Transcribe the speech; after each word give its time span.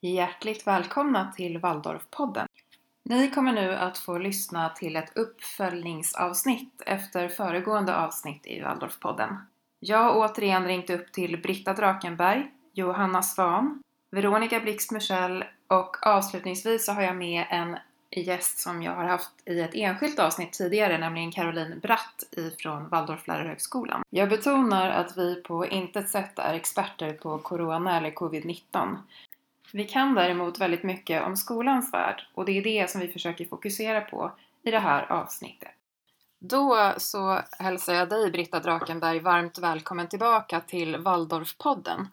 Hjärtligt 0.00 0.66
välkomna 0.66 1.32
till 1.36 1.58
Waldorfpodden. 1.58 2.46
Ni 3.02 3.30
kommer 3.30 3.52
nu 3.52 3.74
att 3.74 3.98
få 3.98 4.18
lyssna 4.18 4.68
till 4.68 4.96
ett 4.96 5.16
uppföljningsavsnitt 5.16 6.82
efter 6.86 7.28
föregående 7.28 7.96
avsnitt 7.96 8.46
i 8.46 8.60
Waldorfpodden. 8.60 9.36
Jag 9.80 9.98
har 9.98 10.16
återigen 10.16 10.64
ringt 10.64 10.90
upp 10.90 11.12
till 11.12 11.42
Britta 11.42 11.72
Drakenberg, 11.72 12.50
Johanna 12.72 13.22
Svan, 13.22 13.82
Veronica 14.10 14.60
Blixt 14.60 14.92
Michel 14.92 15.44
och 15.68 16.06
avslutningsvis 16.06 16.86
så 16.86 16.92
har 16.92 17.02
jag 17.02 17.16
med 17.16 17.46
en 17.50 17.76
gäst 18.10 18.58
som 18.58 18.82
jag 18.82 18.92
har 18.92 19.04
haft 19.04 19.30
i 19.44 19.60
ett 19.60 19.74
enskilt 19.74 20.18
avsnitt 20.18 20.52
tidigare, 20.52 20.98
nämligen 20.98 21.32
Caroline 21.32 21.78
Bratt 21.78 22.24
ifrån 22.30 22.88
Waldorflärarhögskolan. 22.88 24.02
Jag 24.10 24.28
betonar 24.28 24.90
att 24.90 25.16
vi 25.16 25.42
på 25.42 25.66
intet 25.66 26.08
sätt 26.08 26.38
är 26.38 26.54
experter 26.54 27.12
på 27.12 27.38
Corona 27.38 27.96
eller 27.96 28.10
Covid-19. 28.10 28.96
Vi 29.72 29.84
kan 29.84 30.14
däremot 30.14 30.60
väldigt 30.60 30.82
mycket 30.82 31.22
om 31.22 31.36
skolans 31.36 31.92
värld 31.92 32.26
och 32.34 32.44
det 32.44 32.58
är 32.58 32.62
det 32.62 32.90
som 32.90 33.00
vi 33.00 33.08
försöker 33.08 33.44
fokusera 33.44 34.00
på 34.00 34.32
i 34.62 34.70
det 34.70 34.78
här 34.78 35.12
avsnittet. 35.12 35.68
Då 36.40 36.94
så 36.96 37.40
hälsar 37.58 37.94
jag 37.94 38.08
dig 38.08 38.30
Britta 38.30 38.60
Drakenberg 38.60 39.20
varmt 39.20 39.58
välkommen 39.58 40.08
tillbaka 40.08 40.60
till 40.60 40.96
Waldorfpodden. 40.96 42.08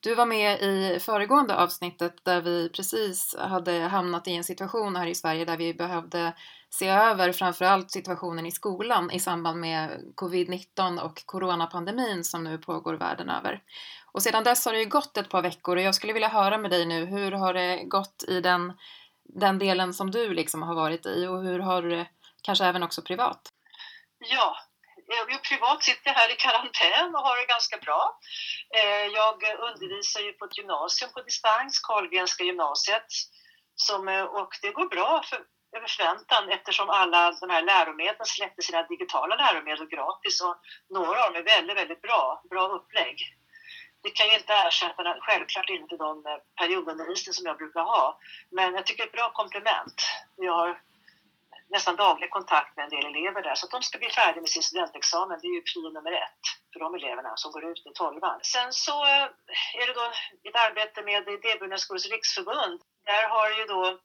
Du 0.00 0.14
var 0.14 0.26
med 0.26 0.60
i 0.60 0.98
föregående 1.00 1.56
avsnittet 1.56 2.24
där 2.24 2.40
vi 2.40 2.68
precis 2.68 3.36
hade 3.38 3.72
hamnat 3.72 4.28
i 4.28 4.34
en 4.34 4.44
situation 4.44 4.96
här 4.96 5.06
i 5.06 5.14
Sverige 5.14 5.44
där 5.44 5.56
vi 5.56 5.74
behövde 5.74 6.32
se 6.70 6.88
över 6.88 7.32
framförallt 7.32 7.90
situationen 7.90 8.46
i 8.46 8.50
skolan 8.50 9.10
i 9.10 9.20
samband 9.20 9.60
med 9.60 10.12
covid-19 10.14 10.98
och 11.00 11.26
coronapandemin 11.26 12.24
som 12.24 12.44
nu 12.44 12.58
pågår 12.58 12.94
världen 12.94 13.28
över. 13.28 13.62
Och 14.16 14.22
sedan 14.22 14.44
dess 14.44 14.64
har 14.64 14.72
det 14.72 14.78
ju 14.78 14.88
gått 14.88 15.16
ett 15.16 15.28
par 15.28 15.42
veckor 15.42 15.76
och 15.76 15.82
jag 15.82 15.94
skulle 15.94 16.12
vilja 16.12 16.28
höra 16.28 16.58
med 16.58 16.70
dig 16.70 16.86
nu, 16.86 17.04
hur 17.04 17.32
har 17.32 17.54
det 17.54 17.84
gått 17.84 18.24
i 18.28 18.40
den, 18.40 18.72
den 19.24 19.58
delen 19.58 19.94
som 19.94 20.10
du 20.10 20.34
liksom 20.34 20.62
har 20.62 20.74
varit 20.74 21.06
i 21.06 21.26
och 21.26 21.42
hur 21.42 21.58
har 21.58 21.82
du 21.82 21.90
det 21.90 22.06
kanske 22.42 22.64
även 22.64 22.82
också 22.82 23.02
privat? 23.02 23.40
Ja, 24.18 24.56
eh, 25.12 25.32
jag 25.32 25.42
privat 25.44 25.82
sitter 25.82 26.10
jag 26.10 26.14
här 26.14 26.32
i 26.32 26.36
karantän 26.36 27.14
och 27.14 27.20
har 27.20 27.36
det 27.36 27.46
ganska 27.46 27.76
bra. 27.76 28.18
Eh, 28.78 29.06
jag 29.18 29.36
undervisar 29.68 30.20
ju 30.20 30.32
på 30.32 30.44
ett 30.44 30.58
gymnasium 30.58 31.10
på 31.14 31.22
distans, 31.22 31.80
Carlgrenska 31.80 32.44
gymnasiet, 32.44 33.10
som, 33.74 34.08
eh, 34.08 34.24
och 34.24 34.52
det 34.62 34.70
går 34.70 34.88
bra 34.88 35.22
för, 35.24 35.38
över 35.76 35.88
förväntan 35.88 36.48
eftersom 36.48 36.90
alla 36.90 37.32
de 37.40 37.50
här 37.50 37.62
läromedlen 37.62 38.26
släppte 38.26 38.62
sina 38.62 38.82
digitala 38.82 39.36
läromedel 39.36 39.86
gratis 39.86 40.42
och 40.42 40.56
några 40.90 41.24
av 41.24 41.32
dem 41.32 41.40
är 41.42 41.44
väldigt, 41.56 41.76
väldigt 41.76 42.02
bra, 42.02 42.42
bra 42.50 42.68
upplägg. 42.68 43.18
Det 44.06 44.12
kan 44.18 44.28
ju 44.28 44.34
inte 44.34 44.52
ersätta, 44.52 45.16
självklart 45.20 45.70
inte 45.70 45.96
de 45.96 46.26
eh, 46.26 46.38
periodundervisning 46.58 47.34
som 47.34 47.46
jag 47.46 47.56
brukar 47.56 47.80
ha, 47.80 48.18
men 48.50 48.74
jag 48.74 48.86
tycker 48.86 49.02
det 49.02 49.06
är 49.06 49.12
ett 49.12 49.20
bra 49.20 49.32
komplement. 49.32 49.98
Jag 50.36 50.52
har 50.52 50.80
nästan 51.68 51.96
daglig 51.96 52.30
kontakt 52.30 52.76
med 52.76 52.84
en 52.84 52.90
del 52.90 53.06
elever 53.06 53.42
där. 53.42 53.54
Så 53.54 53.66
att 53.66 53.72
de 53.76 53.82
ska 53.82 53.98
bli 53.98 54.10
färdiga 54.10 54.40
med 54.40 54.50
sin 54.50 54.62
studentexamen, 54.62 55.38
det 55.40 55.46
är 55.46 55.54
ju 55.58 55.62
prio 55.62 55.90
nummer 55.90 56.12
ett 56.12 56.44
för 56.72 56.80
de 56.80 56.94
eleverna 56.94 57.32
som 57.36 57.52
går 57.52 57.64
ut 57.70 57.86
i 57.86 57.92
tolvan. 57.94 58.40
Sen 58.42 58.72
så 58.72 59.04
eh, 59.04 59.28
är 59.80 59.86
det 59.86 59.94
då 60.00 60.06
ett 60.48 60.56
arbete 60.66 61.02
med 61.02 61.28
Idéburna 61.28 61.78
skolors 61.78 62.06
riksförbund. 62.06 62.80
Där 63.10 63.28
har 63.28 63.48
ju 63.58 63.64
då 63.64 63.98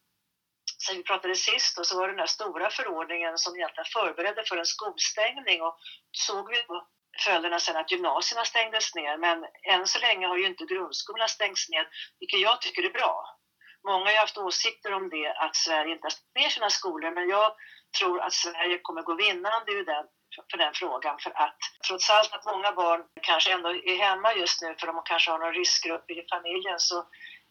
sen 0.86 0.98
vi 0.98 1.04
pratade 1.04 1.36
sist 1.36 1.80
och 1.80 1.88
så 1.88 1.98
var 1.98 2.08
det 2.08 2.14
den 2.14 2.20
här 2.20 2.36
stora 2.38 2.70
förordningen 2.70 3.38
som 3.38 3.56
egentligen 3.56 3.94
förberedde 3.94 4.44
för 4.48 4.58
en 4.58 4.66
skolstängning 4.76 5.62
och 5.62 5.76
såg 6.12 6.50
vi 6.50 6.58
följderna 7.24 7.60
sen 7.60 7.78
att 7.78 7.92
gymnasierna 7.92 8.46
stängdes 8.46 8.96
ner 8.96 9.18
men 9.18 9.46
än 9.74 9.88
så 9.88 10.00
länge 10.00 10.28
har 10.28 10.38
ju 10.38 10.46
inte 10.46 10.66
grundskolan 10.66 11.30
stängts 11.30 11.70
ner, 11.70 11.88
vilket 12.20 12.40
jag 12.40 12.62
tycker 12.62 12.84
är 12.84 12.90
bra. 12.90 13.16
Många 13.88 14.10
har 14.10 14.18
haft 14.18 14.38
åsikter 14.38 14.94
om 14.94 15.10
det, 15.10 15.28
att 15.44 15.56
Sverige 15.56 15.92
inte 15.92 16.06
har 16.06 16.10
stängt 16.10 16.36
ner 16.36 16.50
sina 16.50 16.70
skolor, 16.70 17.12
men 17.12 17.30
jag 17.30 17.52
tror 18.00 18.22
att 18.22 18.34
Sverige 18.34 18.80
kommer 18.82 19.02
gå 19.02 19.16
vinnande 19.16 19.72
ur 19.72 19.86
den, 19.86 20.06
för 20.52 20.58
den 20.58 20.74
frågan 20.74 21.18
för 21.24 21.32
att 21.36 21.58
trots 21.88 22.10
allt 22.10 22.34
att 22.34 22.46
många 22.46 22.72
barn 22.72 23.02
kanske 23.22 23.52
ändå 23.52 23.70
är 23.70 23.96
hemma 23.96 24.34
just 24.34 24.62
nu 24.62 24.76
för 24.80 24.88
de 24.88 25.02
kanske 25.06 25.32
har 25.32 25.40
någon 25.40 25.54
riskgrupp 25.54 26.10
i 26.10 26.26
familjen 26.34 26.80
så 26.80 27.08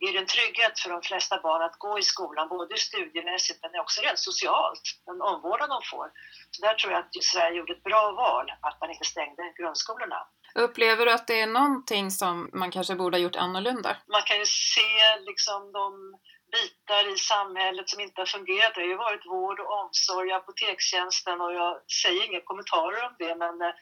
är 0.09 0.13
det 0.13 0.19
en 0.19 0.27
trygghet 0.27 0.79
för 0.81 0.91
de 0.91 1.03
flesta 1.03 1.41
barn 1.41 1.63
att 1.63 1.79
gå 1.79 1.99
i 1.99 2.03
skolan, 2.03 2.49
både 2.49 2.77
studiemässigt 2.77 3.59
men 3.63 3.81
också 3.81 4.01
rent 4.01 4.19
socialt, 4.19 4.83
den 5.07 5.23
omvårdnad 5.23 5.71
de 5.71 5.81
får. 5.91 6.07
Så 6.51 6.67
där 6.67 6.75
tror 6.75 6.93
jag 6.93 7.01
att 7.01 7.25
Sverige 7.25 7.59
gjorde 7.59 7.73
ett 7.73 7.83
bra 7.83 8.13
val, 8.13 8.47
att 8.61 8.81
man 8.81 8.91
inte 8.91 9.05
stängde 9.05 9.43
grundskolorna. 9.59 10.21
Upplever 10.55 11.07
du 11.07 11.13
att 11.13 11.27
det 11.27 11.41
är 11.41 11.47
någonting 11.47 12.11
som 12.11 12.51
man 12.53 12.71
kanske 12.71 12.95
borde 12.95 13.17
ha 13.17 13.23
gjort 13.23 13.37
annorlunda? 13.37 13.97
Man 14.07 14.23
kan 14.23 14.39
ju 14.39 14.47
se 14.47 14.91
liksom 15.27 15.73
de 15.73 16.17
bitar 16.53 17.15
i 17.15 17.17
samhället 17.19 17.89
som 17.89 18.01
inte 18.01 18.21
har 18.21 18.27
fungerat. 18.27 18.75
Det 18.75 18.81
har 18.81 18.89
ju 18.89 18.97
varit 18.97 19.27
vård 19.27 19.61
och 19.61 19.73
omsorg, 19.81 20.33
apotekstjänsten 20.33 21.41
och 21.41 21.53
jag 21.53 21.73
säger 22.03 22.25
inga 22.27 22.41
kommentarer 22.41 23.07
om 23.07 23.15
det 23.19 23.35
men 23.35 23.63
eh, 23.63 23.75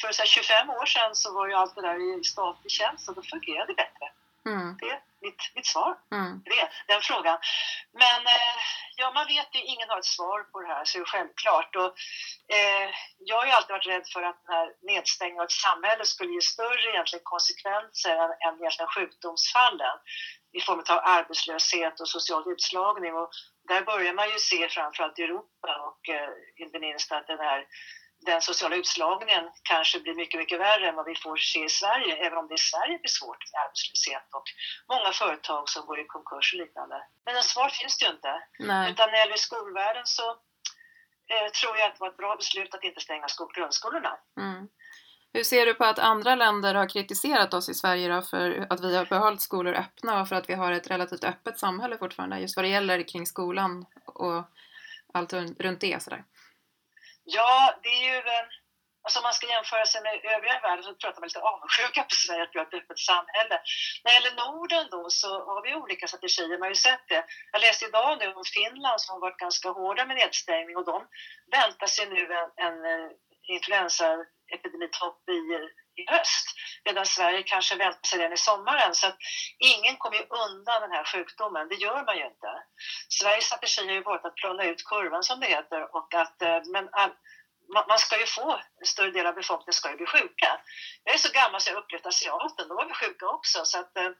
för 0.00 0.12
så 0.12 0.24
25 0.24 0.70
år 0.70 0.86
sedan 0.86 1.14
så 1.14 1.34
var 1.34 1.48
ju 1.48 1.54
allt 1.54 1.74
det 1.74 1.82
där 1.82 2.20
i 2.20 2.24
statlig 2.24 2.70
tjänst 2.70 3.08
och 3.08 3.14
då 3.14 3.22
fungerade 3.22 3.72
det 3.72 3.76
bättre. 3.76 4.06
Mm. 4.46 4.76
Det 4.80 4.90
är 4.90 5.00
mitt, 5.20 5.42
mitt 5.54 5.66
svar 5.66 5.98
mm. 6.12 6.42
det, 6.44 6.68
den 6.88 7.00
frågan. 7.00 7.38
Men 7.92 8.20
eh, 8.26 8.56
ja, 8.96 9.10
man 9.10 9.26
vet 9.26 9.54
ju, 9.54 9.60
ingen 9.62 9.88
har 9.88 9.98
ett 9.98 10.14
svar 10.18 10.42
på 10.42 10.60
det 10.60 10.68
här, 10.68 10.84
så 10.84 10.98
det 10.98 11.02
är 11.02 11.06
självklart. 11.06 11.76
Och, 11.76 11.90
eh, 12.56 12.88
jag 13.18 13.36
har 13.36 13.46
ju 13.46 13.52
alltid 13.52 13.74
varit 13.76 13.86
rädd 13.86 14.06
för 14.14 14.22
att 14.22 14.38
den 14.46 14.54
här 14.56 14.68
nedstängningen 14.82 15.40
av 15.40 15.44
ett 15.44 15.62
samhälle 15.66 16.04
skulle 16.04 16.32
ge 16.32 16.40
större 16.40 16.90
egentligen 16.92 17.24
konsekvenser 17.24 18.14
än, 18.22 18.32
än 18.46 18.54
egentligen 18.60 18.94
sjukdomsfallen 18.96 19.98
i 20.58 20.60
form 20.60 20.82
av 20.94 21.00
arbetslöshet 21.18 22.00
och 22.00 22.08
social 22.08 22.52
utslagning. 22.52 23.14
Och 23.14 23.30
där 23.68 23.82
börjar 23.82 24.14
man 24.14 24.28
ju 24.28 24.38
se 24.38 24.68
framförallt 24.68 25.18
i 25.18 25.22
Europa 25.22 25.70
och 25.88 26.08
eh, 26.14 26.30
inte 26.56 26.78
minst 26.78 27.12
att 27.12 27.26
den 27.26 27.38
här 27.38 27.66
den 28.26 28.42
sociala 28.42 28.76
utslagningen 28.76 29.44
kanske 29.62 30.00
blir 30.00 30.14
mycket, 30.14 30.38
mycket 30.38 30.60
värre 30.60 30.88
än 30.88 30.94
vad 30.94 31.06
vi 31.06 31.14
får 31.14 31.36
se 31.36 31.64
i 31.64 31.68
Sverige, 31.68 32.16
även 32.26 32.38
om 32.38 32.48
det 32.48 32.54
i 32.54 32.58
Sverige 32.58 32.98
blir 32.98 33.14
svårt 33.18 33.42
med 33.52 33.60
arbetslöshet 33.64 34.26
och 34.38 34.46
många 34.92 35.12
företag 35.12 35.68
som 35.68 35.86
går 35.86 36.00
i 36.00 36.04
konkurs 36.04 36.52
och 36.54 36.58
liknande. 36.58 36.98
Men 37.24 37.36
en 37.36 37.42
svar 37.42 37.68
finns 37.68 37.98
det 37.98 38.04
ju 38.04 38.10
inte. 38.10 38.34
Nej. 38.58 38.90
Utan 38.90 39.06
när 39.06 39.12
det 39.12 39.18
gäller 39.18 39.36
skolvärlden 39.36 40.06
så 40.06 40.30
eh, 41.32 41.48
tror 41.60 41.76
jag 41.78 41.86
att 41.86 41.94
det 41.94 42.00
var 42.00 42.08
ett 42.08 42.22
bra 42.24 42.36
beslut 42.36 42.74
att 42.74 42.84
inte 42.84 43.00
stänga 43.00 43.26
grundskolorna. 43.54 44.12
Mm. 44.40 44.68
Hur 45.34 45.44
ser 45.44 45.66
du 45.66 45.74
på 45.74 45.84
att 45.84 45.98
andra 45.98 46.34
länder 46.34 46.74
har 46.74 46.88
kritiserat 46.88 47.54
oss 47.54 47.68
i 47.68 47.74
Sverige 47.74 48.22
för 48.22 48.66
att 48.70 48.80
vi 48.80 48.96
har 48.96 49.04
behållit 49.04 49.40
skolor 49.40 49.74
öppna 49.74 50.20
och 50.20 50.28
för 50.28 50.36
att 50.36 50.48
vi 50.48 50.54
har 50.54 50.72
ett 50.72 50.90
relativt 50.90 51.24
öppet 51.24 51.58
samhälle 51.58 51.98
fortfarande 51.98 52.38
just 52.38 52.56
vad 52.56 52.64
det 52.64 52.68
gäller 52.68 53.08
kring 53.08 53.26
skolan 53.26 53.86
och 54.06 54.44
allt 55.14 55.32
runt 55.32 55.80
det 55.80 56.02
sådär? 56.02 56.24
Ja, 57.24 57.74
det 57.82 57.88
är 57.88 58.14
ju... 58.14 58.22
Alltså 59.04 59.18
om 59.18 59.22
man 59.22 59.32
ska 59.32 59.46
jämföra 59.46 59.86
sig 59.86 60.02
med 60.02 60.14
övriga 60.34 60.60
världen 60.60 60.84
så 60.84 60.94
pratar 60.94 61.20
man 61.20 61.28
lite 61.28 61.46
avundsjuka 61.52 62.02
på 62.02 62.14
Sverige 62.24 62.42
att 62.42 62.54
vi 62.54 62.58
har 62.58 62.66
ett 62.66 62.80
öppet 62.80 62.98
samhälle. 62.98 63.56
När 64.02 64.08
det 64.10 64.16
gäller 64.18 64.36
Norden 64.42 64.86
då 64.90 65.10
så 65.10 65.28
har 65.50 65.62
vi 65.62 65.74
olika 65.74 66.06
strategier, 66.06 66.58
man 66.58 66.68
har 66.68 66.76
ju 66.76 66.84
sett 66.88 67.04
det. 67.08 67.24
Jag 67.52 67.60
läste 67.60 67.84
idag 67.84 68.18
nu 68.20 68.26
om 68.40 68.44
Finland 68.58 69.00
som 69.00 69.12
har 69.12 69.20
varit 69.20 69.44
ganska 69.44 69.68
hårda 69.68 70.02
med 70.06 70.16
nedstängning 70.16 70.76
och 70.76 70.86
de 70.92 70.98
väntar 71.56 71.86
sig 71.86 72.06
nu 72.14 72.22
en, 72.40 72.50
en 72.66 72.76
eh, 72.92 73.10
influensaepidemitopp 73.54 75.22
i, 75.38 75.40
i 75.96 76.04
höst 76.10 76.46
medan 76.84 77.06
Sverige 77.06 77.42
kanske 77.42 77.76
väntar 77.76 78.06
sig 78.06 78.18
den 78.18 78.32
i 78.32 78.36
sommaren. 78.36 78.94
Så 78.94 79.06
att 79.06 79.16
ingen 79.58 79.96
kommer 79.96 80.16
ju 80.16 80.22
undan 80.22 80.82
den 80.82 80.92
här 80.92 81.04
sjukdomen, 81.04 81.68
det 81.68 81.74
gör 81.74 82.04
man 82.04 82.16
ju 82.16 82.24
inte. 82.24 82.50
Sveriges 83.08 83.44
strategi 83.44 83.86
har 83.86 83.94
ju 83.94 84.02
varit 84.02 84.24
att 84.24 84.34
plana 84.34 84.64
ut 84.64 84.84
kurvan 84.84 85.22
som 85.22 85.40
det 85.40 85.46
heter 85.46 85.96
och 85.96 86.14
att, 86.14 86.42
eh, 86.42 86.60
men 86.72 86.88
all, 86.92 87.10
man 87.88 87.98
ska 87.98 88.18
ju 88.20 88.26
få, 88.26 88.60
en 88.80 88.86
större 88.86 89.10
del 89.10 89.26
av 89.26 89.34
befolkningen 89.34 89.72
ska 89.72 89.90
ju 89.90 89.96
bli 89.96 90.06
sjuka. 90.06 90.60
Jag 91.04 91.14
är 91.14 91.18
så 91.18 91.32
gammal 91.32 91.60
så 91.60 91.70
jag 91.70 91.78
upplevt 91.78 92.06
asiaten, 92.06 92.68
då 92.68 92.74
var 92.74 92.86
vi 92.86 92.94
sjuka 92.94 93.26
också. 93.28 93.64
Så 93.64 93.78
att, 93.78 93.96
eh, 93.96 94.10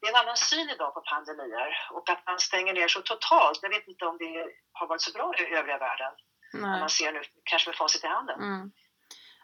det 0.00 0.06
är 0.06 0.10
en 0.10 0.22
annan 0.22 0.36
syn 0.36 0.70
idag 0.70 0.94
på 0.94 1.00
pandemier 1.00 1.70
och 1.90 2.10
att 2.10 2.26
man 2.26 2.38
stänger 2.38 2.72
ner 2.74 2.88
så 2.88 3.00
totalt. 3.00 3.58
Jag 3.62 3.70
vet 3.70 3.88
inte 3.88 4.04
om 4.04 4.18
det 4.18 4.46
har 4.72 4.86
varit 4.86 5.02
så 5.02 5.12
bra 5.12 5.34
i 5.38 5.54
övriga 5.54 5.78
världen. 5.78 6.12
Nej. 6.52 6.80
man 6.80 6.90
ser 6.90 7.12
nu, 7.12 7.22
kanske 7.44 7.68
med 7.68 7.76
facit 7.76 8.04
i 8.04 8.06
handen. 8.06 8.38
Mm. 8.38 8.70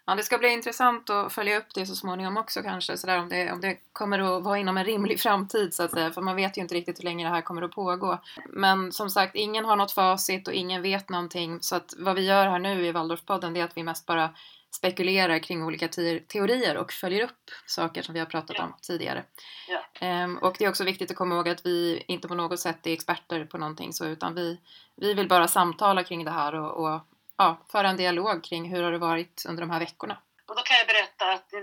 Ja, 0.08 0.14
det 0.14 0.22
ska 0.22 0.38
bli 0.38 0.48
intressant 0.48 1.10
att 1.10 1.32
följa 1.32 1.58
upp 1.58 1.74
det 1.74 1.86
så 1.86 1.94
småningom 1.94 2.36
också 2.36 2.62
kanske, 2.62 2.96
sådär, 2.96 3.18
om, 3.18 3.28
det, 3.28 3.52
om 3.52 3.60
det 3.60 3.78
kommer 3.92 4.18
att 4.18 4.42
vara 4.42 4.58
inom 4.58 4.76
en 4.76 4.84
rimlig 4.84 5.20
framtid 5.20 5.74
så 5.74 5.82
att 5.82 5.90
säga, 5.90 6.10
för 6.10 6.22
man 6.22 6.36
vet 6.36 6.58
ju 6.58 6.62
inte 6.62 6.74
riktigt 6.74 6.98
hur 6.98 7.04
länge 7.04 7.24
det 7.24 7.30
här 7.30 7.40
kommer 7.40 7.62
att 7.62 7.70
pågå. 7.70 8.18
Men 8.48 8.92
som 8.92 9.10
sagt, 9.10 9.34
ingen 9.34 9.64
har 9.64 9.76
något 9.76 9.92
facit 9.92 10.48
och 10.48 10.54
ingen 10.54 10.82
vet 10.82 11.08
någonting, 11.08 11.58
så 11.60 11.76
att 11.76 11.94
vad 11.98 12.16
vi 12.16 12.26
gör 12.26 12.46
här 12.46 12.58
nu 12.58 12.86
i 12.86 12.92
Waldorfpodden 12.92 13.54
det 13.54 13.60
är 13.60 13.64
att 13.64 13.76
vi 13.76 13.82
mest 13.82 14.06
bara 14.06 14.30
spekulerar 14.70 15.38
kring 15.38 15.64
olika 15.64 15.88
te 15.88 16.20
teorier 16.20 16.76
och 16.76 16.92
följer 16.92 17.24
upp 17.24 17.50
saker 17.66 18.02
som 18.02 18.14
vi 18.14 18.20
har 18.20 18.26
pratat 18.26 18.56
ja. 18.58 18.64
om 18.64 18.74
tidigare. 18.82 19.24
Ja. 19.68 20.24
Um, 20.24 20.36
och 20.36 20.56
det 20.58 20.64
är 20.64 20.68
också 20.68 20.84
viktigt 20.84 21.10
att 21.10 21.16
komma 21.16 21.34
ihåg 21.34 21.48
att 21.48 21.66
vi 21.66 22.04
inte 22.08 22.28
på 22.28 22.34
något 22.34 22.60
sätt 22.60 22.86
är 22.86 22.92
experter 22.92 23.44
på 23.44 23.58
någonting 23.58 23.92
så, 23.92 24.06
utan 24.06 24.34
vi, 24.34 24.60
vi 24.96 25.14
vill 25.14 25.28
bara 25.28 25.48
samtala 25.48 26.04
kring 26.04 26.24
det 26.24 26.30
här 26.30 26.54
och, 26.54 26.84
och 26.84 27.00
ja, 27.38 27.66
föra 27.72 27.88
en 27.88 27.96
dialog 27.96 28.44
kring 28.44 28.70
hur 28.70 28.82
har 28.82 28.92
det 28.92 28.98
varit 28.98 29.44
under 29.48 29.60
de 29.60 29.70
här 29.70 29.80
veckorna. 29.80 30.18
Och 30.48 30.56
då 30.56 30.62
kan 30.62 30.76
jag 30.76 30.86
berätta 30.86 31.32
att 31.32 31.50
det 31.50 31.58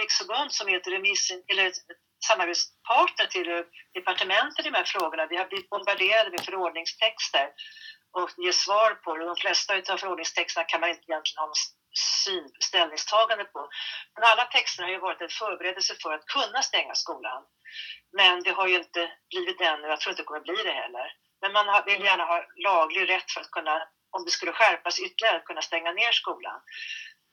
riksförbund 0.00 0.52
som 0.52 0.68
heter 0.68 0.90
remiss, 0.90 1.30
eller 1.48 1.72
samarbetspartner 2.28 3.26
till 3.26 3.64
departementet 3.94 4.66
i 4.66 4.70
de 4.70 4.76
här 4.76 4.84
frågorna. 4.84 5.26
Vi 5.26 5.36
har 5.36 5.46
blivit 5.46 5.70
bombarderade 5.70 6.30
med 6.30 6.40
förordningstexter 6.40 7.46
och 8.12 8.30
ge 8.44 8.52
svar 8.52 8.90
på 9.04 9.16
det. 9.16 9.24
De 9.24 9.36
flesta 9.36 9.74
av 9.92 9.96
förordningstexterna 9.96 10.64
kan 10.64 10.80
man 10.80 10.90
inte 10.90 11.04
egentligen 11.08 11.40
ha 11.42 11.46
någon 11.46 11.64
syn, 12.24 12.48
ställningstagande 12.68 13.44
på. 13.44 13.68
Men 14.14 14.24
alla 14.30 14.44
texter 14.44 14.82
har 14.82 14.90
ju 14.90 14.98
varit 14.98 15.20
en 15.20 15.28
förberedelse 15.28 15.94
för 16.02 16.12
att 16.12 16.26
kunna 16.26 16.62
stänga 16.62 16.94
skolan. 16.94 17.42
Men 18.12 18.42
det 18.42 18.50
har 18.50 18.66
ju 18.68 18.76
inte 18.76 19.10
blivit 19.30 19.58
det 19.58 19.64
ännu, 19.64 19.88
jag 19.88 20.00
tror 20.00 20.10
inte 20.10 20.22
det 20.22 20.26
kommer 20.26 20.40
bli 20.40 20.62
det 20.64 20.72
heller. 20.82 21.06
Men 21.42 21.52
man 21.52 21.82
vill 21.86 22.04
gärna 22.04 22.24
ha 22.24 22.44
laglig 22.56 23.08
rätt 23.08 23.30
för 23.30 23.40
att 23.40 23.50
kunna, 23.50 23.76
om 24.14 24.24
det 24.24 24.30
skulle 24.30 24.52
skärpas 24.52 25.00
ytterligare, 25.00 25.40
kunna 25.40 25.62
stänga 25.62 25.92
ner 25.92 26.12
skolan. 26.12 26.60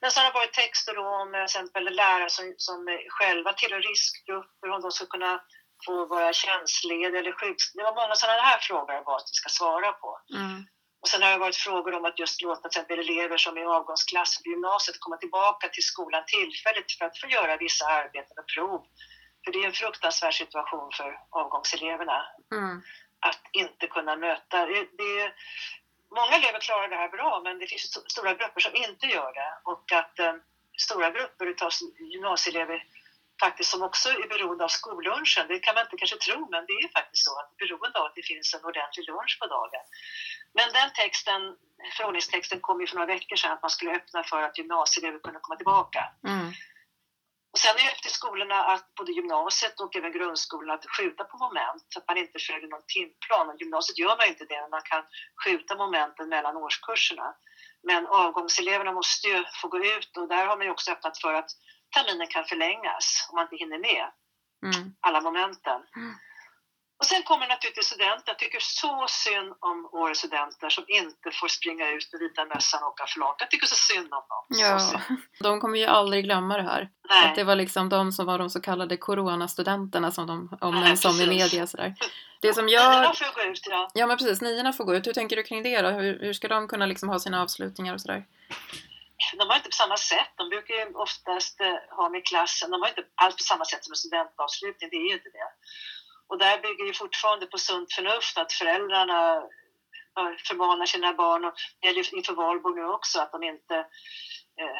Men 0.01 0.11
så 0.11 0.19
har 0.19 0.25
det 0.27 0.39
varit 0.39 0.53
texter 0.53 0.97
om 0.97 1.31
till 1.31 1.41
exempel 1.41 1.83
lärare 1.83 2.29
som, 2.29 2.53
som 2.57 2.79
själva 3.09 3.53
tillhör 3.53 3.81
riskgrupper, 3.81 4.69
om 4.69 4.81
de 4.81 4.91
ska 4.91 5.05
kunna 5.05 5.41
få 5.85 6.05
vara 6.05 6.33
tjänstlediga 6.33 7.19
eller 7.19 7.31
sjukskrivna. 7.31 7.89
Det 7.89 7.95
var 7.95 8.01
många 8.01 8.15
sådana 8.15 8.41
här 8.41 8.59
frågor 8.59 8.93
jag 8.95 9.09
att 9.09 9.31
vi 9.33 9.39
ska 9.41 9.49
svara 9.49 9.91
på. 9.91 10.19
Mm. 10.35 10.65
Och 11.01 11.07
sen 11.07 11.21
har 11.21 11.31
det 11.31 11.37
varit 11.37 11.55
frågor 11.55 11.93
om 11.93 12.05
att 12.05 12.19
just 12.19 12.41
låta 12.41 12.69
till 12.69 12.79
exempel 12.79 12.99
elever 12.99 13.37
som 13.37 13.57
är 13.57 13.61
i 13.61 13.65
avgångsklass 13.65 14.43
på 14.43 14.49
gymnasiet 14.49 14.99
komma 14.99 15.17
tillbaka 15.17 15.67
till 15.69 15.83
skolan 15.83 16.23
tillfälligt 16.27 16.91
för 16.97 17.05
att 17.05 17.19
få 17.19 17.27
göra 17.27 17.57
vissa 17.57 17.85
arbeten 17.85 18.37
och 18.39 18.49
prov. 18.55 18.85
För 19.43 19.51
det 19.51 19.59
är 19.59 19.65
en 19.65 19.73
fruktansvärd 19.81 20.33
situation 20.33 20.89
för 20.97 21.19
avgångseleverna. 21.29 22.25
Mm. 22.55 22.81
Att 23.19 23.43
inte 23.51 23.87
kunna 23.87 24.15
möta... 24.15 24.65
Det, 24.65 24.87
det, 24.97 25.33
många 26.15 26.35
elever 26.35 26.59
klarar 26.59 26.87
det 26.89 26.95
här 26.95 27.09
bra 27.09 27.41
men 27.43 27.59
det 27.59 27.67
finns 27.67 28.11
stora 28.11 28.33
grupper 28.33 28.61
som 28.61 28.75
inte 28.75 29.05
gör 29.05 29.33
det. 29.33 29.51
Och 29.63 29.91
att 29.91 30.19
eh, 30.19 30.33
stora 30.87 31.09
grupper 31.09 31.45
av 31.65 31.71
gymnasieelever 32.13 32.83
faktiskt 33.43 33.69
som 33.69 33.81
också 33.83 34.09
är 34.09 34.27
beroende 34.27 34.63
av 34.63 34.67
skollunchen. 34.67 35.47
Det 35.47 35.59
kan 35.59 35.75
man 35.75 35.83
inte 35.85 35.97
kanske 35.97 36.17
tro, 36.17 36.39
men 36.53 36.65
det 36.69 36.73
är 36.83 36.89
faktiskt 36.99 37.25
så 37.27 37.39
att 37.39 37.49
beroende 37.57 37.99
av 37.99 38.05
att 38.05 38.15
det 38.15 38.25
finns 38.31 38.53
en 38.53 38.65
ordentlig 38.69 39.03
lunch 39.09 39.37
på 39.41 39.47
dagen. 39.47 39.83
Men 40.57 40.67
den 40.77 40.89
texten, 41.01 41.41
förordningstexten 41.97 42.59
kom 42.59 42.81
ju 42.81 42.87
för 42.87 42.95
några 42.95 43.13
veckor 43.15 43.35
sedan 43.35 43.51
att 43.51 43.61
man 43.61 43.75
skulle 43.75 43.91
öppna 43.99 44.23
för 44.23 44.41
att 44.43 44.57
gymnasieelever 44.57 45.19
kunde 45.19 45.39
komma 45.39 45.55
tillbaka. 45.55 46.01
Mm. 46.27 46.53
Och 47.51 47.59
sen 47.59 47.75
är 47.75 47.83
det 47.83 47.91
upp 47.91 48.01
till 48.01 48.19
skolorna, 48.19 48.63
att 48.63 48.95
både 48.95 49.11
gymnasiet 49.11 49.79
och 49.79 49.95
även 49.95 50.11
grundskolan, 50.11 50.75
att 50.75 50.89
skjuta 50.97 51.23
på 51.23 51.37
moment 51.37 51.85
så 51.89 51.99
att 51.99 52.07
man 52.07 52.17
inte 52.17 52.39
följer 52.39 52.69
någon 52.69 52.87
timplan. 52.87 53.49
Och 53.49 53.61
gymnasiet 53.61 53.97
gör 53.97 54.17
man 54.17 54.27
inte 54.27 54.45
det, 54.45 54.61
men 54.61 54.69
man 54.69 54.81
kan 54.91 55.03
skjuta 55.43 55.75
momenten 55.75 56.29
mellan 56.29 56.57
årskurserna. 56.57 57.27
Men 57.83 58.07
avgångseleverna 58.07 58.91
måste 58.91 59.27
ju 59.27 59.43
få 59.61 59.67
gå 59.67 59.85
ut 59.85 60.17
och 60.17 60.27
där 60.27 60.45
har 60.47 60.57
man 60.57 60.65
ju 60.65 60.71
också 60.71 60.91
öppnat 60.91 61.17
för 61.21 61.33
att 61.33 61.49
terminen 61.95 62.27
kan 62.27 62.45
förlängas 62.45 63.27
om 63.29 63.35
man 63.35 63.43
inte 63.45 63.55
hinner 63.55 63.79
med 63.79 64.05
mm. 64.65 64.93
alla 65.01 65.21
momenten. 65.21 65.81
Mm. 65.95 66.15
Och 66.99 67.05
sen 67.05 67.23
kommer 67.23 67.47
naturligtvis 67.47 67.85
studenter. 67.85 68.23
Jag 68.25 68.39
tycker 68.39 68.59
så 68.59 69.05
synd 69.09 69.53
om 69.59 69.89
årets 69.91 70.19
studenter 70.19 70.69
som 70.69 70.83
inte 70.87 71.31
får 71.31 71.47
springa 71.47 71.89
ut 71.89 72.09
med 72.13 72.19
vita 72.19 72.45
mössan 72.45 72.83
och 72.83 72.89
åka 72.89 73.05
flak. 73.07 73.35
Jag 73.39 73.51
tycker 73.51 73.67
så 73.67 73.75
synd 73.75 74.13
om 74.13 74.23
dem. 74.29 74.45
Ja, 74.47 75.01
de 75.39 75.59
kommer 75.59 75.77
ju 75.79 75.85
aldrig 75.85 76.23
glömma 76.23 76.57
det 76.57 76.63
här. 76.63 76.89
Nej. 77.09 77.25
Att 77.25 77.35
det 77.35 77.43
var 77.43 77.55
liksom 77.55 77.89
de 77.89 78.11
som 78.11 78.25
var 78.25 78.37
de 78.37 78.49
så 78.49 78.61
kallade 78.61 78.97
coronastudenterna 78.97 80.11
som 80.11 80.27
de 80.27 80.57
omnämns 80.61 81.01
som 81.01 81.21
i 81.21 81.27
media. 81.27 81.67
Sådär. 81.67 81.95
Det 82.41 82.53
som 82.53 82.69
jag... 82.69 82.91
Niorna 82.91 83.13
får 83.13 83.43
gå 83.43 83.51
ut, 83.51 83.67
ja. 83.69 83.89
Ja, 83.93 84.07
men 84.07 84.17
precis. 84.17 84.41
Niorna 84.41 84.73
får 84.73 84.83
gå 84.85 84.95
ut. 84.95 85.07
Hur 85.07 85.13
tänker 85.13 85.35
du 85.35 85.43
kring 85.43 85.63
det 85.63 85.81
då? 85.81 85.89
Hur, 85.89 86.19
hur 86.19 86.33
ska 86.33 86.47
de 86.47 86.67
kunna 86.67 86.85
liksom 86.85 87.09
ha 87.09 87.19
sina 87.19 87.41
avslutningar 87.41 87.93
och 87.93 88.01
sådär? 88.01 88.25
de 89.37 89.49
har 89.49 89.55
inte 89.55 89.69
på 89.69 89.81
samma 89.83 89.97
sätt. 89.97 90.31
De 90.35 90.49
brukar 90.49 90.73
ju 90.75 90.85
oftast 90.93 91.61
eh, 91.61 91.97
ha 91.97 92.09
med 92.09 92.25
klassen, 92.25 92.71
de 92.71 92.81
har 92.81 92.89
inte 92.89 93.03
alls 93.15 93.35
på 93.35 93.43
samma 93.43 93.65
sätt 93.65 93.83
som 93.83 93.91
en 93.91 93.97
studentavslutning, 93.97 94.89
det 94.89 94.95
är 94.95 95.07
ju 95.09 95.13
inte 95.13 95.29
det. 95.29 95.49
Och 96.29 96.37
där 96.37 96.61
bygger 96.61 96.85
ju 96.85 96.93
fortfarande 96.93 97.45
på 97.45 97.57
sunt 97.57 97.93
förnuft 97.93 98.37
att 98.37 98.53
föräldrarna 98.53 99.43
förmanar 100.47 100.85
sina 100.85 101.13
barn, 101.13 101.45
och 101.45 101.53
det 101.79 101.87
gäller 101.87 102.15
inför 102.15 102.33
valborg 102.33 102.75
nu 102.81 102.87
också, 102.87 103.19
att 103.19 103.31
de 103.31 103.43
inte 103.43 103.85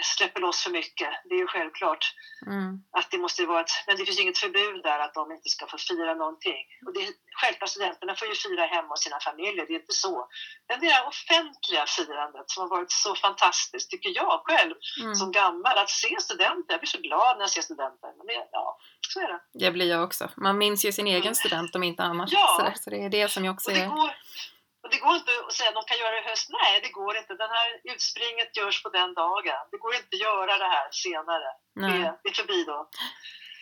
släpper 0.02 0.42
loss 0.42 0.64
för 0.64 0.72
mycket. 0.72 1.10
Det 1.24 1.36
är 1.36 1.40
ju 1.40 1.48
självklart 1.48 2.14
mm. 2.46 2.84
att 2.92 3.12
det 3.12 3.18
måste 3.18 3.46
vara 3.46 3.62
ett, 3.62 3.72
men 3.88 3.98
det 3.98 4.06
finns 4.06 4.20
inget 4.20 4.38
förbud 4.38 4.84
där 4.84 5.00
att 5.00 5.14
de 5.14 5.32
inte 5.32 5.50
ska 5.50 5.68
få 5.68 5.78
fira 5.78 6.14
någonting. 6.14 6.60
Och 6.86 6.94
det 6.94 7.06
självklart 7.42 7.70
studenterna 7.70 8.16
får 8.16 8.28
ju 8.28 8.36
fira 8.36 8.66
hemma 8.66 8.88
hos 8.88 9.04
sina 9.04 9.20
familjer, 9.20 9.66
det 9.68 9.74
är 9.74 9.80
inte 9.80 9.94
så. 9.94 10.28
Men 10.68 10.80
det 10.80 10.88
här 10.88 11.08
offentliga 11.08 11.86
firandet 11.86 12.50
som 12.52 12.62
har 12.64 12.70
varit 12.70 12.92
så 12.92 13.16
fantastiskt, 13.16 13.92
tycker 13.92 14.12
jag 14.16 14.42
själv 14.44 14.76
mm. 15.02 15.16
som 15.16 15.32
gammal, 15.32 15.78
att 15.78 15.90
se 15.90 16.16
studenter. 16.20 16.74
Jag 16.74 16.80
blir 16.80 16.88
så 16.98 17.02
glad 17.02 17.38
när 17.38 17.44
jag 17.44 17.50
ser 17.50 17.62
studenter. 17.62 18.10
Men 18.18 18.28
det, 18.28 18.48
ja, 18.52 18.78
så 19.14 19.20
är 19.20 19.28
det. 19.28 19.40
Det 19.54 19.72
blir 19.72 19.90
jag 19.90 20.04
också. 20.04 20.30
Man 20.36 20.58
minns 20.58 20.86
ju 20.86 20.92
sin 20.92 21.08
egen 21.08 21.22
mm. 21.22 21.36
student 21.36 21.76
om 21.76 21.84
inte 21.84 22.04
annat. 22.04 22.30
Ja. 22.32 22.74
Så, 22.76 22.90
det 22.90 23.06
är 23.06 23.10
det 23.10 23.32
som 23.32 23.46
jag 23.46 23.54
också 23.54 23.72
är... 23.72 23.88
Går, 23.88 24.12
och 24.90 24.96
det 24.96 25.02
går 25.06 25.16
inte 25.16 25.32
att 25.48 25.54
säga 25.54 25.70
att 25.70 25.76
de 25.76 25.84
kan 25.88 26.00
göra 26.00 26.12
det 26.12 26.22
i 26.26 26.30
höst. 26.30 26.48
Nej, 26.50 26.80
det 26.84 26.92
går 27.00 27.18
inte. 27.18 27.34
Den 27.34 27.50
här 27.58 27.68
utspringet 27.94 28.58
görs 28.58 28.84
på 28.84 28.90
den 28.90 29.14
dagen. 29.14 29.60
Det 29.72 29.78
går 29.78 29.94
inte 29.96 30.14
att 30.16 30.22
göra 30.30 30.58
det 30.64 30.70
här 30.76 30.88
senare. 30.92 31.50
Det, 31.76 32.18
det 32.24 32.30
är 32.30 32.34
förbi 32.34 32.64
då. 32.64 32.90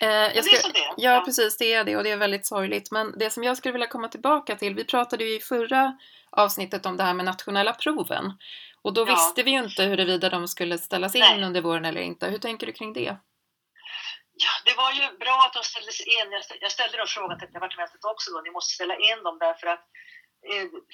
Eh, 0.01 0.35
jag 0.35 0.45
ska, 0.45 0.69
det 0.69 0.79
är 0.79 0.95
det. 0.95 1.01
Ja, 1.05 1.21
precis. 1.25 1.57
Det 1.57 1.73
är 1.73 1.83
det 1.83 1.97
och 1.97 2.03
det 2.03 2.11
är 2.11 2.17
väldigt 2.17 2.47
sorgligt. 2.47 2.91
Men 2.91 3.17
det 3.19 3.29
som 3.29 3.43
jag 3.43 3.57
skulle 3.57 3.71
vilja 3.71 3.87
komma 3.87 4.07
tillbaka 4.07 4.55
till. 4.55 4.75
Vi 4.75 4.85
pratade 4.85 5.23
ju 5.23 5.35
i 5.35 5.39
förra 5.39 5.97
avsnittet 6.31 6.85
om 6.85 6.97
det 6.97 7.03
här 7.03 7.13
med 7.13 7.25
nationella 7.25 7.73
proven. 7.73 8.25
Och 8.81 8.93
då 8.93 9.01
ja. 9.01 9.05
visste 9.05 9.43
vi 9.43 9.51
ju 9.51 9.59
inte 9.59 9.83
huruvida 9.83 10.29
de 10.29 10.47
skulle 10.47 10.77
ställas 10.77 11.15
in 11.15 11.21
Nej. 11.21 11.43
under 11.43 11.61
våren 11.61 11.85
eller 11.85 12.01
inte. 12.01 12.27
Hur 12.27 12.37
tänker 12.37 12.67
du 12.67 12.73
kring 12.73 12.93
det? 12.93 13.17
Ja, 14.45 14.53
det 14.65 14.75
var 14.77 14.91
ju 14.91 15.17
bra 15.17 15.37
att 15.45 15.53
de 15.53 15.63
ställdes 15.63 16.01
in. 16.01 16.29
Jag 16.61 16.71
ställde 16.71 16.97
då 16.97 17.05
frågan 17.07 17.39
till 17.39 17.51
departementet 17.51 18.05
också 18.05 18.31
då. 18.31 18.41
Ni 18.41 18.51
måste 18.51 18.73
ställa 18.73 18.95
in 18.95 19.23
dem 19.23 19.37
därför 19.39 19.67
att 19.67 19.85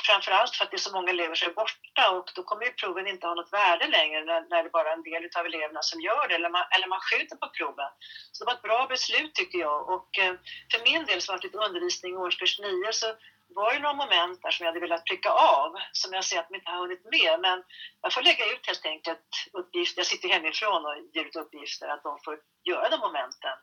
framförallt 0.07 0.55
för 0.55 0.63
att 0.63 0.71
det 0.71 0.77
är 0.77 0.87
så 0.87 0.95
många 0.97 1.09
elever 1.09 1.35
som 1.35 1.49
är 1.49 1.53
borta 1.53 2.03
och 2.17 2.27
då 2.35 2.43
kommer 2.43 2.65
ju 2.65 2.71
proven 2.71 3.07
inte 3.07 3.27
ha 3.27 3.35
något 3.35 3.53
värde 3.53 3.87
längre 3.87 4.23
när, 4.23 4.41
när 4.49 4.63
det 4.63 4.69
bara 4.69 4.89
är 4.89 4.97
en 4.97 5.03
del 5.03 5.29
av 5.39 5.45
eleverna 5.45 5.81
som 5.81 6.01
gör 6.01 6.27
det 6.27 6.35
eller 6.35 6.49
man, 6.49 6.65
eller 6.75 6.87
man 6.87 6.99
skjuter 6.99 7.35
på 7.35 7.47
proven. 7.57 7.91
Så 8.31 8.43
det 8.43 8.47
var 8.49 8.55
ett 8.57 8.69
bra 8.69 8.87
beslut 8.89 9.33
tycker 9.35 9.57
jag 9.59 9.89
och 9.89 10.09
eh, 10.19 10.33
för 10.71 10.83
min 10.89 11.05
del 11.05 11.21
som 11.21 11.33
har 11.33 11.41
lite 11.41 11.57
undervisning 11.57 12.13
i 12.13 12.17
årskurs 12.17 12.59
9 12.59 12.91
så 12.91 13.07
var 13.55 13.73
det 13.73 13.79
några 13.79 14.01
moment 14.03 14.41
där 14.41 14.51
som 14.51 14.63
jag 14.63 14.71
hade 14.71 14.87
velat 14.87 15.05
pricka 15.05 15.29
av 15.29 15.71
som 15.91 16.13
jag 16.13 16.23
ser 16.23 16.39
att 16.39 16.49
de 16.49 16.55
inte 16.55 16.71
har 16.71 16.79
hunnit 16.79 17.05
med 17.11 17.39
men 17.39 17.63
jag 18.01 18.13
får 18.13 18.21
lägga 18.21 18.45
ut 18.53 18.67
helt 18.67 18.85
enkelt 18.85 19.29
uppgifter, 19.53 19.99
jag 19.99 20.07
sitter 20.07 20.29
hemifrån 20.29 20.85
och 20.85 20.95
ger 21.13 21.25
ut 21.25 21.35
uppgifter 21.35 21.87
att 21.87 22.03
de 22.03 22.19
får 22.25 22.39
göra 22.63 22.89
de 22.89 22.99
momenten 22.99 23.57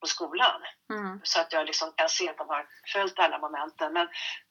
på 0.00 0.06
skolan. 0.06 0.60
Mm. 0.92 1.20
Så 1.22 1.40
att 1.40 1.52
jag 1.52 1.66
liksom 1.66 1.92
kan 1.96 2.08
se 2.08 2.28
att 2.28 2.38
de 2.38 2.48
har 2.48 2.66
följt 2.92 3.18
alla 3.18 3.38
momenten. 3.38 3.92
Men 3.92 4.08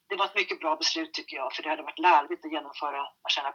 det 0.09 0.15
var 0.15 0.25
ett 0.25 0.36
mycket 0.36 0.59
bra 0.59 0.75
beslut 0.75 1.13
tycker 1.13 1.38
jag, 1.38 1.53
för 1.53 1.63
det 1.63 1.70
hade 1.70 1.84
varit 1.84 2.00
lärligt 2.00 2.46
att 2.46 2.51
genomföra 2.51 3.08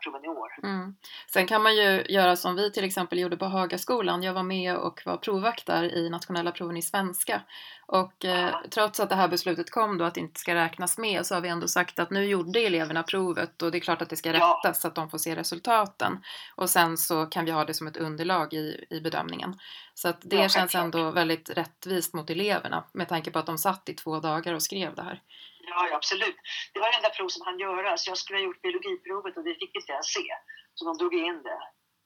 proven 0.03 0.25
i 0.25 0.29
år. 0.29 0.49
Mm. 0.63 0.97
Sen 1.33 1.47
kan 1.47 1.63
man 1.63 1.77
ju 1.77 2.05
göra 2.09 2.37
som 2.37 2.57
vi 2.57 2.73
till 2.73 2.85
exempel 2.85 3.19
gjorde 3.19 3.37
på 3.37 3.45
Hagaskolan. 3.45 4.23
Jag 4.23 4.33
var 4.33 4.43
med 4.43 4.77
och 4.77 5.03
var 5.05 5.17
provvakt 5.17 5.67
där 5.67 5.95
i 5.95 6.11
nationella 6.11 6.53
proven 6.53 6.77
i 6.77 6.83
svenska. 6.83 7.41
Och 7.87 8.25
eh, 8.25 8.55
trots 8.71 9.01
att 9.01 9.09
det 9.09 9.15
här 9.15 9.29
beslutet 9.29 9.71
kom 9.71 9.99
då 9.99 10.05
att 10.05 10.15
det 10.15 10.21
inte 10.21 10.41
ska 10.41 10.55
räknas 10.55 10.99
med 10.99 11.27
så 11.27 11.35
har 11.35 11.41
vi 11.41 11.49
ändå 11.49 11.69
sagt 11.69 11.99
att 11.99 12.11
nu 12.11 12.25
gjorde 12.25 12.61
eleverna 12.61 13.03
provet 13.03 13.63
och 13.63 13.71
det 13.71 13.79
är 13.79 13.81
klart 13.81 14.03
att 14.03 14.11
det 14.11 14.17
ska 14.17 14.33
rättas 14.33 14.81
så 14.81 14.89
att 14.89 14.95
de 14.95 15.11
får 15.11 15.19
se 15.19 15.37
resultaten. 15.37 16.25
Och 16.57 16.71
sen 16.71 16.97
så 16.97 17.27
kan 17.27 17.45
vi 17.45 17.51
ha 17.51 17.65
det 17.65 17.75
som 17.75 17.87
ett 17.87 17.97
underlag 17.97 18.55
i, 18.55 18.87
i 18.91 19.01
bedömningen. 19.01 19.59
Så 19.95 20.09
att 20.09 20.19
det 20.21 20.37
ja, 20.37 20.49
känns 20.49 20.75
ändå 20.75 21.11
väldigt 21.11 21.51
rättvist 21.51 22.15
mot 22.15 22.31
eleverna 22.31 22.85
med 22.93 23.09
tanke 23.09 23.31
på 23.31 23.39
att 23.39 23.47
de 23.47 23.59
satt 23.59 23.89
i 23.89 23.95
två 23.95 24.21
dagar 24.21 24.55
och 24.55 24.63
skrev 24.63 24.95
det 24.95 25.03
här. 25.03 25.23
Ja, 25.61 25.89
ja, 25.91 25.97
absolut. 25.97 26.37
Det 26.73 26.81
var 26.81 26.91
det 26.91 26.97
enda 26.97 27.11
prov 27.11 27.29
som 27.29 27.43
han 27.47 27.59
göra. 27.59 27.97
Så 27.97 28.11
jag 28.11 28.19
skulle 28.19 28.39
ha 28.39 28.45
gjort 28.45 28.63
biologiprovet 28.63 29.37
och 29.37 29.45
det 29.45 29.55
fick 29.55 29.77
inte 29.77 29.93
jag 29.93 30.05
se. 30.05 30.29
Så 30.75 30.85
de 30.85 30.99
drog 30.99 31.15
in 31.15 31.43
det. 31.43 31.63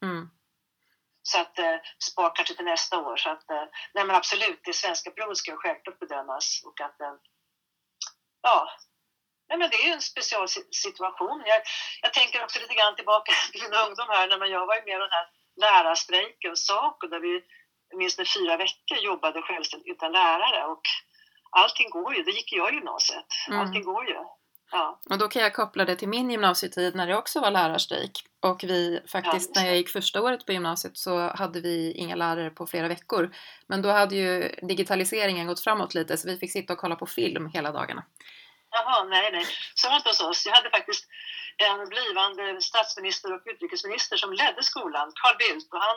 Mm. 0.06 0.30
Så 1.30 1.38
att 1.40 1.59
eh, 1.59 1.76
spar 2.11 2.30
kanske 2.35 2.54
till 2.54 2.64
nästa 2.64 2.99
år. 2.99 3.16
Så 3.16 3.30
att, 3.30 3.50
eh, 3.50 3.66
nej 3.95 4.04
men 4.04 4.16
absolut, 4.16 4.61
det 4.64 4.73
svenska 4.73 5.11
provet 5.11 5.37
ska 5.37 5.56
självklart 5.56 5.99
bedömas. 5.99 6.62
Och 6.66 6.80
att, 6.80 7.00
eh, 7.00 7.14
ja, 8.42 8.68
nej 9.49 9.59
men 9.59 9.71
det 9.71 9.76
är 9.76 9.92
en 9.92 10.00
specialsituation. 10.00 11.42
Jag, 11.47 11.61
jag 12.02 12.12
tänker 12.12 12.45
också 12.45 12.61
lite 12.61 12.75
grann 12.75 12.97
tillbaka 12.97 13.33
till 13.52 13.62
min 13.62 13.75
ungdom 13.75 14.09
här, 14.09 14.28
när 14.28 14.47
jag 14.47 14.66
var 14.66 14.85
med 14.87 14.97
i 14.97 15.04
den 15.06 15.16
här 15.16 15.26
lärarstrejken, 15.64 16.56
SACO, 16.56 17.06
där 17.06 17.21
vi 17.21 17.42
minst 17.97 18.35
fyra 18.35 18.56
veckor 18.56 18.99
jobbade 18.99 19.42
självständigt 19.42 19.95
utan 19.95 20.12
lärare. 20.12 20.64
Och 20.64 20.83
allting 21.50 21.90
går 21.90 22.14
ju. 22.14 22.23
Det 22.23 22.30
gick 22.30 22.52
jag 22.52 22.73
i 22.73 22.75
gymnasiet. 22.75 23.30
Mm. 23.49 23.61
Allting 23.61 23.83
går 23.83 24.09
ju. 24.09 24.18
Ja. 24.70 25.00
Och 25.11 25.18
då 25.18 25.28
kan 25.28 25.42
jag 25.42 25.54
koppla 25.54 25.85
det 25.85 25.96
till 25.96 26.08
min 26.08 26.30
gymnasietid 26.30 26.94
när 26.94 27.06
det 27.06 27.16
också 27.16 27.40
var 27.40 27.50
lärarstrejk. 27.50 28.25
Och 28.40 28.64
vi 28.64 29.00
faktiskt, 29.12 29.50
ja, 29.54 29.61
när 29.61 29.68
jag 29.68 29.76
gick 29.76 29.88
första 29.88 30.23
året 30.23 30.46
på 30.46 30.52
gymnasiet 30.52 30.96
så 30.96 31.28
hade 31.37 31.61
vi 31.61 31.92
inga 31.92 32.14
lärare 32.14 32.50
på 32.50 32.66
flera 32.66 32.88
veckor. 32.88 33.35
Men 33.66 33.82
då 33.82 33.88
hade 33.88 34.16
ju 34.16 34.54
digitaliseringen 34.62 35.46
gått 35.46 35.61
framåt 35.61 35.94
lite 35.94 36.16
så 36.16 36.28
vi 36.28 36.37
fick 36.37 36.52
sitta 36.52 36.73
och 36.73 36.78
kolla 36.78 36.96
på 36.96 37.06
film 37.06 37.46
hela 37.46 37.73
dagarna. 37.73 38.04
Jaha, 38.70 39.04
nej, 39.04 39.32
nej. 39.32 39.46
Så 39.75 39.88
var 39.88 39.94
det 39.94 39.96
inte 39.96 40.08
hos 40.08 40.20
oss. 40.20 40.46
Jag 40.46 40.52
hade 40.52 40.70
faktiskt 40.70 41.04
en 41.56 41.88
blivande 41.88 42.61
statsminister 42.61 43.35
och 43.35 43.42
utrikesminister 43.44 44.16
som 44.16 44.32
ledde 44.32 44.62
skolan, 44.62 45.12
Carl 45.14 45.37
Bildt, 45.37 45.73
och 45.73 45.80
han 45.80 45.96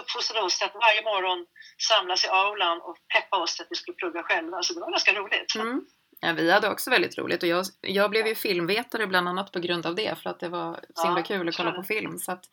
uppfostrade 0.00 0.46
oss 0.46 0.58
till 0.58 0.66
att 0.66 0.74
varje 0.74 1.02
morgon 1.02 1.46
samlas 1.88 2.24
i 2.24 2.28
aulan 2.28 2.80
och 2.80 2.96
peppa 3.14 3.36
oss 3.42 3.54
till 3.54 3.62
att 3.64 3.70
vi 3.70 3.76
skulle 3.76 3.96
plugga 3.96 4.22
själva. 4.22 4.62
Så 4.62 4.74
det 4.74 4.80
var 4.80 4.90
ganska 4.90 5.12
roligt. 5.12 5.54
Mm. 5.54 5.86
Ja, 6.20 6.32
vi 6.32 6.50
hade 6.50 6.68
också 6.68 6.90
väldigt 6.90 7.18
roligt 7.18 7.42
och 7.42 7.48
jag, 7.48 7.66
jag 7.80 8.10
blev 8.10 8.26
ju 8.26 8.34
filmvetare 8.34 9.06
bland 9.06 9.28
annat 9.28 9.52
på 9.52 9.60
grund 9.60 9.86
av 9.86 9.94
det 9.94 10.18
för 10.22 10.30
att 10.30 10.40
det 10.40 10.48
var 10.48 10.80
så 10.94 11.06
himla 11.06 11.22
kul 11.22 11.48
att 11.48 11.56
kolla 11.56 11.72
på 11.72 11.82
film. 11.82 12.18
Så 12.18 12.32
att 12.32 12.44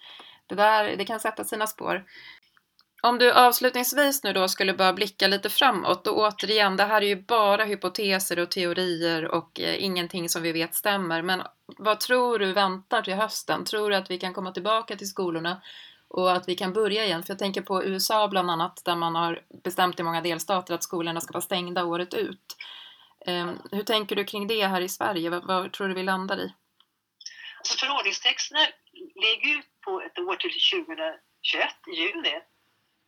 det 0.48 0.56
där, 0.56 0.98
det 0.98 1.06
kan 1.06 1.20
sätta 1.20 1.44
sina 1.44 1.68
spår. 1.68 2.06
Om 3.02 3.18
du 3.20 3.32
avslutningsvis 3.32 4.24
nu 4.24 4.34
då 4.34 4.48
skulle 4.48 4.74
bara 4.74 4.94
blicka 4.94 5.28
lite 5.28 5.50
framåt 5.50 6.08
och 6.08 6.18
återigen, 6.18 6.78
det 6.78 6.84
här 6.84 7.02
är 7.02 7.06
ju 7.06 7.16
bara 7.16 7.64
hypoteser 7.64 8.40
och 8.40 8.52
teorier 8.52 9.26
och 9.26 9.60
eh, 9.60 9.84
ingenting 9.84 10.30
som 10.30 10.42
vi 10.42 10.52
vet 10.52 10.76
stämmer. 10.76 11.22
Men 11.22 11.42
vad 11.78 12.00
tror 12.00 12.40
du 12.40 12.54
väntar 12.54 13.02
till 13.02 13.14
hösten? 13.14 13.66
Tror 13.66 13.90
du 13.90 13.96
att 13.96 14.12
vi 14.12 14.18
kan 14.18 14.34
komma 14.34 14.52
tillbaka 14.52 14.96
till 14.96 15.10
skolorna 15.10 15.62
och 16.08 16.32
att 16.32 16.50
vi 16.50 16.56
kan 16.56 16.74
börja 16.74 17.06
igen? 17.06 17.24
För 17.24 17.32
jag 17.34 17.40
tänker 17.40 17.62
på 17.62 17.84
USA 17.84 18.28
bland 18.28 18.52
annat 18.52 18.82
där 18.86 18.96
man 18.96 19.16
har 19.16 19.42
bestämt 19.64 20.00
i 20.00 20.04
många 20.04 20.22
delstater 20.22 20.74
att 20.74 20.84
skolorna 20.84 21.22
ska 21.22 21.34
vara 21.34 21.42
stängda 21.42 21.86
året 21.86 22.14
ut. 22.14 22.58
Ehm, 23.28 23.60
hur 23.72 23.84
tänker 23.84 24.16
du 24.16 24.26
kring 24.26 24.48
det 24.48 24.68
här 24.68 24.82
i 24.82 24.90
Sverige? 24.90 25.30
Vad, 25.30 25.48
vad 25.48 25.74
tror 25.74 25.88
du 25.88 25.94
vi 25.94 26.04
landar 26.04 26.38
i? 26.38 26.54
Alltså 27.58 27.86
förordningstexterna 27.86 28.68
ligger 29.16 29.48
ju 29.48 29.62
på 29.86 30.02
ett 30.02 30.20
år 30.20 30.36
till 30.36 30.52
2021, 30.52 31.70
i 31.88 31.96
juni. 32.02 32.42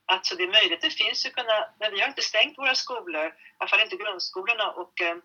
Alltså 0.05 0.35
det 0.35 0.43
är 0.43 0.47
möjligt, 0.47 0.81
det 0.81 0.89
finns 0.89 1.25
ju 1.25 1.29
kunna, 1.29 1.69
men 1.79 1.91
vi 1.91 1.99
har 2.01 2.07
inte 2.07 2.21
stängt 2.21 2.57
våra 2.57 2.75
skolor, 2.75 3.25
i 3.25 3.31
alla 3.57 3.69
fall 3.69 3.81
inte 3.81 3.95
grundskolorna 3.95 4.71
och 4.71 5.01
ehm, 5.01 5.21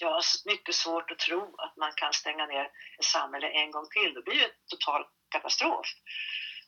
jag 0.00 0.10
har 0.10 0.22
mycket 0.44 0.74
svårt 0.74 1.10
att 1.10 1.18
tro 1.18 1.54
att 1.58 1.76
man 1.76 1.92
kan 1.96 2.12
stänga 2.12 2.46
ner 2.46 2.64
ett 2.98 3.04
samhälle 3.04 3.48
en 3.48 3.70
gång 3.70 3.86
till. 3.90 4.14
Det 4.14 4.22
blir 4.22 4.34
ju 4.34 4.44
en 4.44 4.50
total 4.66 5.04
katastrof. 5.28 5.86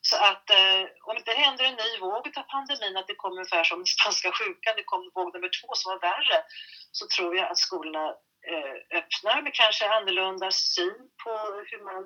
Så 0.08 0.16
att 0.16 0.50
eh, 0.50 0.82
om 1.06 1.14
det 1.14 1.22
inte 1.22 1.40
händer 1.44 1.64
en 1.64 1.80
ny 1.84 1.90
våg 2.00 2.22
av 2.38 2.42
pandemin, 2.42 2.96
att 2.96 3.06
det 3.06 3.14
kommer 3.14 3.36
ungefär 3.36 3.64
som 3.64 3.86
spanska 3.86 4.32
sjukan, 4.32 4.76
det 4.76 4.90
kom 4.90 5.10
våg 5.14 5.34
nummer 5.34 5.50
två 5.58 5.68
som 5.75 5.90
var 5.92 6.00
värre, 6.10 6.38
så 6.98 7.06
tror 7.14 7.36
jag 7.36 7.46
att 7.50 7.58
skolorna 7.58 8.06
eh, 8.50 8.98
öppnar 8.98 9.42
med 9.42 9.54
kanske 9.54 9.88
annorlunda 9.88 10.50
syn 10.50 11.00
på 11.25 11.32
hur 11.70 11.80
man 11.90 12.02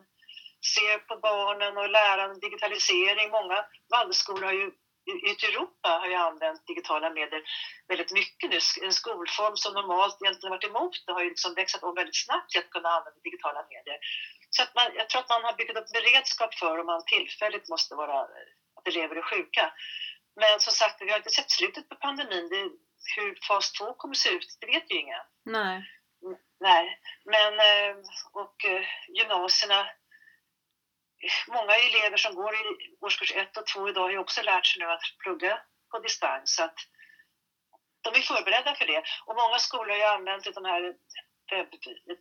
ser 0.75 0.99
på 0.99 1.15
barnen 1.17 1.77
och 1.77 1.91
lärande, 1.91 2.41
digitalisering. 2.47 3.31
Många 3.31 3.65
Waldorfskolor 3.93 4.45
har 4.45 4.53
ju 4.53 4.71
ute 5.31 5.47
i 5.47 5.49
Europa 5.53 5.89
har 6.03 6.09
ju 6.09 6.15
använt 6.15 6.67
digitala 6.67 7.11
medier 7.11 7.43
väldigt 7.89 8.13
mycket 8.13 8.51
nu. 8.51 8.59
En 8.87 8.93
skolform 8.93 9.57
som 9.57 9.75
normalt 9.75 10.17
egentligen 10.23 10.51
varit 10.51 10.71
emot 10.71 10.95
det 11.07 11.13
har 11.13 11.23
ju 11.23 11.29
liksom 11.29 11.55
växlat 11.55 11.83
om 11.83 11.95
väldigt 11.95 12.25
snabbt 12.25 12.51
till 12.51 12.61
att 12.61 12.71
kunna 12.71 12.89
använda 12.89 13.21
digitala 13.29 13.61
medier. 13.73 13.99
Så 14.51 14.63
att 14.63 14.75
man, 14.75 14.87
jag 14.95 15.09
tror 15.09 15.21
att 15.21 15.29
man 15.29 15.45
har 15.45 15.53
byggt 15.53 15.77
upp 15.77 15.93
beredskap 15.93 16.55
för 16.55 16.79
om 16.79 16.87
man 16.87 17.05
tillfälligt 17.05 17.69
måste 17.69 17.95
vara, 17.95 18.21
att 18.77 18.89
elever 18.89 19.17
är 19.17 19.23
sjuka. 19.23 19.73
Men 20.41 20.61
som 20.61 20.73
sagt, 20.73 21.03
vi 21.03 21.11
har 21.11 21.17
inte 21.17 21.31
sett 21.31 21.51
slutet 21.51 21.89
på 21.89 21.95
pandemin. 21.95 22.49
Det, 22.49 22.71
hur 23.17 23.39
fas 23.49 23.73
2 23.73 23.95
kommer 23.95 24.15
se 24.15 24.31
ut, 24.31 24.57
det 24.61 24.67
vet 24.67 24.91
ju 24.91 24.97
ingen. 24.97 25.25
Nej. 25.45 25.91
Nej, 26.61 27.01
men 27.25 27.53
eh, 27.61 27.97
och 28.33 28.65
eh, 28.65 28.85
gymnasierna 29.09 29.87
Många 31.49 31.75
elever 31.75 32.17
som 32.17 32.35
går 32.35 32.55
i 32.55 32.59
årskurs 33.01 33.33
1 33.37 33.57
och 33.57 33.67
2 33.67 33.89
idag 33.89 34.03
har 34.03 34.11
ju 34.11 34.19
också 34.19 34.43
lärt 34.43 34.67
sig 34.67 34.81
nu 34.81 34.87
att 34.91 35.03
plugga 35.23 35.59
på 35.91 35.99
distans. 35.99 36.55
Så 36.55 36.65
att 36.65 36.79
de 38.01 38.09
är 38.19 38.23
förberedda 38.23 38.75
för 38.75 38.87
det. 38.87 39.03
Och 39.27 39.37
många 39.37 39.59
skolor 39.59 39.91
har 39.91 39.97
ju 39.97 40.05
använt 40.05 40.55
de 40.55 40.65
här 40.65 40.95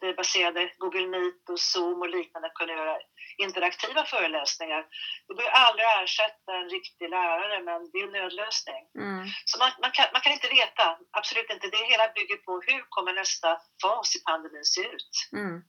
webbaserade 0.01 0.71
Google 0.77 1.07
Meet 1.07 1.49
och 1.49 1.59
Zoom 1.59 2.01
och 2.01 2.09
liknande 2.09 2.47
att 2.47 2.53
kunna 2.53 2.73
göra 2.73 2.95
interaktiva 3.37 4.03
föreläsningar. 4.13 4.81
Det 5.27 5.33
bör 5.35 5.43
ju 5.43 5.49
aldrig 5.49 5.87
ersätta 6.03 6.51
en 6.61 6.69
riktig 6.69 7.09
lärare, 7.09 7.63
men 7.67 7.79
det 7.91 7.97
är 7.99 8.07
en 8.07 8.17
nödlösning. 8.19 8.81
Mm. 8.95 9.27
Så 9.45 9.53
man, 9.61 9.71
man, 9.83 9.91
kan, 9.97 10.05
man 10.13 10.21
kan 10.21 10.33
inte 10.33 10.47
veta, 10.59 10.85
absolut 11.19 11.49
inte. 11.53 11.67
Det 11.67 11.83
hela 11.91 12.05
bygger 12.17 12.37
på 12.37 12.51
hur 12.67 12.81
kommer 12.89 13.13
nästa 13.13 13.49
fas 13.81 14.15
i 14.15 14.19
pandemin 14.27 14.65
se 14.65 14.81
ut? 14.81 15.11
Mm. 15.33 15.61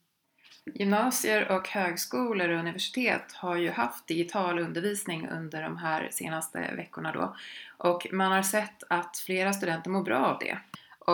Gymnasier 0.75 1.51
och 1.53 1.69
högskolor 1.69 2.49
och 2.49 2.59
universitet 2.59 3.33
har 3.33 3.57
ju 3.57 3.71
haft 3.71 4.07
digital 4.07 4.59
undervisning 4.59 5.29
under 5.29 5.63
de 5.63 5.77
här 5.77 6.09
senaste 6.11 6.75
veckorna 6.77 7.13
då. 7.13 7.37
Och 7.79 8.07
man 8.13 8.33
har 8.33 8.43
sett 8.43 8.83
att 8.91 9.19
flera 9.19 9.53
studenter 9.53 9.91
mår 9.91 10.03
bra 10.03 10.19
av 10.19 10.39
det. 10.39 10.59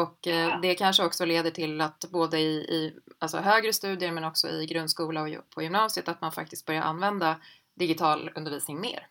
Och 0.03 0.27
eh, 0.27 0.61
det 0.61 0.75
kanske 0.75 1.05
också 1.05 1.25
leder 1.25 1.51
till 1.51 1.81
att 1.81 2.05
både 2.13 2.39
i, 2.39 2.55
i 2.57 2.97
alltså 3.19 3.39
högre 3.39 3.73
studier 3.73 4.13
men 4.13 4.25
också 4.25 4.49
i 4.49 4.67
grundskola 4.67 5.23
och 5.23 5.51
på 5.55 5.63
gymnasiet 5.63 6.09
att 6.09 6.21
man 6.21 6.33
faktiskt 6.33 6.67
börjar 6.67 6.83
använda 6.83 7.37
digital 7.75 8.31
undervisning 8.35 8.81
mer. 8.81 9.07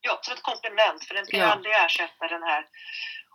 Ja, 0.00 0.18
som 0.22 0.34
ett 0.34 0.42
komplement, 0.42 1.04
för 1.04 1.14
den 1.14 1.26
kan 1.26 1.40
Ja. 1.40 1.46
aldrig 1.52 1.74
ersätta 1.74 2.28
den 2.28 2.42
här. 2.42 2.66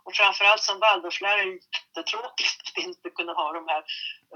Och 0.04 0.14
framförallt 0.14 0.62
som 0.62 0.80
Waldorflärare 0.80 1.40
är 1.40 1.46
det 1.46 1.52
jättetråkigt 1.52 2.60
att 2.76 2.84
inte 2.84 3.10
kunna 3.10 3.32
ha 3.32 3.52
de 3.52 3.68
här 3.68 3.84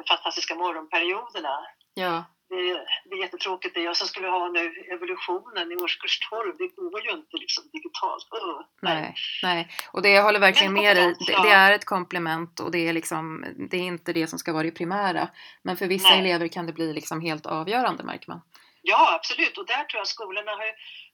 fantastiska 0.08 0.54
morgonperioderna. 0.54 1.66
Ja, 1.94 2.24
Det 2.50 2.70
är, 3.14 3.22
jättetråkigt. 3.22 3.74
Det 3.74 3.80
jag 3.80 3.96
som 3.96 4.06
skulle 4.06 4.28
ha 4.28 4.48
nu 4.48 4.74
evolutionen 4.94 5.72
i 5.72 5.76
årskurs 5.76 6.18
12. 6.30 6.56
Det 6.58 6.68
går 6.68 7.04
ju 7.04 7.10
inte 7.10 7.36
liksom 7.36 7.64
digitalt. 7.72 8.28
Uh, 8.34 8.60
nej, 8.82 9.14
nej. 9.42 9.68
Och 9.92 10.02
det 10.02 10.08
jag 10.08 10.22
håller 10.22 10.40
verkligen 10.40 10.72
med 10.72 10.96
dig. 10.96 11.14
Det, 11.26 11.42
det 11.42 11.50
är 11.50 11.72
ett 11.72 11.84
komplement 11.84 12.60
och 12.60 12.70
det 12.70 12.88
är 12.88 12.92
liksom, 12.92 13.44
det 13.70 13.76
är 13.76 13.82
inte 13.82 14.12
det 14.12 14.26
som 14.26 14.38
ska 14.38 14.52
vara 14.52 14.62
det 14.62 14.70
primära. 14.70 15.28
Men 15.62 15.76
för 15.76 15.86
vissa 15.86 16.08
Nej. 16.08 16.20
elever 16.20 16.48
kan 16.48 16.66
det 16.66 16.72
bli 16.72 16.92
liksom 16.92 17.20
helt 17.20 17.46
avgörande 17.46 18.04
märker 18.04 18.28
man. 18.28 18.40
Ja, 18.82 19.14
absolut. 19.14 19.58
Och 19.58 19.66
där 19.66 19.84
tror 19.84 20.00
jag 20.00 20.06
skolorna 20.06 20.50
har 20.50 20.64
ju, 20.64 20.72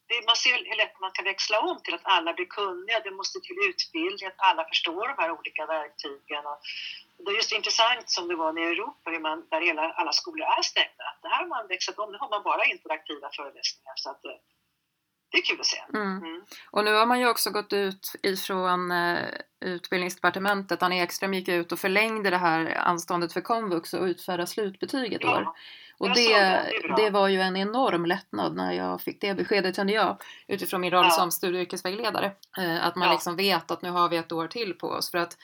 det, 0.09 0.27
man 0.27 0.37
ser 0.37 0.57
hur 0.71 0.77
lätt 0.77 1.01
man 1.01 1.11
kan 1.15 1.25
växla 1.25 1.61
om 1.61 1.77
till 1.85 1.95
att 1.95 2.07
alla 2.17 2.33
blir 2.33 2.47
kunniga. 2.47 3.01
Det 3.05 3.11
måste 3.11 3.41
till 3.41 3.59
utbildning, 3.71 4.27
att 4.29 4.49
alla 4.51 4.65
förstår 4.73 5.09
de 5.09 5.23
här 5.23 5.31
olika 5.39 5.67
verktygen. 5.67 6.43
Och 6.53 6.61
det 7.25 7.31
är 7.31 7.37
just 7.37 7.53
intressant 7.53 8.11
som 8.11 8.29
det 8.29 8.37
var 8.37 8.53
nere 8.53 8.65
i 8.65 8.73
Europa, 8.73 9.11
hur 9.11 9.21
man, 9.21 9.47
där 9.51 9.61
hela, 9.61 9.83
alla 9.93 10.13
skolor 10.13 10.47
är 10.59 10.63
stängda. 10.63 11.05
Det 11.23 11.29
här 11.29 11.39
har 11.43 11.47
man 11.49 11.67
växlat 11.69 11.99
om. 11.99 12.13
Nu 12.13 12.19
har 12.19 12.31
man 12.31 12.43
bara 12.43 12.65
interaktiva 12.65 13.29
föreläsningar. 13.37 13.93
Så 13.97 14.11
att, 14.11 14.25
eh, 14.25 14.31
det 15.31 15.39
är 15.39 15.43
kul 15.43 15.61
att 15.61 15.67
se. 15.67 15.83
Mm. 15.95 16.19
Mm. 16.19 16.45
Och 16.71 16.85
nu 16.85 16.95
har 16.95 17.07
man 17.07 17.21
ju 17.21 17.29
också 17.29 17.51
gått 17.51 17.73
ut 17.73 18.13
ifrån 18.23 18.91
eh, 18.91 19.19
utbildningsdepartementet. 19.61 20.83
Anna 20.83 20.95
Ekström 20.97 21.35
gick 21.35 21.49
ut 21.49 21.73
och 21.73 21.79
förlängde 21.79 22.31
det 22.31 22.37
här 22.37 22.75
anståndet 22.79 23.33
för 23.33 23.41
komvux 23.41 23.95
och 23.95 24.03
utfärda 24.05 24.47
slutbetyg 24.47 25.13
ett 25.13 25.25
år. 25.25 25.43
Ja, 25.45 25.55
Och 25.99 26.09
det, 26.15 26.29
det, 26.39 26.95
det 26.97 27.11
var 27.11 27.29
ju 27.29 27.41
en 27.41 27.57
enorm 27.57 28.07
lättnad 28.07 28.57
när 28.57 28.73
jag 28.73 29.01
fick 29.01 29.21
det 29.21 29.35
beskedet 29.35 29.77
kände 29.77 29.93
jag 29.93 30.23
utifrån 30.47 30.81
min 30.81 30.91
roll 30.91 31.05
Ja. 31.05 31.11
som 31.11 31.31
studie 31.31 31.57
och 31.59 31.63
yrkesvägledare. 31.63 32.33
Eh, 32.59 32.87
Att 32.87 32.97
man 32.97 33.09
Ja. 33.09 33.13
liksom 33.15 33.37
vet 33.37 33.71
att 33.71 33.83
nu 33.83 33.91
har 33.91 34.09
vi 34.09 34.17
ett 34.17 34.33
år 34.33 34.49
till 34.49 34.75
på 34.75 34.89
oss 34.89 35.11
för 35.11 35.19
att 35.19 35.37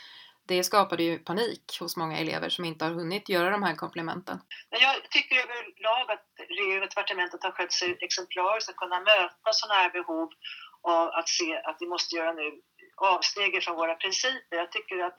det 0.48 0.64
skapade 0.64 1.02
ju 1.02 1.18
panik 1.18 1.78
hos 1.80 1.96
många 1.96 2.18
elever 2.18 2.48
som 2.48 2.64
inte 2.64 2.84
har 2.84 2.92
hunnit 2.92 3.28
göra 3.28 3.50
de 3.50 3.62
här 3.62 3.74
komplementen. 3.74 4.38
Men 4.70 4.80
jag 4.80 5.10
tycker 5.10 5.36
överlag 5.36 6.10
att 6.10 6.26
regeringen 6.48 6.82
och 6.82 6.88
departementet 6.88 7.42
har 7.42 7.50
skött 7.50 7.72
sig 7.72 7.98
exemplariskt 8.00 8.70
att 8.70 8.76
kunna 8.76 9.00
möta 9.00 9.52
sådana 9.52 9.80
här 9.80 9.90
behov 9.90 10.28
och 10.82 11.18
att 11.18 11.28
se 11.28 11.56
att 11.56 11.76
vi 11.80 11.86
måste 11.86 12.16
göra 12.16 12.32
nu 12.32 12.60
avsteg 12.96 13.62
från 13.62 13.76
våra 13.76 13.94
principer. 13.94 14.56
Jag 14.56 14.72
tycker 14.72 14.98
att 14.98 15.18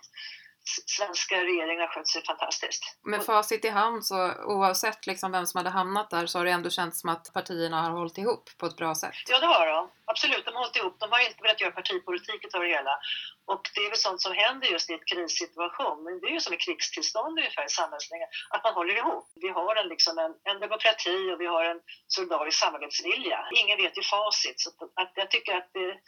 svenska 0.86 1.36
regeringen 1.36 1.80
har 1.80 1.88
skött 1.88 2.08
sig 2.08 2.24
fantastiskt. 2.26 2.84
Med 3.04 3.26
facit 3.26 3.66
i 3.66 3.70
hand 3.70 4.06
så 4.06 4.34
oavsett 4.46 5.08
liksom 5.08 5.32
vem 5.32 5.46
som 5.46 5.58
hade 5.58 5.70
hamnat 5.70 6.10
där 6.10 6.26
så 6.26 6.38
har 6.38 6.46
det 6.46 6.52
ändå 6.52 6.70
känts 6.70 7.02
som 7.02 7.10
att 7.10 7.34
partierna 7.34 7.82
har 7.82 7.92
hållit 7.92 8.18
ihop 8.18 8.50
på 8.58 8.66
ett 8.66 8.78
bra 8.78 8.96
sätt. 8.96 9.16
Ja, 9.28 9.40
det 9.40 9.46
har 9.46 9.68
de. 9.68 9.90
Absolut, 10.06 10.46
de 10.46 10.52
har 10.56 10.62
hållit 10.62 10.76
ihop. 10.76 10.96
De 11.00 11.12
har 11.12 11.20
inte 11.20 11.42
velat 11.42 11.62
göra 11.62 11.72
partipolitik 11.72 12.56
av 12.56 12.62
det 12.62 12.68
hela. 12.68 13.00
Och 13.46 13.70
det 13.76 13.82
är 13.86 13.90
väl 13.90 13.98
sånt 13.98 14.22
som 14.22 14.34
händer 14.34 14.68
just 14.68 14.90
i 14.90 14.94
ett 14.94 15.06
krissituation. 15.06 16.04
Men 16.04 16.20
det 16.20 16.28
är 16.28 16.32
ju 16.32 16.40
som 16.40 16.54
ett 16.54 16.66
krigstillstånd 16.68 17.40
ungefär 17.40 17.66
i 17.66 17.70
samhällsläget, 17.70 18.30
att 18.50 18.64
man 18.64 18.74
håller 18.74 18.98
ihop. 18.98 19.32
Vi 19.36 19.50
har 19.50 19.76
en, 19.76 19.88
liksom 19.88 20.18
en, 20.18 20.34
en 20.54 20.60
demokrati 20.60 21.32
och 21.32 21.42
vi 21.42 21.46
har 21.46 21.66
en 21.66 21.80
solidarisk 22.08 22.60
samarbetsvilja. 22.60 23.40
Ingen 23.62 23.78
vet 23.78 23.98
ju 23.98 24.04
facit. 24.04 24.60
Så 24.60 24.70
att, 24.70 24.92
att 25.02 25.12
jag 25.16 25.32
tycker 25.32 25.54
att 25.58 25.70
det, 25.74 26.00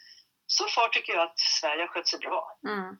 så 0.47 0.65
far 0.67 0.87
tycker 0.89 1.13
jag 1.13 1.23
att 1.23 1.39
Sverige 1.39 1.81
har 1.81 1.87
skött 1.87 2.07
sig 2.07 2.19
bra. 2.19 2.57
Mm. 2.67 2.97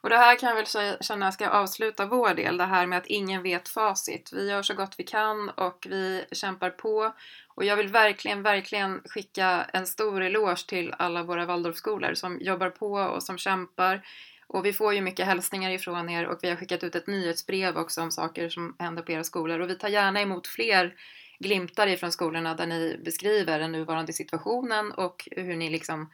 Och 0.00 0.10
det 0.10 0.16
här 0.16 0.36
kan 0.36 0.48
jag 0.48 0.56
väl 0.56 0.96
känna 1.00 1.32
ska 1.32 1.48
avsluta 1.48 2.06
vår 2.06 2.34
del, 2.34 2.56
det 2.56 2.64
här 2.64 2.86
med 2.86 2.98
att 2.98 3.06
ingen 3.06 3.42
vet 3.42 3.68
facit. 3.68 4.30
Vi 4.32 4.50
gör 4.50 4.62
så 4.62 4.74
gott 4.74 4.94
vi 4.98 5.04
kan 5.04 5.48
och 5.48 5.86
vi 5.90 6.24
kämpar 6.32 6.70
på. 6.70 7.14
Och 7.48 7.64
jag 7.64 7.76
vill 7.76 7.88
verkligen, 7.88 8.42
verkligen 8.42 9.00
skicka 9.04 9.66
en 9.72 9.86
stor 9.86 10.22
eloge 10.22 10.66
till 10.66 10.94
alla 10.98 11.22
våra 11.22 11.46
Waldorfskolor 11.46 12.14
som 12.14 12.38
jobbar 12.40 12.70
på 12.70 12.92
och 12.92 13.22
som 13.22 13.38
kämpar. 13.38 14.02
Och 14.46 14.64
vi 14.64 14.72
får 14.72 14.94
ju 14.94 15.00
mycket 15.00 15.26
hälsningar 15.26 15.70
ifrån 15.70 16.08
er 16.08 16.26
och 16.26 16.38
vi 16.42 16.48
har 16.48 16.56
skickat 16.56 16.84
ut 16.84 16.94
ett 16.94 17.06
nyhetsbrev 17.06 17.78
också 17.78 18.02
om 18.02 18.10
saker 18.10 18.48
som 18.48 18.76
händer 18.78 19.02
på 19.02 19.12
era 19.12 19.24
skolor. 19.24 19.60
Och 19.60 19.70
vi 19.70 19.74
tar 19.74 19.88
gärna 19.88 20.20
emot 20.20 20.46
fler 20.46 20.94
glimtar 21.38 21.86
ifrån 21.86 22.12
skolorna 22.12 22.54
där 22.54 22.66
ni 22.66 23.00
beskriver 23.04 23.58
den 23.58 23.72
nuvarande 23.72 24.12
situationen 24.12 24.92
och 24.92 25.28
hur 25.30 25.56
ni 25.56 25.70
liksom 25.70 26.10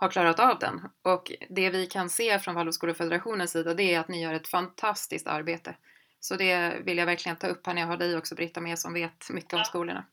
har 0.00 0.08
klarat 0.10 0.40
av 0.40 0.58
den. 0.58 0.80
Och 1.02 1.32
det 1.48 1.70
vi 1.70 1.86
kan 1.86 2.10
se 2.10 2.38
från 2.38 2.54
Waldorfskolefederationens 2.54 3.52
sida 3.52 3.74
det 3.74 3.94
är 3.94 4.00
att 4.00 4.08
ni 4.08 4.22
gör 4.22 4.34
ett 4.34 4.48
fantastiskt 4.48 5.26
arbete. 5.26 5.76
Så 6.20 6.36
det 6.36 6.80
vill 6.84 6.98
jag 6.98 7.06
verkligen 7.06 7.36
ta 7.36 7.46
upp 7.46 7.66
här 7.66 7.74
när 7.74 7.80
jag 7.80 7.88
har 7.88 7.96
dig 7.96 8.16
också 8.16 8.34
Britta 8.34 8.60
med 8.60 8.78
som 8.78 8.94
vet 8.94 9.30
mycket 9.30 9.52
om 9.52 9.64
skolorna. 9.64 10.04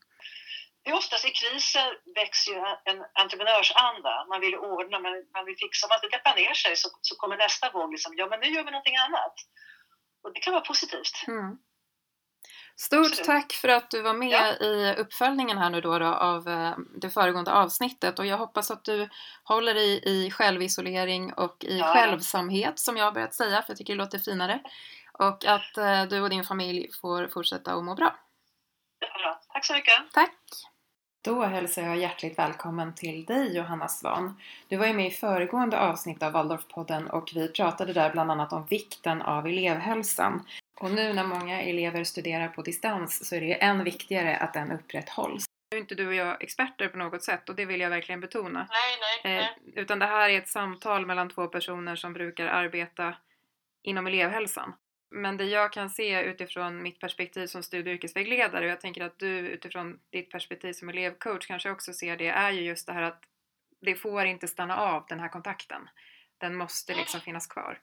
det 0.84 0.90
är 0.90 0.94
oftast 0.94 1.24
i 1.24 1.30
kriser 1.30 1.88
växer 2.14 2.52
ju 2.52 2.58
en 2.84 3.04
entreprenörsanda. 3.14 4.26
Man 4.28 4.40
vill 4.40 4.56
ordna, 4.56 4.98
man, 4.98 5.12
man 5.34 5.44
vill 5.46 5.56
fixa. 5.56 5.86
Om 5.86 5.88
man 5.88 5.98
inte 6.02 6.16
deppar 6.16 6.34
ner 6.36 6.54
sig 6.54 6.76
så, 6.76 6.88
så 7.00 7.16
kommer 7.16 7.36
nästa 7.36 7.70
våg 7.70 7.90
liksom, 7.90 8.14
ja 8.16 8.26
men 8.30 8.40
nu 8.40 8.46
gör 8.46 8.64
vi 8.64 8.70
någonting 8.70 8.96
annat. 8.96 9.34
Och 10.22 10.32
det 10.32 10.40
kan 10.40 10.52
vara 10.52 10.64
positivt. 10.64 11.16
Mm. 11.28 11.58
Stort 12.80 13.24
tack 13.24 13.52
för 13.52 13.68
att 13.68 13.90
du 13.90 14.02
var 14.02 14.14
med 14.14 14.56
ja. 14.60 14.66
i 14.66 14.94
uppföljningen 14.98 15.58
här 15.58 15.70
nu 15.70 15.80
då, 15.80 15.98
då, 15.98 16.06
av 16.06 16.48
eh, 16.48 16.74
det 17.00 17.10
föregående 17.10 17.52
avsnittet 17.52 18.18
och 18.18 18.26
jag 18.26 18.38
hoppas 18.38 18.70
att 18.70 18.84
du 18.84 19.08
håller 19.44 19.74
i, 19.74 20.02
i 20.04 20.30
självisolering 20.30 21.32
och 21.32 21.64
i 21.64 21.78
ja. 21.78 21.94
självsamhet 21.94 22.78
som 22.78 22.96
jag 22.96 23.04
har 23.04 23.12
börjat 23.12 23.34
säga 23.34 23.62
för 23.62 23.70
jag 23.70 23.78
tycker 23.78 23.92
det 23.92 23.98
låter 23.98 24.18
finare 24.18 24.60
och 25.12 25.44
att 25.44 25.78
eh, 25.78 26.02
du 26.02 26.20
och 26.20 26.30
din 26.30 26.44
familj 26.44 26.90
får 27.00 27.28
fortsätta 27.28 27.74
att 27.74 27.84
må 27.84 27.94
bra. 27.94 28.16
Ja, 29.00 29.40
tack 29.52 29.64
så 29.64 29.72
mycket! 29.72 30.12
Tack! 30.12 30.34
Då 31.24 31.42
hälsar 31.42 31.82
jag 31.82 31.98
hjärtligt 31.98 32.38
välkommen 32.38 32.94
till 32.94 33.24
dig 33.24 33.56
Johanna 33.56 33.88
Svan. 33.88 34.40
Du 34.68 34.76
var 34.76 34.86
ju 34.86 34.92
med 34.92 35.06
i 35.06 35.10
föregående 35.10 35.80
avsnitt 35.80 36.22
av 36.22 36.32
Waldorfpodden 36.32 37.10
och 37.10 37.30
vi 37.34 37.48
pratade 37.48 37.92
där 37.92 38.10
bland 38.10 38.30
annat 38.30 38.52
om 38.52 38.66
vikten 38.66 39.22
av 39.22 39.46
elevhälsan. 39.46 40.44
Och 40.80 40.90
nu 40.90 41.12
när 41.12 41.26
många 41.26 41.62
elever 41.62 42.04
studerar 42.04 42.48
på 42.48 42.62
distans 42.62 43.28
så 43.28 43.36
är 43.36 43.40
det 43.40 43.54
än 43.54 43.84
viktigare 43.84 44.36
att 44.36 44.54
den 44.54 44.72
upprätthålls. 44.72 45.44
Nu 45.70 45.76
är 45.78 45.80
inte 45.80 45.94
du 45.94 46.06
och 46.06 46.14
jag 46.14 46.42
experter 46.42 46.88
på 46.88 46.98
något 46.98 47.22
sätt 47.22 47.48
och 47.48 47.56
det 47.56 47.64
vill 47.64 47.80
jag 47.80 47.90
verkligen 47.90 48.20
betona. 48.20 48.68
Nej, 48.70 48.98
nej, 49.00 49.36
nej. 49.36 49.72
Eh, 49.74 49.82
utan 49.82 49.98
det 49.98 50.06
här 50.06 50.30
är 50.30 50.38
ett 50.38 50.48
samtal 50.48 51.06
mellan 51.06 51.28
två 51.28 51.46
personer 51.46 51.96
som 51.96 52.12
brukar 52.12 52.46
arbeta 52.46 53.14
inom 53.82 54.06
elevhälsan. 54.06 54.72
Men 55.10 55.36
det 55.36 55.44
jag 55.44 55.72
kan 55.72 55.90
se 55.90 56.22
utifrån 56.22 56.82
mitt 56.82 57.00
perspektiv 57.00 57.46
som 57.46 57.62
studie 57.62 57.90
och 57.90 57.94
yrkesvägledare 57.94 58.64
och 58.64 58.70
jag 58.70 58.80
tänker 58.80 59.04
att 59.04 59.18
du 59.18 59.28
utifrån 59.28 59.98
ditt 60.10 60.30
perspektiv 60.30 60.72
som 60.72 60.88
elevcoach 60.88 61.46
kanske 61.46 61.70
också 61.70 61.92
ser 61.92 62.16
det 62.16 62.28
är 62.28 62.50
ju 62.50 62.60
just 62.60 62.86
det 62.86 62.92
här 62.92 63.02
att 63.02 63.22
det 63.80 63.94
får 63.94 64.24
inte 64.24 64.48
stanna 64.48 64.76
av 64.76 65.06
den 65.08 65.20
här 65.20 65.28
kontakten. 65.28 65.88
Den 66.38 66.56
måste 66.56 66.94
liksom 66.94 67.20
finnas 67.20 67.46
kvar. 67.46 67.78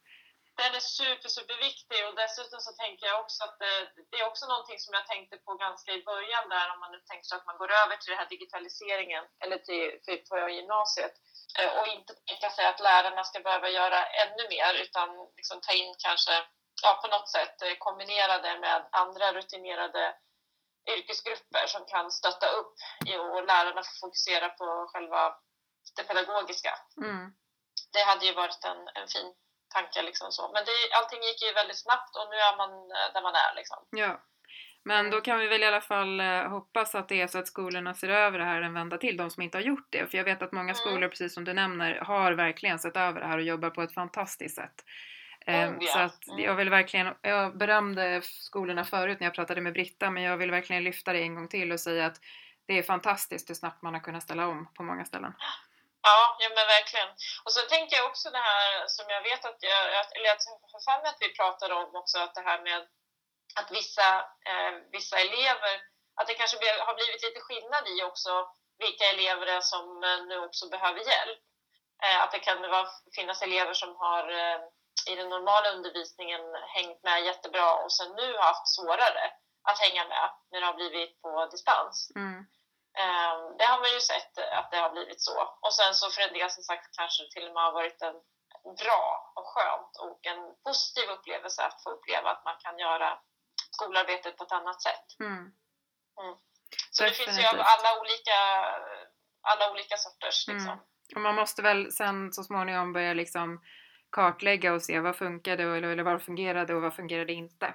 Den 0.62 0.76
är 0.80 0.86
super, 1.00 1.30
superviktig 1.38 2.00
och 2.08 2.16
dessutom 2.16 2.60
så 2.60 2.72
tänker 2.72 3.06
jag 3.06 3.20
också 3.24 3.44
att 3.44 3.60
det, 3.60 3.76
det, 4.10 4.18
är 4.20 4.28
också 4.32 4.46
någonting 4.48 4.80
som 4.80 4.94
jag 4.94 5.08
tänkte 5.08 5.38
på 5.38 5.54
ganska 5.66 5.92
i 5.92 6.04
början 6.04 6.50
där 6.50 6.74
om 6.74 6.80
man 6.80 6.92
nu 6.92 7.00
tänker 7.00 7.28
sig 7.28 7.38
att 7.38 7.50
man 7.50 7.58
går 7.58 7.72
över 7.82 7.96
till 7.98 8.12
den 8.12 8.22
här 8.22 8.34
digitaliseringen 8.36 9.24
eller 9.44 9.58
till, 9.68 9.88
till 10.06 10.20
på 10.30 10.50
gymnasiet 10.50 11.14
eh, 11.60 11.72
och 11.78 11.88
inte 11.88 12.14
tänka 12.14 12.50
sig 12.50 12.66
att 12.66 12.86
lärarna 12.88 13.24
ska 13.24 13.40
behöva 13.40 13.70
göra 13.70 14.00
ännu 14.24 14.44
mer 14.56 14.74
utan 14.84 15.10
liksom 15.38 15.58
ta 15.62 15.72
in 15.74 15.94
kanske 16.06 16.34
ja, 16.84 17.00
på 17.02 17.08
något 17.08 17.30
sätt 17.30 17.62
eh, 17.62 17.76
kombinera 17.78 18.36
det 18.46 18.60
med 18.60 18.90
andra 18.92 19.34
rutinerade 19.34 20.16
yrkesgrupper 20.94 21.68
som 21.68 21.86
kan 21.86 22.12
stötta 22.12 22.48
upp 22.60 22.76
och 23.34 23.46
lärarna 23.46 23.84
får 23.84 24.00
fokusera 24.00 24.50
på 24.50 24.90
själva 24.92 25.36
det 25.96 26.04
pedagogiska. 26.04 26.80
Mm. 26.98 27.34
Det 27.94 28.04
hade 28.04 28.26
ju 28.26 28.34
varit 28.34 28.64
en, 28.64 28.88
en 28.88 29.08
fin 29.08 29.34
tanke. 29.77 30.00
Liksom 30.10 30.27
så. 30.38 30.44
Men 30.53 30.62
det, 30.67 30.75
allting 30.98 31.22
gick 31.27 31.39
ju 31.46 31.51
väldigt 31.62 31.82
snabbt 31.86 32.13
och 32.17 32.27
nu 32.32 32.38
är 32.50 32.53
man 32.62 32.72
eh, 32.98 33.08
där 33.13 33.24
man 33.27 33.36
är. 33.46 33.51
Liksom. 33.60 33.79
Ja. 34.03 34.12
Men 34.88 35.10
då 35.10 35.22
kan 35.22 35.39
vi 35.39 35.48
väl 35.48 35.63
i 35.63 35.65
alla 35.65 35.82
fall 35.82 36.20
eh, 36.20 36.50
hoppas 36.50 36.96
att 36.96 37.10
det 37.10 37.22
är 37.22 37.27
så 37.27 37.38
att 37.38 37.48
skolorna 37.48 37.94
ser 37.94 38.10
över 38.10 38.39
det 38.39 38.46
här 38.46 38.62
en 38.62 38.74
vända 38.74 38.98
till, 38.98 39.17
de 39.17 39.29
som 39.29 39.44
inte 39.44 39.58
har 39.58 39.63
gjort 39.63 39.88
det. 39.89 40.08
För 40.08 40.17
jag 40.17 40.25
vet 40.25 40.41
att 40.41 40.51
många 40.51 40.63
mm. 40.63 40.75
skolor, 40.75 41.08
precis 41.08 41.34
som 41.34 41.44
du 41.44 41.53
nämner, 41.53 41.96
har 41.96 42.32
verkligen 42.32 42.79
sett 42.79 42.98
över 42.98 43.20
det 43.20 43.27
här 43.27 43.38
och 43.38 43.44
jobbar 43.44 43.70
på 43.70 43.82
ett 43.82 43.94
fantastiskt 43.94 44.55
sätt. 44.55 44.84
Mm, 45.48 45.82
så 45.82 46.00
att 46.00 46.27
mm. 46.27 46.44
jag 46.44 46.55
vill 46.55 46.70
verkligen, 46.70 47.13
jag 47.22 47.58
berömde 47.58 48.22
skolorna 48.24 48.84
förut 48.84 49.20
när 49.20 49.27
jag 49.27 49.34
pratade 49.34 49.62
med 49.62 49.74
Britta 49.74 50.10
men 50.10 50.24
jag 50.24 50.38
vill 50.38 50.51
verkligen 50.51 50.84
lyfta 50.84 51.13
det 51.13 51.20
en 51.20 51.36
gång 51.36 51.48
till 51.48 51.72
och 51.72 51.79
säga 51.79 52.05
att 52.05 52.20
det 52.67 52.77
är 52.77 52.84
fantastiskt 52.84 53.50
hur 53.50 53.55
snabbt 53.55 53.82
man 53.82 53.94
har 53.94 54.01
kunnat 54.01 54.24
ställa 54.24 54.48
om 54.48 54.67
på 54.74 54.84
många 54.84 55.05
ställen. 55.05 55.34
Ja, 56.08 56.20
ja 56.40 56.50
men 56.56 56.68
verkligen. 56.78 57.10
Och 57.46 57.54
så 57.56 57.62
tänker 57.62 57.98
jag 57.98 58.06
också 58.12 58.28
det 58.30 58.44
här 58.50 58.88
som 58.88 59.06
jag 59.10 59.22
vet 59.30 59.46
att 59.46 59.60
jag, 59.70 59.82
eller 60.16 60.30
jag 60.32 60.40
har 60.74 60.82
för 60.88 61.02
mig 61.02 61.10
att 61.10 61.24
vi 61.26 61.38
pratade 61.40 61.74
om 61.74 61.96
också, 61.96 62.18
att 62.20 62.36
det 62.36 62.48
här 62.50 62.62
med 62.62 62.88
att 63.60 63.72
vissa, 63.72 64.08
eh, 64.50 64.74
vissa 64.92 65.18
elever, 65.26 65.74
att 66.20 66.28
det 66.28 66.34
kanske 66.34 66.58
har 66.88 66.96
blivit 66.96 67.24
lite 67.24 67.42
skillnad 67.42 67.84
i 67.88 68.04
också 68.04 68.32
vilka 68.78 69.06
elever 69.06 69.46
det 69.46 69.52
är 69.52 69.62
som 69.62 70.04
eh, 70.04 70.26
nu 70.30 70.38
också 70.48 70.70
behöver 70.70 71.00
hjälp. 71.00 71.39
Eh, 72.04 72.22
att 72.24 72.32
det 72.32 72.39
kan 72.39 72.62
vara, 72.62 72.88
finnas 73.15 73.41
elever 73.41 73.74
som 73.74 73.96
har 73.96 74.24
eh, 74.32 74.60
i 75.12 75.15
den 75.15 75.30
normala 75.30 75.72
undervisningen 75.72 76.41
hängt 76.76 77.04
med 77.04 77.26
jättebra 77.26 77.76
och 77.84 77.94
sen 77.94 78.12
nu 78.15 78.38
haft 78.38 78.68
svårare 78.76 79.32
att 79.63 79.80
hänga 79.80 80.08
med 80.08 80.30
när 80.52 80.60
det 80.60 80.65
har 80.65 80.74
blivit 80.74 81.22
på 81.22 81.46
distans. 81.46 82.12
Mm. 82.15 82.46
Ehm, 83.03 83.58
det 83.58 83.65
har 83.71 83.79
man 83.84 83.91
ju 83.97 83.99
sett 83.99 84.34
att 84.60 84.71
det 84.71 84.77
har 84.77 84.91
blivit 84.95 85.21
så. 85.21 85.38
Och 85.62 85.73
sen 85.73 85.93
så 85.93 86.10
för 86.10 86.21
en 86.21 86.34
del 86.34 86.49
som 86.49 86.63
sagt 86.63 86.95
kanske 86.99 87.23
till 87.34 87.47
och 87.47 87.53
med 87.53 87.63
har 87.63 87.71
varit 87.81 88.01
en 88.01 88.17
bra 88.84 89.34
och 89.36 89.47
skönt 89.53 89.93
och 90.03 90.19
en 90.31 90.41
positiv 90.65 91.10
upplevelse 91.10 91.62
att 91.65 91.84
få 91.84 91.89
uppleva 91.89 92.29
att 92.31 92.45
man 92.45 92.58
kan 92.63 92.79
göra 92.79 93.19
skolarbetet 93.71 94.38
på 94.38 94.43
ett 94.43 94.51
annat 94.51 94.81
sätt. 94.81 95.08
Mm. 95.19 95.38
Mm. 96.21 96.36
Så 96.91 97.03
det 97.03 97.12
finns 97.12 97.39
ju 97.39 97.45
av 97.47 97.60
alla 97.73 97.99
olika, 98.01 98.38
alla 99.41 99.71
olika 99.71 99.97
sorters. 99.97 100.47
Mm. 100.47 100.58
Liksom. 100.58 100.73
Mm. 100.73 100.86
Och 101.15 101.21
man 101.21 101.36
måste 101.36 101.62
väl 101.62 101.91
sen 101.91 102.34
så 102.34 102.43
småningom 102.43 102.93
börja 102.93 103.13
liksom 103.13 103.62
kartlägga 104.12 104.73
och 104.73 104.81
se 104.81 104.99
vad 104.99 105.15
funkade 105.15 105.63
eller, 105.63 105.88
eller 105.88 106.03
vad 106.03 106.23
fungerade 106.23 106.75
och 106.75 106.81
vad 106.81 106.95
fungerade 106.95 107.34
inte. 107.34 107.73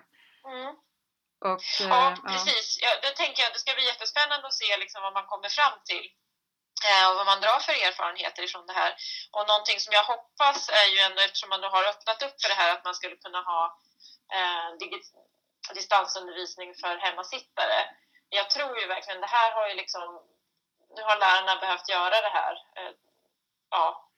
Och, 1.46 1.60
ja, 1.80 2.10
eh, 2.10 2.16
precis. 2.32 2.78
Ja. 2.82 2.90
det 3.02 3.10
tänker 3.10 3.42
jag, 3.42 3.52
det 3.52 3.58
ska 3.58 3.74
bli 3.74 3.86
jättespännande 3.86 4.46
att 4.46 4.54
se 4.54 4.76
liksom 4.76 5.02
vad 5.02 5.12
man 5.12 5.26
kommer 5.26 5.48
fram 5.48 5.76
till 5.84 6.06
eh, 6.88 7.08
och 7.08 7.16
vad 7.16 7.26
man 7.26 7.40
drar 7.40 7.58
för 7.66 7.72
erfarenheter 7.72 8.42
ifrån 8.42 8.66
det 8.66 8.72
här. 8.72 8.94
Och 9.30 9.48
någonting 9.48 9.80
som 9.80 9.92
jag 9.92 10.04
hoppas 10.04 10.68
är 10.68 10.86
ju 10.94 10.98
ändå, 10.98 11.20
eftersom 11.22 11.48
man 11.48 11.60
då 11.60 11.68
har 11.68 11.84
öppnat 11.84 12.22
upp 12.22 12.36
för 12.42 12.48
det 12.48 12.60
här, 12.62 12.72
att 12.72 12.84
man 12.84 12.94
skulle 12.94 13.16
kunna 13.16 13.40
ha 13.40 13.62
eh, 14.36 14.68
distansundervisning 15.74 16.74
för 16.74 16.96
hemmasittare. 16.96 17.78
Jag 18.28 18.50
tror 18.50 18.80
ju 18.80 18.86
verkligen, 18.86 19.20
det 19.20 19.34
här 19.38 19.52
har 19.52 19.68
ju 19.68 19.74
liksom, 19.74 20.22
nu 20.96 21.02
har 21.02 21.16
lärarna 21.18 21.60
behövt 21.60 21.88
göra 21.88 22.20
det 22.20 22.32
här 22.38 22.52
eh, 22.76 22.92
ja, 23.70 24.10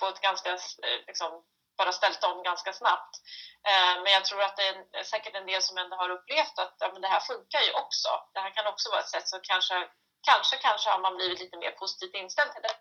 på 0.00 0.06
ett 0.06 0.20
ganska 0.20 0.50
eh, 0.52 1.00
liksom, 1.06 1.44
bara 1.76 1.92
ställt 1.92 2.24
om 2.24 2.42
ganska 2.42 2.72
snabbt. 2.72 3.14
Eh, 3.68 4.02
men 4.02 4.12
jag 4.12 4.24
tror 4.24 4.42
att 4.42 4.56
det 4.56 4.68
är 4.68 5.02
säkert 5.02 5.34
en 5.34 5.46
del 5.46 5.62
som 5.62 5.78
ändå 5.78 5.96
har 5.96 6.10
upplevt 6.10 6.58
att 6.58 6.76
ja, 6.78 6.90
men 6.92 7.02
det 7.02 7.08
här 7.08 7.20
funkar 7.20 7.60
ju 7.60 7.72
också. 7.72 8.08
Det 8.34 8.40
här 8.40 8.50
kan 8.50 8.66
också 8.66 8.90
vara 8.90 9.00
ett 9.00 9.08
sätt 9.08 9.28
så 9.28 9.38
kanske, 9.42 9.88
kanske, 10.26 10.56
kanske 10.56 10.90
har 10.90 11.00
man 11.00 11.16
blivit 11.16 11.40
lite 11.40 11.56
mer 11.56 11.70
positivt 11.70 12.14
inställd 12.14 12.52
till 12.52 12.62
det. 12.62 12.76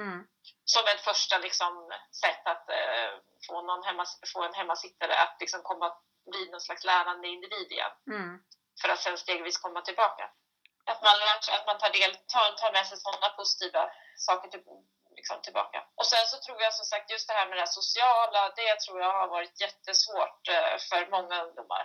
Mm. 0.00 0.26
Som 0.64 0.84
ett 0.86 1.00
första 1.00 1.38
liksom, 1.38 1.92
sätt 2.22 2.46
att 2.46 2.68
eh, 2.68 3.10
få, 3.46 3.62
någon 3.62 3.84
hemma, 3.84 4.04
få 4.32 4.42
en 4.42 4.54
hemmasittare 4.54 5.14
att 5.14 5.36
liksom, 5.40 5.60
komma, 5.62 5.96
bli 6.30 6.50
någon 6.50 6.60
slags 6.60 6.84
lärande 6.84 7.28
individ 7.28 7.72
igen. 7.72 7.92
Mm. 8.10 8.38
För 8.82 8.88
att 8.88 9.00
sen 9.00 9.18
stegvis 9.18 9.58
komma 9.58 9.80
tillbaka. 9.80 10.30
Att 10.90 11.02
man, 11.02 11.16
att 11.56 11.66
man 11.66 11.78
tar, 11.78 11.90
del, 11.90 12.16
tar, 12.32 12.50
tar 12.60 12.72
med 12.72 12.86
sig 12.86 12.98
sådana 12.98 13.28
positiva 13.28 13.90
saker 14.16 14.48
till, 14.48 14.62
liksom 15.20 15.42
tillbaka. 15.42 15.78
Och 15.98 16.06
sen 16.12 16.26
så 16.32 16.36
tror 16.44 16.58
jag 16.62 16.72
som 16.74 16.86
sagt 16.92 17.10
just 17.14 17.28
det 17.28 17.36
här 17.38 17.48
med 17.48 17.58
det 17.58 17.66
sociala, 17.80 18.42
det 18.60 18.72
tror 18.80 18.96
jag 19.04 19.12
har 19.20 19.28
varit 19.36 19.60
jättesvårt 19.64 20.42
eh, 20.56 20.76
för 20.88 21.02
många 21.16 21.36
ungdomar. 21.44 21.84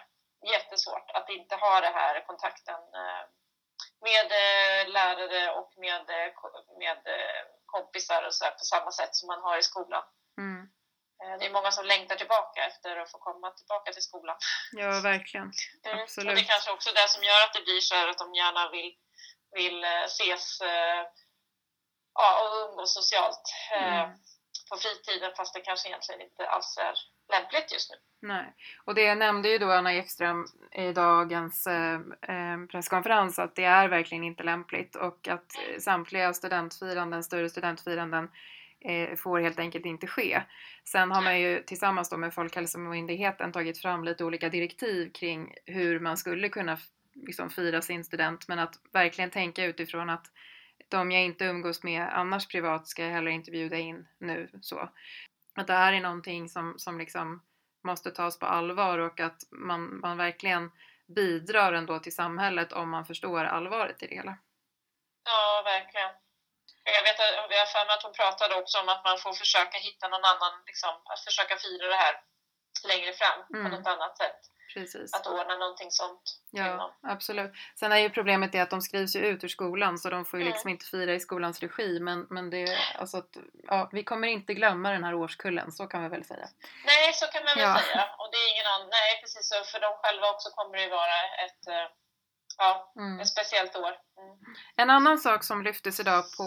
Jättesvårt 0.55 1.07
att 1.17 1.29
inte 1.37 1.55
ha 1.55 1.73
det 1.81 1.93
här 1.99 2.15
kontakten 2.29 2.81
eh, 3.01 3.23
med 4.07 4.27
eh, 4.43 4.81
lärare 4.97 5.41
och 5.59 5.71
med, 5.85 6.05
med 6.81 7.01
kompisar 7.65 8.21
och 8.27 8.33
så 8.33 8.45
på 8.45 8.65
samma 8.73 8.91
sätt 8.99 9.13
som 9.15 9.27
man 9.27 9.41
har 9.47 9.57
i 9.57 9.63
skolan. 9.71 10.03
Mm. 10.37 10.61
Det 11.39 11.45
är 11.45 11.57
många 11.57 11.71
som 11.71 11.85
längtar 11.85 12.15
tillbaka 12.15 12.59
efter 12.69 12.97
att 12.97 13.11
få 13.11 13.17
komma 13.17 13.51
tillbaka 13.51 13.93
till 13.93 14.07
skolan. 14.09 14.37
Ja, 14.71 14.89
verkligen. 15.13 15.51
Mm. 15.85 15.99
Absolut. 16.03 16.29
Och 16.29 16.35
det 16.35 16.41
är 16.41 16.53
kanske 16.53 16.71
också 16.71 16.89
det 16.99 17.07
som 17.09 17.23
gör 17.23 17.41
att 17.43 17.53
det 17.53 17.63
blir 17.67 17.81
så 17.81 17.95
här 17.95 18.07
att 18.07 18.17
de 18.17 18.33
gärna 18.33 18.69
vill, 18.69 18.91
vill 19.59 19.83
ses 19.83 20.61
ja, 22.15 22.29
och 22.41 22.69
umgås 22.69 22.93
socialt 22.93 23.43
eh, 23.75 24.03
mm. 24.03 24.17
på 24.69 24.77
fritiden 24.77 25.31
fast 25.37 25.53
det 25.53 25.61
kanske 25.61 25.89
egentligen 25.89 26.21
inte 26.21 26.47
alls 26.47 26.77
är 26.77 26.93
lämpligt 27.37 27.73
just 27.73 27.91
nu. 27.91 27.97
Nej, 28.27 28.53
och 28.85 28.95
det 28.95 29.15
nämnde 29.15 29.49
ju 29.49 29.57
då 29.57 29.71
Anna 29.71 29.93
Ekström 29.93 30.45
i 30.71 30.91
dagens 30.91 31.67
eh, 31.67 31.93
eh 32.31 32.65
presskonferens 32.71 33.39
att 33.39 33.55
det 33.55 33.63
är 33.63 33.87
verkligen 33.87 34.23
inte 34.23 34.43
lämpligt 34.43 34.95
och 34.95 35.27
att 35.27 35.51
samtliga 35.79 36.33
studentfiranden, 36.33 37.23
större 37.23 37.49
studentfiranden 37.49 38.29
eh, 38.85 39.15
får 39.15 39.39
helt 39.39 39.59
enkelt 39.59 39.85
inte 39.85 40.07
ske. 40.07 40.41
Sen 40.83 41.11
har 41.11 41.21
man 41.21 41.39
ju 41.39 41.63
tillsammans 41.63 42.09
då 42.09 42.17
med 42.17 42.33
Folkhälsomyndigheten 42.33 43.51
tagit 43.51 43.81
fram 43.81 44.03
lite 44.03 44.23
olika 44.23 44.49
direktiv 44.49 45.11
kring 45.11 45.53
hur 45.65 45.99
man 45.99 46.17
skulle 46.17 46.49
kunna 46.49 46.77
liksom 47.15 47.49
fira 47.49 47.81
sin 47.81 48.03
student 48.03 48.47
men 48.47 48.59
att 48.59 48.75
verkligen 48.93 49.31
tänka 49.31 49.65
utifrån 49.65 50.09
att 50.09 50.25
de 50.89 51.11
jag 51.11 51.23
inte 51.23 51.45
umgås 51.45 51.83
med 51.83 52.09
annars 52.11 52.47
privat 52.47 52.87
ska 52.87 53.03
jag 53.03 53.11
heller 53.11 53.31
inte 53.31 53.51
bjuda 53.51 53.77
in 53.77 54.07
nu. 54.17 54.49
Så. 54.61 54.89
Att 55.55 55.67
det 55.67 55.73
här 55.73 55.93
är 55.93 56.01
någonting 56.01 56.49
som, 56.49 56.79
som 56.79 56.97
liksom 56.99 57.43
måste 57.83 58.11
tas 58.11 58.39
på 58.39 58.45
allvar 58.45 58.97
och 58.97 59.19
att 59.19 59.39
man, 59.51 59.99
man 59.99 60.17
verkligen 60.17 60.71
bidrar 61.07 61.73
ändå 61.73 61.99
till 61.99 62.15
samhället 62.15 62.71
om 62.73 62.89
man 62.89 63.05
förstår 63.05 63.43
allvaret 63.43 64.03
i 64.03 64.07
det 64.07 64.15
hela. 64.15 64.37
Ja, 65.23 65.61
verkligen. 65.65 66.11
Jag 66.83 67.03
vet 67.03 67.19
att 67.19 67.51
vi 67.51 67.57
har 67.59 67.65
för 67.65 67.85
mig 67.85 67.95
att 67.95 68.03
hon 68.03 68.13
pratade 68.13 68.55
också 68.55 68.79
om 68.79 68.89
att 68.89 69.03
man 69.03 69.17
får 69.17 69.33
försöka 69.33 69.77
hitta 69.77 70.07
någon 70.07 70.25
annan, 70.33 70.53
liksom, 70.65 70.93
att 71.11 71.23
försöka 71.27 71.55
fira 71.57 71.87
det 71.87 72.01
här 72.05 72.15
längre 72.87 73.13
fram 73.13 73.39
mm. 73.53 73.63
på 73.63 73.77
något 73.77 73.87
annat 73.87 74.17
sätt. 74.17 74.41
Precis. 74.75 75.13
Att 75.13 75.27
ordna 75.27 75.55
någonting 75.57 75.91
sånt. 75.91 76.21
Ja, 76.51 76.95
absolut. 77.03 77.51
Sen 77.79 77.91
är 77.91 77.97
ju 77.97 78.09
problemet 78.09 78.51
det 78.51 78.59
att 78.59 78.69
de 78.69 78.81
skrivs 78.81 79.15
ju 79.15 79.19
ut 79.19 79.43
ur 79.43 79.47
skolan 79.47 79.97
så 79.97 80.09
de 80.09 80.25
får 80.25 80.39
ju 80.39 80.43
mm. 80.43 80.53
liksom 80.53 80.69
inte 80.69 80.85
fira 80.85 81.13
i 81.13 81.19
skolans 81.19 81.59
regi. 81.59 81.99
Men, 81.99 82.27
men 82.29 82.49
det, 82.49 82.77
alltså 82.99 83.17
att, 83.17 83.37
ja, 83.67 83.89
vi 83.91 84.03
kommer 84.03 84.27
inte 84.27 84.53
glömma 84.53 84.91
den 84.91 85.03
här 85.03 85.13
årskullen, 85.13 85.71
så 85.71 85.87
kan 85.87 86.03
vi 86.03 86.09
väl 86.09 86.25
säga. 86.25 86.47
Nej, 86.85 87.13
så 87.13 87.25
kan 87.25 87.43
man 87.43 87.55
väl 87.55 87.63
ja. 87.63 87.79
säga. 87.79 88.03
Och 88.19 88.29
det 88.31 88.37
är 88.37 88.49
ingen 88.53 88.67
annan, 88.73 88.89
nej 88.89 89.21
precis, 89.21 89.49
så 89.49 89.55
för 89.71 89.79
dem 89.79 89.93
själva 90.01 90.29
också 90.29 90.49
kommer 90.49 90.77
det 90.77 90.89
vara 90.89 91.19
ett 91.45 91.67
eh, 91.67 91.91
Ja, 92.57 92.93
mm. 92.95 93.19
ett 93.19 93.27
speciellt 93.27 93.75
år. 93.75 93.89
Mm. 93.89 94.37
En 94.75 94.89
annan 94.89 95.17
sak 95.17 95.43
som 95.43 95.63
lyftes 95.63 95.99
idag 95.99 96.23
på 96.37 96.45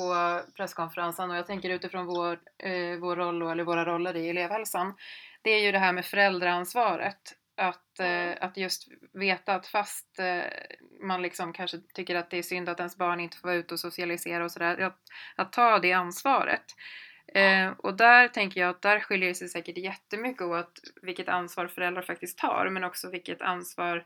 presskonferensen 0.57 1.31
och 1.31 1.37
jag 1.37 1.47
tänker 1.47 1.71
utifrån 1.71 2.07
vår, 2.07 2.33
eh, 2.59 2.99
vår 3.01 3.17
roll 3.17 3.43
eller 3.43 3.65
våra 3.65 3.85
roller 3.85 4.17
i 4.17 4.29
elevhälsan 4.31 4.95
det 5.43 5.51
är 5.51 5.59
ju 5.59 5.73
det 5.73 5.79
här 5.79 5.93
med 5.93 6.07
föräldraansvaret. 6.07 7.35
Att, 7.59 8.01
eh, 8.01 8.33
att 8.41 8.57
just 8.57 8.89
veta 9.13 9.55
att 9.55 9.67
fast 9.67 10.19
eh, 10.19 10.45
man 11.03 11.23
liksom 11.23 11.53
kanske 11.53 11.79
tycker 11.95 12.15
att 12.15 12.31
det 12.31 12.39
är 12.39 12.43
synd 12.43 12.69
att 12.69 12.81
ens 12.81 12.97
barn 12.97 13.21
inte 13.21 13.37
får 13.37 13.49
vara 13.49 13.59
ute 13.59 13.75
och 13.75 13.81
socialisera 13.81 14.45
och 14.45 14.53
sådär, 14.53 14.79
att, 14.81 14.99
att 15.37 15.53
ta 15.53 15.79
det 15.79 15.93
ansvaret. 15.93 16.65
Eh, 17.35 17.71
och 17.79 17.97
där 17.97 18.29
tänker 18.29 18.61
jag 18.61 18.71
att 18.71 18.83
där 18.83 19.01
skiljer 19.01 19.29
det 19.29 19.35
sig 19.35 19.49
säkert 19.49 19.79
jättemycket 19.79 20.43
åt 20.43 20.81
vilket 21.03 21.29
ansvar 21.29 21.67
föräldrar 21.67 22.03
faktiskt 22.03 22.39
tar 22.39 22.69
men 22.71 22.85
också 22.85 23.11
vilket 23.11 23.43
ansvar 23.43 24.05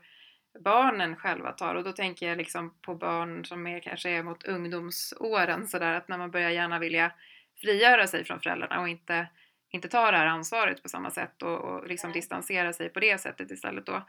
barnen 0.59 1.15
själva 1.15 1.51
tar. 1.51 1.75
Och 1.75 1.83
då 1.83 1.91
tänker 1.91 2.29
jag 2.29 2.37
liksom 2.37 2.73
på 2.81 2.95
barn 2.95 3.45
som 3.45 3.67
är, 3.67 3.79
kanske 3.79 4.09
är 4.09 4.23
mot 4.23 4.43
ungdomsåren 4.43 5.67
sådär 5.67 5.93
att 5.93 6.07
när 6.07 6.17
man 6.17 6.31
börjar 6.31 6.49
gärna 6.49 6.79
vilja 6.79 7.11
frigöra 7.61 8.07
sig 8.07 8.23
från 8.23 8.39
föräldrarna 8.39 8.81
och 8.81 8.89
inte, 8.89 9.27
inte 9.73 9.87
ta 9.87 10.11
det 10.11 10.17
här 10.17 10.25
ansvaret 10.25 10.83
på 10.83 10.89
samma 10.89 11.11
sätt 11.11 11.43
och, 11.43 11.59
och 11.59 11.87
liksom 11.87 12.11
distansera 12.11 12.73
sig 12.73 12.89
på 12.89 12.99
det 12.99 13.17
sättet 13.17 13.51
istället 13.51 13.85
då. 13.85 14.03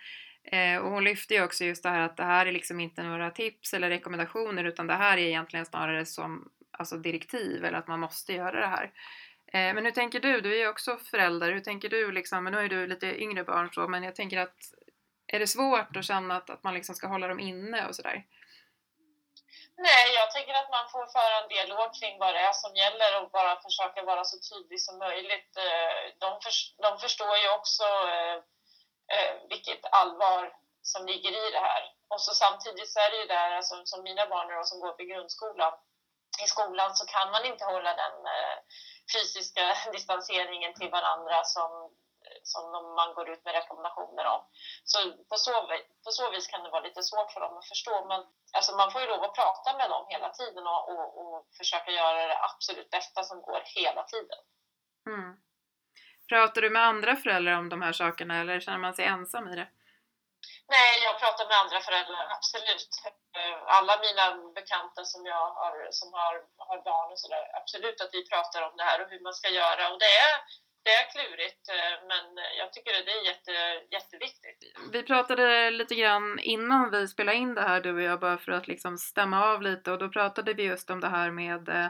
Eh, 0.45 0.79
och 0.79 0.91
hon 0.91 1.05
lyfte 1.05 1.35
ju 1.35 1.45
också 1.45 1.65
just 1.65 1.83
det 1.83 1.89
här 1.89 2.01
att 2.01 2.17
det 2.17 2.25
här 2.25 2.47
är 2.47 2.53
liksom 2.53 2.81
inte 2.81 3.03
några 3.03 3.31
tips 3.31 3.75
eller 3.75 3.89
rekommendationer 3.89 4.65
utan 4.65 4.87
det 4.87 4.95
här 4.95 5.17
är 5.17 5.23
egentligen 5.23 5.67
snarare 5.67 6.07
som 6.07 6.49
alltså 6.71 6.97
direktiv 6.97 7.65
eller 7.65 7.79
att 7.79 7.89
man 7.89 8.01
måste 8.01 8.33
göra 8.33 8.61
det 8.61 8.67
här. 8.67 8.85
Eh, 9.47 9.75
men 9.75 9.85
hur 9.85 9.93
tänker 9.93 10.21
du? 10.21 10.41
Du 10.41 10.53
är 10.53 10.59
ju 10.59 10.69
också 10.69 10.97
förälder. 10.97 11.53
Hur 11.53 11.61
tänker 11.61 11.89
du 11.89 12.13
liksom? 12.13 12.45
Men 12.45 12.53
nu 12.53 12.59
är 12.59 12.69
du 12.69 12.87
lite 12.87 13.23
yngre 13.23 13.45
barn 13.45 13.69
så 13.73 13.89
men 13.89 14.03
jag 14.03 14.15
tänker 14.15 14.39
att 14.39 14.57
är 15.27 15.39
det 15.39 15.47
svårt 15.47 15.97
att 15.97 16.05
känna 16.05 16.37
att, 16.37 16.51
att 16.51 16.65
man 16.65 16.75
liksom 16.75 16.95
ska 16.95 17.07
hålla 17.07 17.29
dem 17.29 17.41
inne 17.41 17.87
och 17.87 17.95
sådär? 17.95 18.25
Nej, 19.77 20.15
jag 20.15 20.31
tänker 20.31 20.55
att 20.55 20.71
man 20.71 20.89
får 20.89 21.07
föra 21.07 21.43
en 21.43 21.49
dialog 21.49 21.95
kring 21.95 22.19
vad 22.19 22.35
det 22.35 22.41
är 22.41 22.53
som 22.53 22.75
gäller 22.75 23.23
och 23.23 23.31
bara 23.31 23.63
försöka 23.63 24.03
vara 24.03 24.25
så 24.25 24.37
tydlig 24.51 24.81
som 24.83 24.99
möjligt. 24.99 25.57
Eh, 25.57 26.01
de, 26.19 26.41
för, 26.43 26.53
de 26.83 26.99
förstår 26.99 27.37
ju 27.37 27.49
också 27.49 27.85
eh, 27.85 28.37
eh, 29.15 29.35
vilket 29.49 29.85
allvar 29.93 30.57
som 30.83 31.07
ligger 31.07 31.33
i 31.47 31.51
det 31.51 31.59
här. 31.59 31.83
Och 32.09 32.21
så 32.21 32.35
samtidigt 32.35 32.93
så 32.93 33.01
är 33.01 33.11
det 33.11 33.17
ju 33.17 33.27
där, 33.27 33.51
alltså, 33.51 33.83
som 33.85 34.03
mina 34.03 34.27
barn 34.27 34.49
då, 34.49 34.65
som 34.65 34.81
går 34.81 34.93
på 34.93 35.05
grundskolan, 35.05 35.73
i 36.45 36.47
skolan 36.47 36.95
så 36.97 37.07
kan 37.07 37.31
man 37.31 37.45
inte 37.45 37.65
hålla 37.65 37.95
den 37.95 38.17
fysiska 39.13 39.77
distanseringen 39.93 40.75
till 40.75 40.91
varandra 40.91 41.45
som 41.45 41.71
som 42.53 42.73
man 43.01 43.15
går 43.15 43.31
ut 43.33 43.45
med 43.45 43.55
rekommendationer 43.55 44.25
om. 44.35 44.41
Så 44.85 44.99
på 45.31 45.37
så, 45.37 45.53
på 46.05 46.11
så 46.11 46.31
vis 46.31 46.47
kan 46.47 46.63
det 46.63 46.71
vara 46.71 46.87
lite 46.89 47.03
svårt 47.03 47.33
för 47.33 47.41
dem 47.41 47.59
att 47.59 47.69
förstå. 47.69 48.05
Men 48.11 48.21
alltså 48.57 48.77
man 48.77 48.91
får 48.93 49.01
ju 49.01 49.07
lov 49.07 49.23
att 49.25 49.35
prata 49.35 49.77
med 49.77 49.91
dem 49.91 50.05
hela 50.09 50.29
tiden 50.29 50.67
och, 50.67 50.83
och, 50.93 51.09
och 51.21 51.47
försöka 51.59 51.91
göra 51.91 52.27
det 52.27 52.39
absolut 52.49 52.91
bästa 52.91 53.23
som 53.23 53.43
går 53.43 53.63
hela 53.65 54.03
tiden. 54.03 54.41
Mm. 55.07 55.37
Pratar 56.29 56.61
du 56.61 56.71
med 56.71 56.83
andra 56.83 57.17
föräldrar 57.17 57.59
om 57.59 57.69
de 57.69 57.83
här 57.83 57.93
sakerna 57.93 58.41
eller 58.41 58.61
känner 58.61 58.79
man 58.79 58.95
sig 58.95 59.05
ensam 59.05 59.49
i 59.53 59.57
det? 59.57 59.69
Nej, 60.69 61.03
jag 61.07 61.21
pratar 61.21 61.47
med 61.47 61.57
andra 61.65 61.81
föräldrar, 61.81 62.27
absolut. 62.37 62.89
Alla 63.67 63.95
mina 64.07 64.53
bekanta 64.55 65.05
som 65.05 65.27
jag 65.27 65.51
har, 65.61 65.89
som 65.91 66.13
har, 66.13 66.35
har 66.57 66.79
barn 66.83 67.13
och 67.13 67.19
sådär, 67.19 67.45
absolut 67.61 68.01
att 68.01 68.15
vi 68.17 68.29
pratar 68.29 68.63
om 68.63 68.77
det 68.77 68.83
här 68.83 69.03
och 69.03 69.11
hur 69.11 69.21
man 69.21 69.35
ska 69.35 69.49
göra. 69.49 69.93
Och 69.93 69.99
det 69.99 70.13
är 70.29 70.35
det 70.85 70.91
är 70.91 71.11
klurigt 71.13 71.69
eh, 71.69 71.97
men 72.11 72.45
jag 72.59 72.73
tycker 72.73 72.93
det 73.07 73.13
är 73.13 73.25
jätte, 73.27 73.53
jätteviktigt. 73.91 74.65
Vi 74.93 75.03
pratade 75.03 75.71
lite 75.71 75.95
grann 75.95 76.39
innan 76.39 76.91
vi 76.91 77.09
spelade 77.09 77.39
in 77.39 77.55
det 77.55 77.63
här 77.63 77.81
du 77.81 77.95
och 77.95 78.03
jag 78.03 78.21
bara 78.21 78.39
för 78.39 78.53
att 78.53 78.69
liksom 78.69 78.99
stämma 78.99 79.45
av 79.45 79.63
lite 79.63 79.93
och 79.93 79.99
då 79.99 80.09
pratade 80.09 80.55
vi 80.55 80.63
just 80.63 80.91
om 80.91 81.01
det 81.01 81.09
här 81.09 81.31
med 81.31 81.69
eh, 81.69 81.87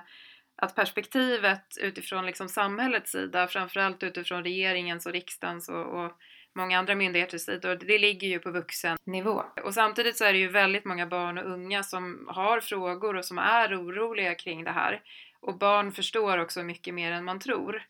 att 0.57 0.74
perspektivet 0.74 1.78
utifrån 1.80 2.26
liksom 2.26 2.48
samhällets 2.48 3.11
sida, 3.11 3.48
framförallt 3.48 4.02
utifrån 4.02 4.44
regeringens 4.44 5.07
och 5.07 5.12
riksdagens 5.12 5.68
och, 5.68 6.04
och 6.04 6.12
många 6.54 6.78
andra 6.78 6.94
myndigheters 6.94 7.40
sida, 7.40 7.74
det 7.74 7.98
ligger 7.98 8.28
ju 8.28 8.38
på 8.38 8.50
vuxennivå. 8.50 9.44
Och 9.64 9.74
samtidigt 9.74 10.16
så 10.16 10.24
är 10.24 10.33
det 10.33 10.38
ju 10.38 10.48
väldigt 10.48 10.85
många 10.85 11.07
barn 11.07 11.38
och 11.38 11.50
unga 11.50 11.83
som 11.83 12.28
har 12.28 12.61
frågor 12.61 13.16
och 13.16 13.24
som 13.24 13.38
är 13.38 13.83
oroliga 13.83 14.35
kring 14.35 14.64
det 14.64 14.70
här. 14.70 15.02
Och 15.40 15.59
barn 15.59 15.92
förstår 15.92 16.38
också 16.38 16.62
mycket 16.62 16.94
mer 16.94 17.12
än 17.12 17.24
man 17.24 17.40
tror. 17.40 17.83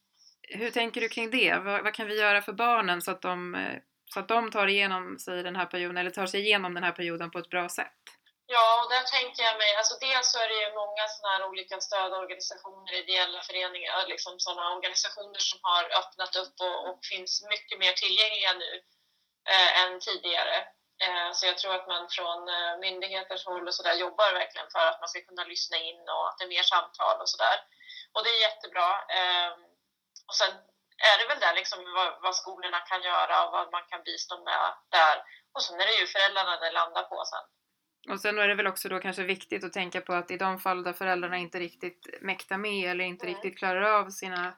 Hur 0.48 0.70
tänker 0.70 1.00
du 1.00 1.08
kring 1.08 1.30
det? 1.30 1.54
Vad, 1.54 1.84
vad, 1.84 1.94
kan 1.94 2.06
vi 2.06 2.20
göra 2.20 2.42
för 2.42 2.52
barnen 2.52 3.02
så 3.02 3.10
att, 3.10 3.22
de, 3.22 3.54
eh, 3.54 3.78
så 4.14 4.20
att 4.20 4.28
de 4.28 4.50
tar 4.50 4.66
igenom 4.66 5.18
sig 5.18 5.42
den 5.42 5.56
här 5.56 5.66
perioden, 5.66 5.96
eller 5.96 6.10
tar 6.10 6.26
sig 6.26 6.40
igenom 6.40 6.74
den 6.74 6.84
här 6.84 6.92
perioden 6.92 7.30
på 7.30 7.38
ett 7.38 7.50
bra 7.50 7.68
sätt? 7.68 8.00
Ja, 8.46 8.66
och 8.80 8.90
där 8.94 9.04
tänker 9.16 9.42
jag 9.48 9.56
mig, 9.62 9.70
alltså 9.76 9.94
dels 10.06 10.26
så 10.32 10.38
är 10.44 10.48
det 10.48 10.60
ju 10.64 10.70
många 10.82 11.04
sådana 11.08 11.32
här 11.34 11.48
olika 11.50 11.80
stödorganisationer, 11.80 12.92
ideella 13.02 13.40
föreningar, 13.48 14.06
liksom 14.06 14.32
sådana 14.38 14.74
organisationer 14.76 15.40
som 15.50 15.58
har 15.62 15.84
öppnat 16.00 16.36
upp 16.42 16.56
och, 16.66 16.78
och 16.88 16.98
finns 17.12 17.32
mycket 17.54 17.78
mer 17.82 17.92
tillgängliga 17.92 18.52
nu 18.64 18.72
eh, 19.52 19.70
än 19.82 20.00
tidigare. 20.00 20.56
Eh, 21.04 21.30
så 21.36 21.46
jag 21.46 21.58
tror 21.58 21.74
att 21.74 21.88
man 21.92 22.04
från 22.16 22.40
eh, 22.56 22.74
myndigheters 22.84 23.46
håll 23.46 23.66
och 23.68 23.74
sådär 23.74 23.96
jobbar 24.04 24.38
verkligen 24.40 24.70
för 24.74 24.84
att 24.86 25.00
man 25.00 25.08
ska 25.08 25.20
kunna 25.20 25.44
lyssna 25.44 25.76
in 25.88 26.00
och 26.14 26.24
att 26.28 26.38
det 26.38 26.44
är 26.44 26.56
mer 26.56 26.68
samtal 26.74 27.16
och 27.20 27.30
sådär. 27.34 27.58
Och 28.14 28.24
det 28.24 28.30
är 28.30 28.46
jättebra. 28.48 28.90
Eh, 29.18 29.52
och 30.28 30.36
sen 30.40 30.52
är 31.10 31.16
det 31.18 31.26
väl 31.30 31.40
där 31.40 31.54
liksom 31.54 31.78
vad, 31.98 32.10
vad 32.22 32.34
skolorna 32.42 32.80
kan 32.90 33.02
göra 33.02 33.34
och 33.44 33.52
vad 33.52 33.72
man 33.72 33.84
kan 33.90 34.02
bistå 34.08 34.34
med 34.48 34.64
där. 34.98 35.16
Och 35.54 35.62
sen 35.62 35.80
är 35.80 35.86
det 35.86 36.00
ju 36.00 36.06
föräldrarna 36.06 36.56
det 36.56 36.70
landar 36.80 37.02
på 37.02 37.18
sen. 37.32 37.44
Och 38.12 38.20
sen 38.20 38.38
är 38.38 38.48
det 38.48 38.54
väl 38.54 38.66
också 38.66 38.88
då 38.88 38.98
kanske 38.98 39.22
viktigt 39.22 39.64
att 39.64 39.72
tänka 39.72 40.00
på 40.00 40.12
att 40.12 40.30
i 40.30 40.36
de 40.36 40.58
fall 40.58 40.82
där 40.82 40.92
föräldrarna 40.92 41.38
inte 41.38 41.58
riktigt 41.58 42.08
mäktar 42.20 42.58
med 42.58 42.90
eller 42.90 43.04
inte 43.04 43.26
mm. 43.26 43.34
riktigt 43.34 43.58
klarar 43.58 43.82
av 43.82 44.10
sina, 44.10 44.56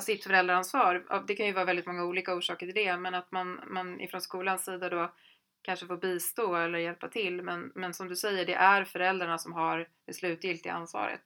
sitt 0.00 0.24
föräldraansvar. 0.24 1.24
Det 1.26 1.34
kan 1.34 1.46
ju 1.46 1.52
vara 1.52 1.64
väldigt 1.64 1.86
många 1.86 2.04
olika 2.04 2.34
orsaker 2.34 2.66
till 2.66 2.74
det 2.74 2.96
men 2.96 3.14
att 3.14 3.32
man, 3.32 3.60
man 3.66 4.00
ifrån 4.00 4.20
skolans 4.20 4.64
sida 4.64 4.88
då 4.88 5.14
kanske 5.62 5.86
får 5.86 5.96
bistå 5.96 6.56
eller 6.56 6.78
hjälpa 6.78 7.08
till. 7.08 7.42
Men, 7.42 7.72
men 7.74 7.94
som 7.94 8.08
du 8.08 8.16
säger, 8.16 8.46
det 8.46 8.54
är 8.54 8.84
föräldrarna 8.84 9.38
som 9.38 9.52
har 9.52 9.88
det 10.06 10.14
slutgiltiga 10.14 10.72
ansvaret. 10.72 11.22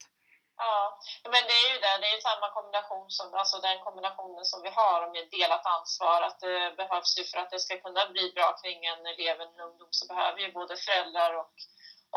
Ja, 0.65 1.31
men 1.35 1.43
det 1.49 1.57
är 1.63 1.69
ju 1.73 1.79
det. 1.85 1.95
Det 2.03 2.11
är 2.15 2.29
samma 2.31 2.49
kombination 2.57 3.07
som, 3.17 3.27
alltså 3.41 3.57
den 3.69 3.79
kombinationen 3.87 4.45
som 4.45 4.61
vi 4.67 4.71
har 4.81 5.01
med 5.15 5.25
delat 5.37 5.67
ansvar. 5.77 6.19
Att 6.29 6.41
det 6.41 6.77
behövs 6.81 7.13
ju 7.19 7.25
för 7.31 7.39
att 7.39 7.51
det 7.51 7.61
ska 7.65 7.75
kunna 7.87 8.03
bli 8.15 8.25
bra 8.37 8.49
kring 8.61 8.79
en 8.93 9.03
elev, 9.13 9.37
en 9.41 9.61
ungdom, 9.67 9.93
så 9.99 10.05
behöver 10.13 10.39
ju 10.45 10.49
både 10.61 10.75
föräldrar 10.77 11.31
och, 11.41 11.55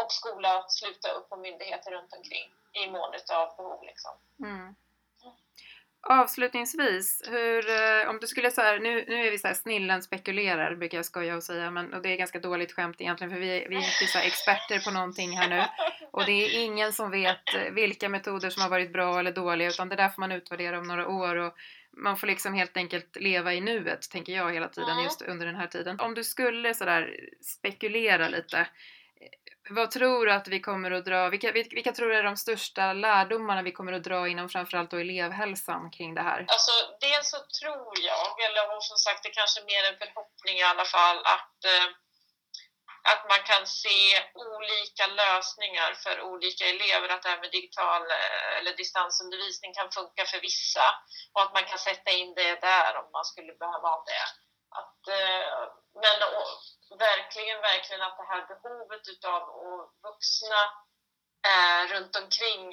och 0.02 0.12
skola 0.20 0.52
sluta 0.78 1.08
upp 1.16 1.30
på 1.30 1.36
myndigheter 1.46 1.92
runt 1.92 2.14
omkring 2.18 2.48
i 2.82 2.84
mån 2.96 3.12
av 3.40 3.48
behov. 3.58 3.80
Liksom. 3.90 4.14
Mm. 4.50 4.76
Avslutningsvis, 6.08 7.22
hur, 7.28 7.70
eh, 7.70 8.10
om 8.10 8.20
du 8.20 8.28
skulle 8.28 8.52
säga, 8.52 8.80
nu, 8.80 9.06
nu 9.08 9.28
är 9.28 9.32
vi 9.32 9.38
så 9.38 9.48
här 9.48 9.54
snillen 9.54 10.04
spekulerar 10.04 10.76
brukar 10.76 10.98
jag 10.98 11.06
skoja 11.06 11.36
och 11.36 11.44
säga 11.44 11.72
men, 11.72 11.94
och 11.94 12.02
det 12.02 12.10
är 12.10 12.18
ganska 12.18 12.40
dåligt 12.40 12.74
skämt 12.74 13.02
egentligen 13.02 13.32
för 13.32 13.40
vi, 13.40 13.48
vi 13.70 13.76
är 13.76 13.80
inte 13.80 14.08
så 14.08 14.20
experter 14.20 14.80
på 14.80 14.92
någonting 14.92 15.38
här 15.38 15.50
nu 15.50 15.64
och 16.16 16.26
det 16.26 16.32
är 16.32 16.64
ingen 16.64 16.94
som 16.94 17.12
vet 17.12 17.54
eh, 17.56 17.62
vilka 17.62 18.10
metoder 18.10 18.50
som 18.50 18.62
har 18.62 18.70
varit 18.70 18.94
bra 18.94 19.20
eller 19.20 19.32
dåliga 19.32 19.70
utan 19.70 19.90
det 19.90 19.96
där 19.96 20.10
får 20.10 20.20
man 20.20 20.32
utvärdera 20.32 20.80
om 20.80 20.88
några 20.88 21.08
år 21.08 21.36
och 21.36 21.54
man 21.98 22.18
får 22.18 22.28
liksom 22.28 22.54
helt 22.54 22.78
enkelt 22.78 23.16
leva 23.16 23.54
i 23.54 23.62
nuet 23.62 24.10
tänker 24.12 24.34
jag 24.34 24.54
hela 24.54 24.68
tiden 24.70 25.04
just 25.04 25.22
under 25.22 25.46
den 25.46 25.56
här 25.56 25.68
tiden. 25.68 26.00
Om 26.00 26.14
du 26.14 26.24
skulle 26.24 26.74
sådär 26.74 27.20
spekulera 27.42 28.28
lite 28.28 28.68
vad 29.70 29.92
tror 29.92 30.26
du 30.26 30.32
att 30.32 30.48
vi 30.48 30.60
kommer 30.60 30.92
att 30.92 31.06
dra, 31.06 31.30
vilka, 31.30 31.52
vilka 31.52 31.92
tror 31.92 32.10
du 32.10 32.16
är 32.16 32.24
de 32.24 32.38
största 32.38 32.94
lärdomarna 32.94 33.62
vi 33.62 33.72
kommer 33.72 33.94
att 33.94 34.04
dra 34.04 34.28
inom 34.28 34.50
framförallt 34.50 34.92
då 34.92 34.98
elevhälsan 34.98 35.92
kring 35.92 36.16
det 36.16 36.22
här? 36.22 36.46
Alltså 36.48 36.72
dels 37.02 37.30
så 37.30 37.38
tror 37.60 37.94
jag, 38.10 38.46
eller 38.46 38.80
som 38.82 38.98
sagt 38.98 39.24
det 39.24 39.30
kanske 39.30 39.62
är 39.62 39.66
mer 39.66 39.84
en 39.92 39.98
förhoppning 39.98 40.56
i 40.58 40.64
alla 40.64 40.86
fall, 40.86 41.18
att, 41.18 41.58
eh, 41.74 41.88
att 43.12 43.24
man 43.32 43.42
kan 43.52 43.68
se 43.68 44.00
olika 44.34 45.06
lösningar 45.08 45.92
för 46.04 46.22
olika 46.22 46.66
elever, 46.74 47.10
att 47.10 47.26
även 47.26 47.50
digital 47.52 48.02
eh, 48.20 48.58
eller 48.58 48.74
distansundervisning 48.84 49.74
kan 49.74 49.92
funka 49.92 50.26
för 50.26 50.40
vissa 50.42 50.86
och 51.34 51.42
att 51.42 51.54
man 51.54 51.66
kan 51.66 51.80
sätta 51.80 52.12
in 52.12 52.34
det 52.36 52.62
där 52.70 52.92
om 53.02 53.12
man 53.12 53.26
skulle 53.26 53.54
behöva 53.54 53.90
det. 54.12 54.26
Att, 54.80 55.02
eh, 55.20 55.48
men 56.04 56.18
och, 56.38 57.00
verkligen, 57.08 57.62
verkligen 57.62 58.02
att 58.02 58.18
det 58.18 58.30
här 58.32 58.44
behovet 58.48 59.08
utav 59.14 59.44
och 59.66 59.82
vuxna 60.08 60.62
eh, 61.50 61.82
runt 61.94 62.16
omkring 62.22 62.64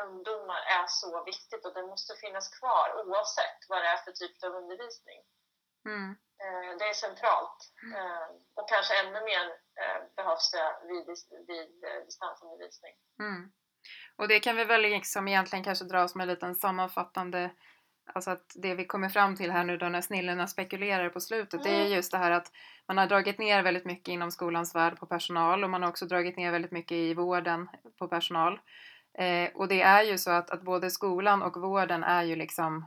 ungdomar 0.00 0.60
är 0.78 0.86
så 0.86 1.24
viktigt 1.24 1.66
och 1.66 1.74
det 1.74 1.82
måste 1.82 2.14
finnas 2.16 2.58
kvar 2.58 2.86
oavsett 3.06 3.60
vad 3.68 3.82
det 3.82 3.88
är 3.88 3.96
för 4.04 4.12
typ 4.12 4.44
av 4.44 4.54
undervisning. 4.54 5.20
Mm. 5.84 6.10
Eh, 6.42 6.76
det 6.78 6.88
är 6.88 6.94
centralt 6.94 7.60
mm. 7.82 8.40
och 8.54 8.68
kanske 8.68 8.94
ännu 9.00 9.20
mer 9.20 9.61
behövs 10.16 10.50
det 10.50 10.86
vid, 10.88 11.06
vid 11.46 11.84
eh, 11.84 12.04
distansundervisning. 12.06 12.92
Mm. 13.20 13.52
Och 14.16 14.28
det 14.28 14.40
kan 14.40 14.56
vi 14.56 14.64
väl 14.64 14.82
liksom 14.82 15.28
egentligen 15.28 15.64
kanske 15.64 15.84
dra 15.84 16.08
som 16.08 16.20
en 16.20 16.28
liten 16.28 16.54
sammanfattande 16.54 17.50
Alltså 18.14 18.30
att 18.30 18.52
det 18.54 18.74
vi 18.74 18.84
kommer 18.84 19.08
fram 19.08 19.36
till 19.36 19.50
här 19.50 19.64
nu 19.64 19.76
då 19.76 19.88
när 19.88 20.00
snillena 20.00 20.46
spekulerar 20.46 21.08
på 21.08 21.20
slutet 21.20 21.54
mm. 21.54 21.64
det 21.64 21.70
är 21.70 21.80
mm. 21.80 21.92
just 21.92 22.12
det 22.12 22.18
här 22.18 22.30
att 22.30 22.52
man 22.88 22.98
har 22.98 23.06
dragit 23.06 23.38
ner 23.38 23.62
väldigt 23.62 23.84
mycket 23.84 24.08
inom 24.08 24.30
skolans 24.30 24.74
värld 24.74 24.98
på 24.98 25.06
personal 25.06 25.64
och 25.64 25.70
man 25.70 25.82
har 25.82 25.88
också 25.88 26.06
dragit 26.06 26.36
ner 26.36 26.52
väldigt 26.52 26.70
mycket 26.70 26.96
i 26.96 27.14
vården 27.14 27.68
på 27.98 28.08
personal. 28.08 28.60
Eh, 29.18 29.50
och 29.54 29.68
det 29.68 29.82
är 29.82 30.02
ju 30.02 30.18
så 30.18 30.30
att, 30.30 30.50
att 30.50 30.62
både 30.62 30.90
skolan 30.90 31.42
och 31.42 31.60
vården 31.60 32.04
är 32.04 32.22
ju 32.22 32.36
liksom 32.36 32.86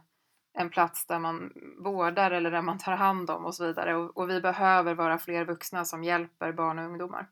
en 0.58 0.70
plats 0.70 1.08
där 1.08 1.20
man 1.20 1.52
vårdar 1.84 2.32
eller 2.32 2.52
där 2.52 2.62
man 2.62 2.80
tar 2.80 2.92
hand 2.92 3.30
om 3.30 3.46
och 3.46 3.56
så 3.56 3.66
vidare 3.66 3.96
och, 3.96 4.18
och 4.18 4.30
vi 4.30 4.42
behöver 4.42 4.94
vara 4.94 5.18
fler 5.18 5.46
vuxna 5.46 5.86
som 5.86 6.04
hjälper 6.04 6.52
barn 6.52 6.80
och 6.80 6.86
ungdomar. 6.86 7.24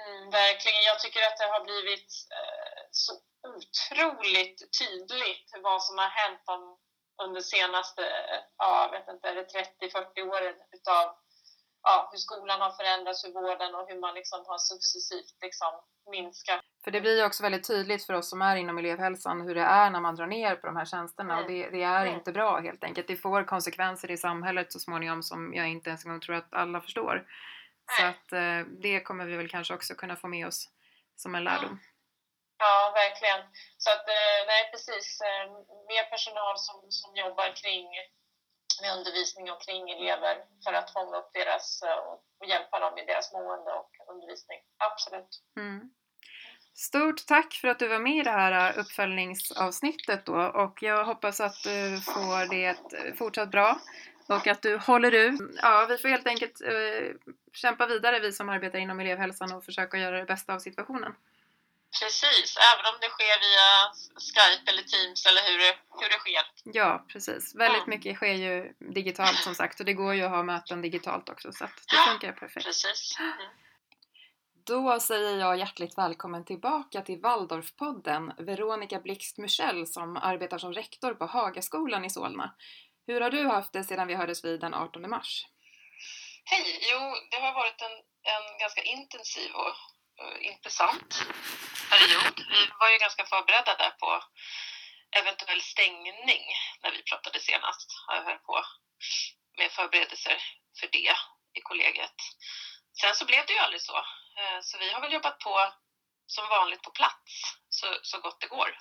Mm, 0.00 0.30
verkligen, 0.30 0.82
jag 0.90 0.98
tycker 1.00 1.20
att 1.26 1.38
det 1.38 1.48
har 1.54 1.64
blivit 1.64 2.10
eh, 2.38 2.82
så 2.90 3.12
otroligt 3.54 4.58
tydligt 4.80 5.48
vad 5.62 5.82
som 5.82 5.98
har 5.98 6.12
hänt 6.22 6.44
om 6.46 6.78
under 7.24 7.40
senaste, 7.40 8.02
eh, 8.02 8.40
ja, 8.56 8.88
vet 8.92 9.08
inte, 9.14 9.28
30-40 9.28 10.28
åren 10.34 10.56
utav 10.76 11.06
ja, 11.82 12.08
hur 12.12 12.18
skolan 12.18 12.60
har 12.60 12.72
förändrats, 12.72 13.24
hur 13.24 13.32
vården 13.32 13.74
och 13.74 13.88
hur 13.88 14.00
man 14.00 14.14
liksom 14.14 14.40
har 14.46 14.58
successivt 14.58 15.36
liksom 15.46 15.72
minskat. 16.10 16.65
För 16.86 16.90
det 16.90 17.00
blir 17.00 17.16
ju 17.18 17.24
också 17.24 17.42
väldigt 17.42 17.66
tydligt 17.66 18.06
för 18.06 18.14
oss 18.14 18.30
som 18.30 18.42
är 18.42 18.56
inom 18.56 18.78
elevhälsan 18.78 19.40
hur 19.40 19.54
det 19.54 19.62
är 19.62 19.90
när 19.90 20.00
man 20.00 20.16
drar 20.16 20.26
ner 20.26 20.56
på 20.56 20.66
de 20.66 20.76
här 20.76 20.84
tjänsterna 20.84 21.32
mm. 21.32 21.44
och 21.44 21.50
det, 21.50 21.70
det 21.70 21.82
är 21.82 22.02
mm. 22.02 22.14
inte 22.14 22.32
bra 22.32 22.60
helt 22.60 22.84
enkelt. 22.84 23.08
Det 23.08 23.16
får 23.16 23.44
konsekvenser 23.44 24.10
i 24.10 24.16
samhället 24.16 24.72
så 24.72 24.78
småningom 24.78 25.22
som 25.22 25.54
jag 25.54 25.68
inte 25.68 25.90
ens 25.90 26.04
en 26.04 26.10
gång 26.10 26.20
tror 26.20 26.36
att 26.36 26.54
alla 26.54 26.80
förstår. 26.80 27.14
Mm. 27.14 27.26
Så 27.96 28.02
att 28.06 28.32
eh, 28.32 28.60
det 28.82 29.00
kommer 29.00 29.24
vi 29.24 29.36
väl 29.36 29.48
kanske 29.48 29.74
också 29.74 29.94
kunna 29.94 30.16
få 30.16 30.28
med 30.28 30.46
oss 30.46 30.68
som 31.16 31.34
en 31.34 31.44
lärdom. 31.44 31.80
Ja, 32.58 32.92
verkligen. 32.94 33.40
Så 33.78 33.90
att, 33.90 34.08
eh, 34.08 34.40
nej 34.46 34.70
precis, 34.72 35.20
eh, 35.20 35.50
mer 35.92 36.04
personal 36.10 36.58
som, 36.58 36.90
som 36.90 37.16
jobbar 37.16 37.48
kring 37.62 37.86
med 38.80 38.96
undervisning 38.96 39.52
och 39.52 39.62
kring 39.62 39.90
elever 39.90 40.44
för 40.64 40.72
att 40.72 40.92
fånga 40.92 41.16
upp 41.16 41.30
deras 41.32 41.82
eh, 41.82 41.98
och 42.40 42.46
hjälpa 42.46 42.78
dem 42.78 42.98
i 42.98 43.04
deras 43.04 43.32
mående 43.32 43.70
och 43.72 43.90
undervisning. 44.12 44.60
Absolut. 44.78 45.42
Mm. 45.60 45.90
Stort 46.76 47.26
tack 47.26 47.54
för 47.54 47.68
att 47.68 47.78
du 47.78 47.88
var 47.88 47.98
med 47.98 48.16
i 48.16 48.22
det 48.22 48.30
här 48.30 48.78
uppföljningsavsnittet 48.78 50.26
då 50.26 50.34
och 50.34 50.82
jag 50.82 51.04
hoppas 51.04 51.40
att 51.40 51.62
du 51.62 52.00
får 52.00 52.50
det 52.50 52.76
fortsatt 53.18 53.50
bra 53.50 53.80
och 54.26 54.46
att 54.46 54.62
du 54.62 54.76
håller 54.76 55.12
ut. 55.12 55.40
Ja, 55.62 55.86
vi 55.88 55.98
får 55.98 56.08
helt 56.08 56.26
enkelt 56.26 56.62
uh, 56.62 57.32
kämpa 57.52 57.86
vidare 57.86 58.20
vi 58.20 58.32
som 58.32 58.48
arbetar 58.48 58.78
inom 58.78 59.00
elevhälsan 59.00 59.52
och 59.52 59.64
försöka 59.64 59.98
göra 59.98 60.18
det 60.18 60.24
bästa 60.24 60.54
av 60.54 60.58
situationen. 60.58 61.12
Precis, 62.00 62.56
även 62.72 62.94
om 62.94 63.00
det 63.00 63.08
sker 63.08 63.40
via 63.46 63.68
Skype 64.26 64.70
eller 64.70 64.82
Teams 64.82 65.26
eller 65.26 65.42
hur 65.50 65.58
det, 65.58 65.76
hur 66.00 66.08
det 66.08 66.18
sker. 66.18 66.42
Ja, 66.64 67.04
precis. 67.08 67.54
Väldigt 67.54 67.86
mm. 67.86 67.90
mycket 67.90 68.16
sker 68.16 68.34
ju 68.34 68.72
digitalt 68.78 69.36
som 69.36 69.54
sagt 69.54 69.80
och 69.80 69.86
det 69.86 69.92
går 69.92 70.14
ju 70.14 70.22
att 70.22 70.30
ha 70.30 70.42
möten 70.42 70.82
digitalt 70.82 71.28
också 71.28 71.52
så 71.52 71.64
att 71.64 71.76
det 71.90 71.96
funkar 72.10 72.32
perfekt. 72.32 72.66
Precis. 72.66 73.16
Mm. 73.20 73.32
Då 74.66 75.00
säger 75.00 75.38
jag 75.38 75.58
hjärtligt 75.58 75.98
välkommen 75.98 76.44
tillbaka 76.44 77.02
till 77.02 77.20
Waldorfpodden, 77.20 78.32
Veronica 78.38 79.00
Blixt 79.00 79.38
Michel 79.38 79.86
som 79.86 80.16
arbetar 80.16 80.58
som 80.58 80.72
rektor 80.72 81.14
på 81.14 81.26
Hagaskolan 81.26 82.04
i 82.04 82.10
Solna. 82.10 82.54
Hur 83.06 83.20
har 83.20 83.30
du 83.30 83.48
haft 83.48 83.72
det 83.72 83.84
sedan 83.84 84.06
vi 84.08 84.14
hördes 84.14 84.44
vid 84.44 84.60
den 84.60 84.74
18 84.74 85.10
mars? 85.10 85.46
Hej! 86.44 86.66
Jo, 86.90 87.00
det 87.30 87.36
har 87.36 87.52
varit 87.54 87.82
en, 87.82 87.96
en 88.34 88.58
ganska 88.58 88.82
intensiv 88.82 89.50
och 89.54 89.76
uh, 90.22 90.46
intressant 90.52 91.10
period. 91.90 92.36
Vi 92.54 92.62
var 92.80 92.90
ju 92.90 92.98
ganska 92.98 93.24
förberedda 93.24 93.76
där 93.76 93.90
på 93.90 94.22
eventuell 95.20 95.60
stängning 95.60 96.44
när 96.82 96.90
vi 96.92 97.02
pratade 97.02 97.40
senast. 97.40 97.88
Jag 98.08 98.24
höll 98.24 98.38
på 98.38 98.64
med 99.58 99.70
förberedelser 99.70 100.38
för 100.80 100.86
det 100.92 101.14
i 101.58 101.60
kollegiet. 101.62 102.18
Sen 103.00 103.14
så 103.14 103.24
blev 103.24 103.46
det 103.46 103.52
ju 103.52 103.58
aldrig 103.58 103.82
så. 103.82 103.98
Eh, 104.38 104.60
så 104.62 104.78
vi 104.78 104.92
har 104.92 105.00
väl 105.00 105.12
jobbat 105.12 105.38
på 105.38 105.72
som 106.26 106.48
vanligt 106.48 106.82
på 106.82 106.90
plats 106.90 107.56
så, 107.68 107.86
så 108.02 108.20
gott 108.20 108.40
det 108.40 108.46
går 108.46 108.78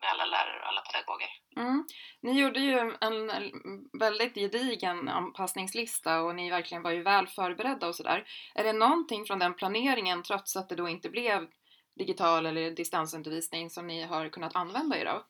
med 0.00 0.10
alla 0.10 0.24
lärare 0.24 0.60
och 0.60 0.68
alla 0.68 0.80
pedagoger. 0.80 1.28
Mm. 1.56 1.86
Ni 2.20 2.40
gjorde 2.40 2.60
ju 2.60 2.96
en 3.00 3.26
väldigt 4.00 4.34
gedigen 4.34 5.08
anpassningslista 5.08 6.20
och 6.20 6.34
ni 6.34 6.50
verkligen 6.50 6.82
var 6.82 6.90
ju 6.90 7.02
väl 7.02 7.26
förberedda 7.26 7.86
och 7.86 7.96
sådär. 7.96 8.24
Är 8.54 8.64
det 8.64 8.72
någonting 8.72 9.24
från 9.26 9.38
den 9.38 9.54
planeringen, 9.54 10.22
trots 10.22 10.56
att 10.56 10.68
det 10.68 10.74
då 10.74 10.88
inte 10.88 11.08
blev 11.08 11.48
digital 11.98 12.46
eller 12.46 12.70
distansundervisning, 12.70 13.70
som 13.70 13.86
ni 13.86 14.02
har 14.02 14.28
kunnat 14.28 14.56
använda 14.56 14.98
er 14.98 15.06
av? 15.06 15.22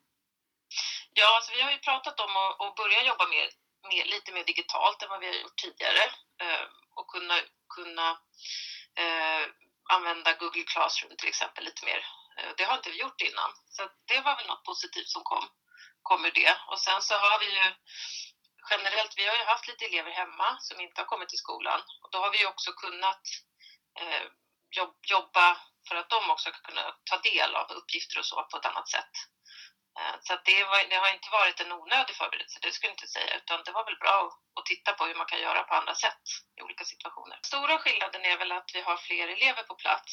Ja, 1.12 1.36
alltså 1.36 1.52
vi 1.56 1.62
har 1.62 1.70
ju 1.70 1.78
pratat 1.78 2.20
om 2.20 2.36
att, 2.36 2.60
att 2.60 2.76
börja 2.76 3.06
jobba 3.06 3.26
mer, 3.28 3.48
mer, 3.88 4.04
lite 4.04 4.32
mer 4.32 4.44
digitalt 4.44 5.02
än 5.02 5.08
vad 5.08 5.20
vi 5.20 5.26
har 5.26 5.34
gjort 5.34 5.56
tidigare 5.56 6.04
eh, 6.42 6.64
och 6.94 7.06
kunna, 7.06 7.34
kunna 7.76 8.18
eh, 8.96 9.48
använda 9.94 10.32
Google 10.32 10.64
Classroom 10.64 11.16
till 11.16 11.28
exempel 11.28 11.64
lite 11.64 11.84
mer 11.84 12.04
Eh, 12.36 12.50
det 12.56 12.64
har 12.64 12.74
inte 12.74 12.90
vi 12.90 13.00
gjort 13.00 13.20
innan. 13.20 13.50
Så 13.68 13.88
det 14.08 14.20
var 14.20 14.36
väl 14.36 14.46
något 14.46 14.64
positivt 14.64 15.08
som 15.08 15.22
kom, 15.22 15.48
kom 16.02 16.24
ur 16.24 16.30
det. 16.30 16.56
Och 16.70 16.80
sen 16.80 17.02
så 17.02 17.14
har 17.14 17.38
vi 17.38 17.48
ju 17.58 17.74
generellt, 18.70 19.14
vi 19.16 19.26
har 19.26 19.36
ju 19.36 19.44
haft 19.44 19.68
lite 19.68 19.84
elever 19.84 20.10
hemma 20.10 20.56
som 20.60 20.80
inte 20.80 21.00
har 21.00 21.06
kommit 21.06 21.28
till 21.28 21.38
skolan 21.38 21.80
och 22.02 22.10
då 22.12 22.18
har 22.18 22.30
vi 22.30 22.46
också 22.46 22.72
kunnat 22.72 23.22
eh, 24.00 24.26
jobba 25.10 25.58
för 25.88 25.96
att 25.96 26.08
de 26.08 26.30
också 26.30 26.50
ska 26.50 26.60
kunna 26.60 26.94
ta 27.10 27.16
del 27.16 27.54
av 27.54 27.66
uppgifter 27.70 28.18
och 28.18 28.26
så 28.26 28.42
på 28.50 28.56
ett 28.56 28.66
annat 28.66 28.88
sätt. 28.88 29.14
Eh, 29.98 30.16
så 30.20 30.32
det, 30.44 30.64
var, 30.64 30.78
det, 30.90 30.96
har 30.96 31.08
inte 31.08 31.30
varit 31.30 31.60
en 31.60 31.72
onödig 31.72 32.16
förberedelse, 32.16 32.58
det 32.62 32.72
skulle 32.72 32.90
jag 32.90 32.98
inte 32.98 33.06
säga, 33.06 33.36
utan 33.36 33.62
det 33.64 33.72
var 33.72 33.84
väl 33.84 33.96
bra 34.04 34.16
att, 34.58 34.66
titta 34.66 34.92
på 34.92 35.04
hur 35.06 35.14
man 35.14 35.26
kan 35.26 35.40
göra 35.40 35.62
på 35.62 35.74
andra 35.74 35.94
sätt 35.94 36.24
i 36.58 36.62
olika 36.62 36.84
situationer. 36.84 37.38
Stora 37.42 37.78
skillnaden 37.78 38.24
är 38.24 38.36
väl 38.36 38.52
att 38.52 38.70
vi 38.74 38.80
har 38.80 38.96
fler 38.96 39.28
elever 39.28 39.62
på 39.62 39.74
plats 39.74 40.12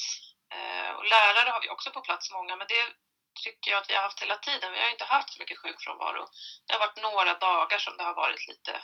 eh, 0.54 0.92
och 0.98 1.06
lärare 1.06 1.50
har 1.50 1.62
vi 1.62 1.70
också 1.70 1.92
på 1.92 2.02
plats 2.02 2.32
många, 2.32 2.56
men 2.56 2.68
det 2.68 2.94
tycker 3.44 3.72
jag 3.72 3.82
att 3.82 3.90
vi 3.90 3.96
har 3.96 4.02
haft 4.02 4.22
hela 4.22 4.38
tiden. 4.38 4.72
Vi 4.72 4.80
har 4.80 4.90
inte 4.90 5.04
haft 5.04 5.34
så 5.34 5.40
mycket 5.40 5.60
sjukfrånvaro. 5.60 6.28
Det 6.66 6.74
har 6.74 6.80
varit 6.80 7.02
några 7.02 7.34
dagar 7.34 7.80
som 7.80 7.98
det 7.98 8.04
har 8.04 8.14
varit 8.14 8.48
lite, 8.48 8.82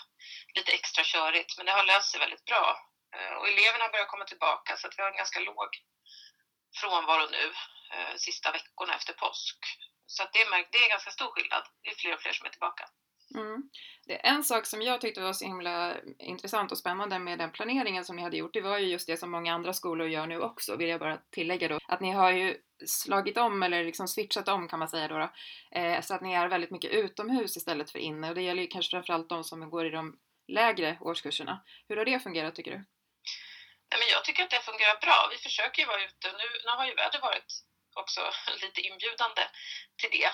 lite 0.56 0.72
extra 0.72 1.04
körigt, 1.04 1.58
men 1.58 1.66
det 1.66 1.72
har 1.72 1.84
löst 1.84 2.12
sig 2.12 2.20
väldigt 2.20 2.46
bra. 2.46 2.66
Eh, 3.16 3.34
och 3.38 3.48
eleverna 3.48 3.90
börjar 3.90 4.06
komma 4.06 4.26
tillbaka 4.26 4.78
så 4.78 4.88
att 4.88 4.94
vi 4.98 5.02
har 5.02 5.10
en 5.10 5.18
ganska 5.18 5.40
låg 5.40 5.70
frånvaro 6.80 7.26
nu 7.32 7.54
sista 8.18 8.52
veckorna 8.52 8.96
efter 8.96 9.14
påsk. 9.14 9.58
Så 10.08 10.24
det, 10.34 10.40
är, 10.40 10.68
det 10.72 10.78
är 10.78 10.90
ganska 10.90 11.12
stor 11.12 11.32
skillnad. 11.32 11.64
Det 11.82 11.90
är 11.90 11.96
fler 11.96 12.14
och 12.14 12.20
fler 12.20 12.32
som 12.32 12.46
är 12.46 12.50
tillbaka. 12.50 12.84
Mm. 13.36 13.70
Det 14.06 14.14
en 14.14 14.44
sak 14.44 14.66
som 14.66 14.82
jag 14.82 15.02
tyckte 15.02 15.22
var 15.22 15.34
så 15.34 15.46
himla 15.46 15.96
intressant 16.20 16.72
och 16.72 16.78
spännande 16.78 17.20
med 17.20 17.40
den 17.40 17.52
planeringen 17.52 18.06
som 18.06 18.16
ni 18.16 18.22
hade 18.22 18.38
gjort, 18.38 18.54
det 18.54 18.62
var 18.62 18.78
ju 18.78 18.88
just 18.88 19.08
det 19.08 19.18
som 19.18 19.32
många 19.32 19.54
andra 19.54 19.74
skolor 19.74 20.08
gör 20.08 20.28
nu 20.28 20.42
också, 20.42 20.76
vill 20.76 20.90
jag 20.90 21.00
bara 21.00 21.18
tillägga 21.32 21.68
då. 21.68 21.80
Att 21.88 22.00
ni 22.00 22.12
har 22.12 22.32
ju 22.32 22.58
slagit 22.86 23.38
om, 23.38 23.64
eller 23.64 23.84
liksom 23.84 24.08
switchat 24.08 24.48
om 24.48 24.68
kan 24.68 24.80
man 24.80 24.90
säga 24.90 25.08
då, 25.08 25.18
då 25.18 25.30
eh, 25.80 26.02
så 26.02 26.14
att 26.14 26.22
ni 26.22 26.34
är 26.34 26.48
väldigt 26.48 26.72
mycket 26.72 26.92
utomhus 26.92 27.58
istället 27.58 27.92
för 27.92 28.00
inne. 28.00 28.30
Och 28.30 28.36
det 28.36 28.42
gäller 28.42 28.62
ju 28.62 28.68
kanske 28.68 28.92
framförallt 28.92 29.30
de 29.30 29.44
som 29.44 29.70
går 29.70 29.86
i 29.86 29.90
de 29.90 30.20
lägre 30.48 30.98
årskurserna. 31.02 31.64
Hur 31.88 31.98
har 31.98 32.06
det 32.06 32.20
fungerat 32.20 32.56
tycker 32.56 32.72
du? 32.72 32.78
Nej, 33.90 34.00
men 34.00 34.08
jag 34.12 34.26
tycker 34.26 34.44
att 34.44 34.50
det 34.50 34.60
fungerar 34.60 35.00
bra. 35.02 35.30
Vi 35.32 35.38
försöker 35.38 35.82
ju 35.82 35.88
vara 35.88 36.04
ute. 36.04 36.28
Nu, 36.28 36.48
nu 36.66 36.72
har 36.78 36.86
ju 36.86 36.96
vädret 36.96 37.22
varit 37.22 37.67
också 38.00 38.22
lite 38.62 38.82
inbjudande 38.82 39.44
till 40.00 40.10
det. 40.18 40.32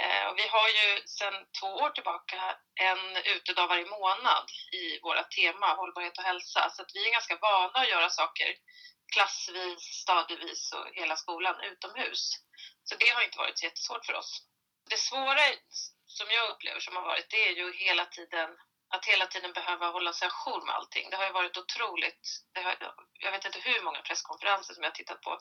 Eh, 0.00 0.24
och 0.28 0.38
vi 0.38 0.46
har 0.46 0.68
ju 0.68 0.88
sedan 1.06 1.34
två 1.60 1.70
år 1.82 1.90
tillbaka 1.90 2.56
en 2.80 3.16
utedag 3.16 3.66
varje 3.66 3.86
månad 3.86 4.46
i 4.72 4.98
våra 5.00 5.22
tema 5.22 5.74
hållbarhet 5.74 6.18
och 6.18 6.24
hälsa. 6.24 6.70
Så 6.70 6.82
att 6.82 6.90
vi 6.94 7.06
är 7.06 7.12
ganska 7.12 7.36
vana 7.36 7.78
att 7.80 7.88
göra 7.88 8.10
saker 8.10 8.48
klassvis, 9.14 9.82
stadievis 10.02 10.72
och 10.72 10.86
hela 10.92 11.16
skolan 11.16 11.60
utomhus. 11.60 12.22
Så 12.84 12.94
det 12.94 13.08
har 13.08 13.22
inte 13.22 13.38
varit 13.38 13.58
så 13.58 13.64
jättesvårt 13.66 14.06
för 14.06 14.14
oss. 14.14 14.42
Det 14.90 14.98
svåra 14.98 15.44
som 16.06 16.30
jag 16.30 16.50
upplever 16.50 16.80
som 16.80 16.96
har 16.96 17.02
varit, 17.02 17.30
det 17.30 17.48
är 17.48 17.52
ju 17.52 17.72
hela 17.72 18.04
tiden 18.04 18.48
att 18.88 19.04
hela 19.04 19.26
tiden 19.26 19.52
behöva 19.52 19.90
hålla 19.90 20.12
sig 20.12 20.28
ajour 20.28 20.66
med 20.66 20.74
allting. 20.74 21.10
Det 21.10 21.16
har 21.16 21.24
ju 21.24 21.30
varit 21.30 21.56
otroligt. 21.56 22.22
Har, 22.54 22.76
jag 23.12 23.30
vet 23.30 23.44
inte 23.44 23.58
hur 23.58 23.80
många 23.80 24.00
presskonferenser 24.02 24.74
som 24.74 24.82
jag 24.82 24.90
har 24.90 24.94
tittat 24.94 25.20
på. 25.20 25.38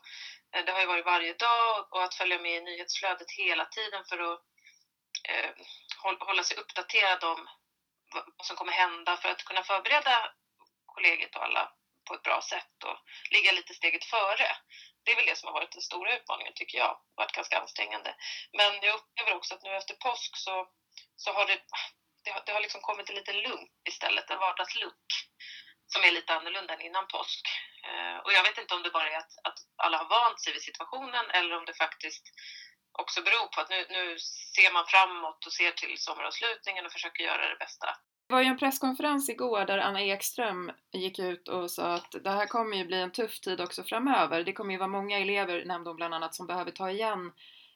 Eh, 0.55 0.65
det 0.65 0.71
har 0.71 0.79
ju 0.79 0.85
varit 0.85 1.05
varje 1.05 1.33
dag 1.33 1.85
och 1.89 2.03
att 2.03 2.13
följa 2.13 2.37
med 2.39 2.55
i 2.57 2.61
nyhetsflödet 2.61 3.31
hela 3.31 3.65
tiden 3.65 4.03
för 4.09 4.17
att 4.17 4.39
eh, 5.29 5.51
hålla 6.19 6.43
sig 6.43 6.57
uppdaterad 6.57 7.23
om 7.23 7.47
vad 8.37 8.45
som 8.45 8.55
kommer 8.55 8.71
hända 8.71 9.17
för 9.17 9.29
att 9.29 9.43
kunna 9.43 9.63
förbereda 9.63 10.31
kollegiet 10.85 11.35
och 11.35 11.43
alla 11.43 11.69
på 12.07 12.13
ett 12.13 12.21
bra 12.21 12.41
sätt 12.41 12.83
och 12.83 12.97
ligga 13.31 13.51
lite 13.51 13.73
steget 13.73 14.05
före. 14.05 14.47
det 15.03 15.11
är 15.11 15.15
väl 15.15 15.25
det 15.25 15.37
som 15.37 15.47
har 15.47 15.53
varit 15.53 15.71
den 15.71 15.81
stora 15.81 16.15
utmaningen 16.15 16.53
tycker 16.55 16.77
jag. 16.77 16.87
Det 16.87 17.15
har 17.15 17.23
varit 17.23 17.31
ganska 17.31 17.59
ansträngande. 17.59 18.13
Men 18.57 18.71
jag 18.81 18.93
upplever 18.93 19.33
också 19.33 19.53
att 19.53 19.61
nu 19.61 19.75
efter 19.75 19.93
påsk 19.93 20.37
så, 20.37 20.67
så 21.15 21.31
har 21.31 21.45
det, 21.45 21.59
det 22.27 22.33
har, 22.33 22.43
det 22.45 22.53
har 22.55 22.61
liksom 22.65 22.81
kommit 22.81 23.09
en 23.09 23.19
liten 23.19 23.39
lugn 23.47 23.67
istället, 23.91 24.29
en 24.29 24.43
vardagslunk 24.45 25.07
som 25.93 26.01
är 26.07 26.11
lite 26.11 26.33
annorlunda 26.33 26.73
än 26.73 26.87
innan 26.89 27.07
påsk. 27.07 27.43
Eh, 27.87 28.17
och 28.23 28.31
jag 28.33 28.43
vet 28.43 28.57
inte 28.57 28.75
om 28.75 28.83
det 28.83 28.95
bara 28.97 29.09
är 29.09 29.17
att, 29.23 29.33
att 29.47 29.59
alla 29.83 29.97
har 29.97 30.09
vant 30.17 30.39
sig 30.41 30.53
vid 30.53 30.61
situationen 30.69 31.25
eller 31.37 31.57
om 31.57 31.65
det 31.65 31.73
faktiskt 31.85 32.25
också 33.01 33.21
beror 33.27 33.47
på 33.53 33.61
att 33.61 33.69
nu, 33.69 33.79
nu 33.97 34.03
ser 34.55 34.73
man 34.73 34.85
framåt 34.93 35.45
och 35.45 35.53
ser 35.59 35.71
till 35.71 35.97
sommaravslutningen 35.97 36.85
och 36.85 36.91
försöker 36.91 37.23
göra 37.23 37.49
det 37.49 37.59
bästa. 37.65 37.87
Det 38.27 38.33
var 38.33 38.41
ju 38.41 38.47
en 38.47 38.57
presskonferens 38.57 39.29
igår 39.29 39.65
där 39.65 39.77
Anna 39.77 40.01
Ekström 40.01 40.71
gick 40.91 41.19
ut 41.19 41.47
och 41.47 41.71
sa 41.71 41.93
att 41.93 42.11
det 42.23 42.29
här 42.29 42.45
kommer 42.45 42.77
ju 42.77 42.85
bli 42.85 43.01
en 43.01 43.11
tuff 43.11 43.39
tid 43.39 43.61
också 43.61 43.83
framöver. 43.83 44.43
Det 44.43 44.53
kommer 44.53 44.71
ju 44.71 44.77
vara 44.77 44.95
många 44.99 45.19
elever, 45.19 45.65
nämnde 45.65 45.89
hon 45.89 45.97
bland 45.97 46.13
annat, 46.13 46.35
som 46.35 46.47
behöver 46.47 46.71
ta 46.71 46.89
igen 46.91 47.31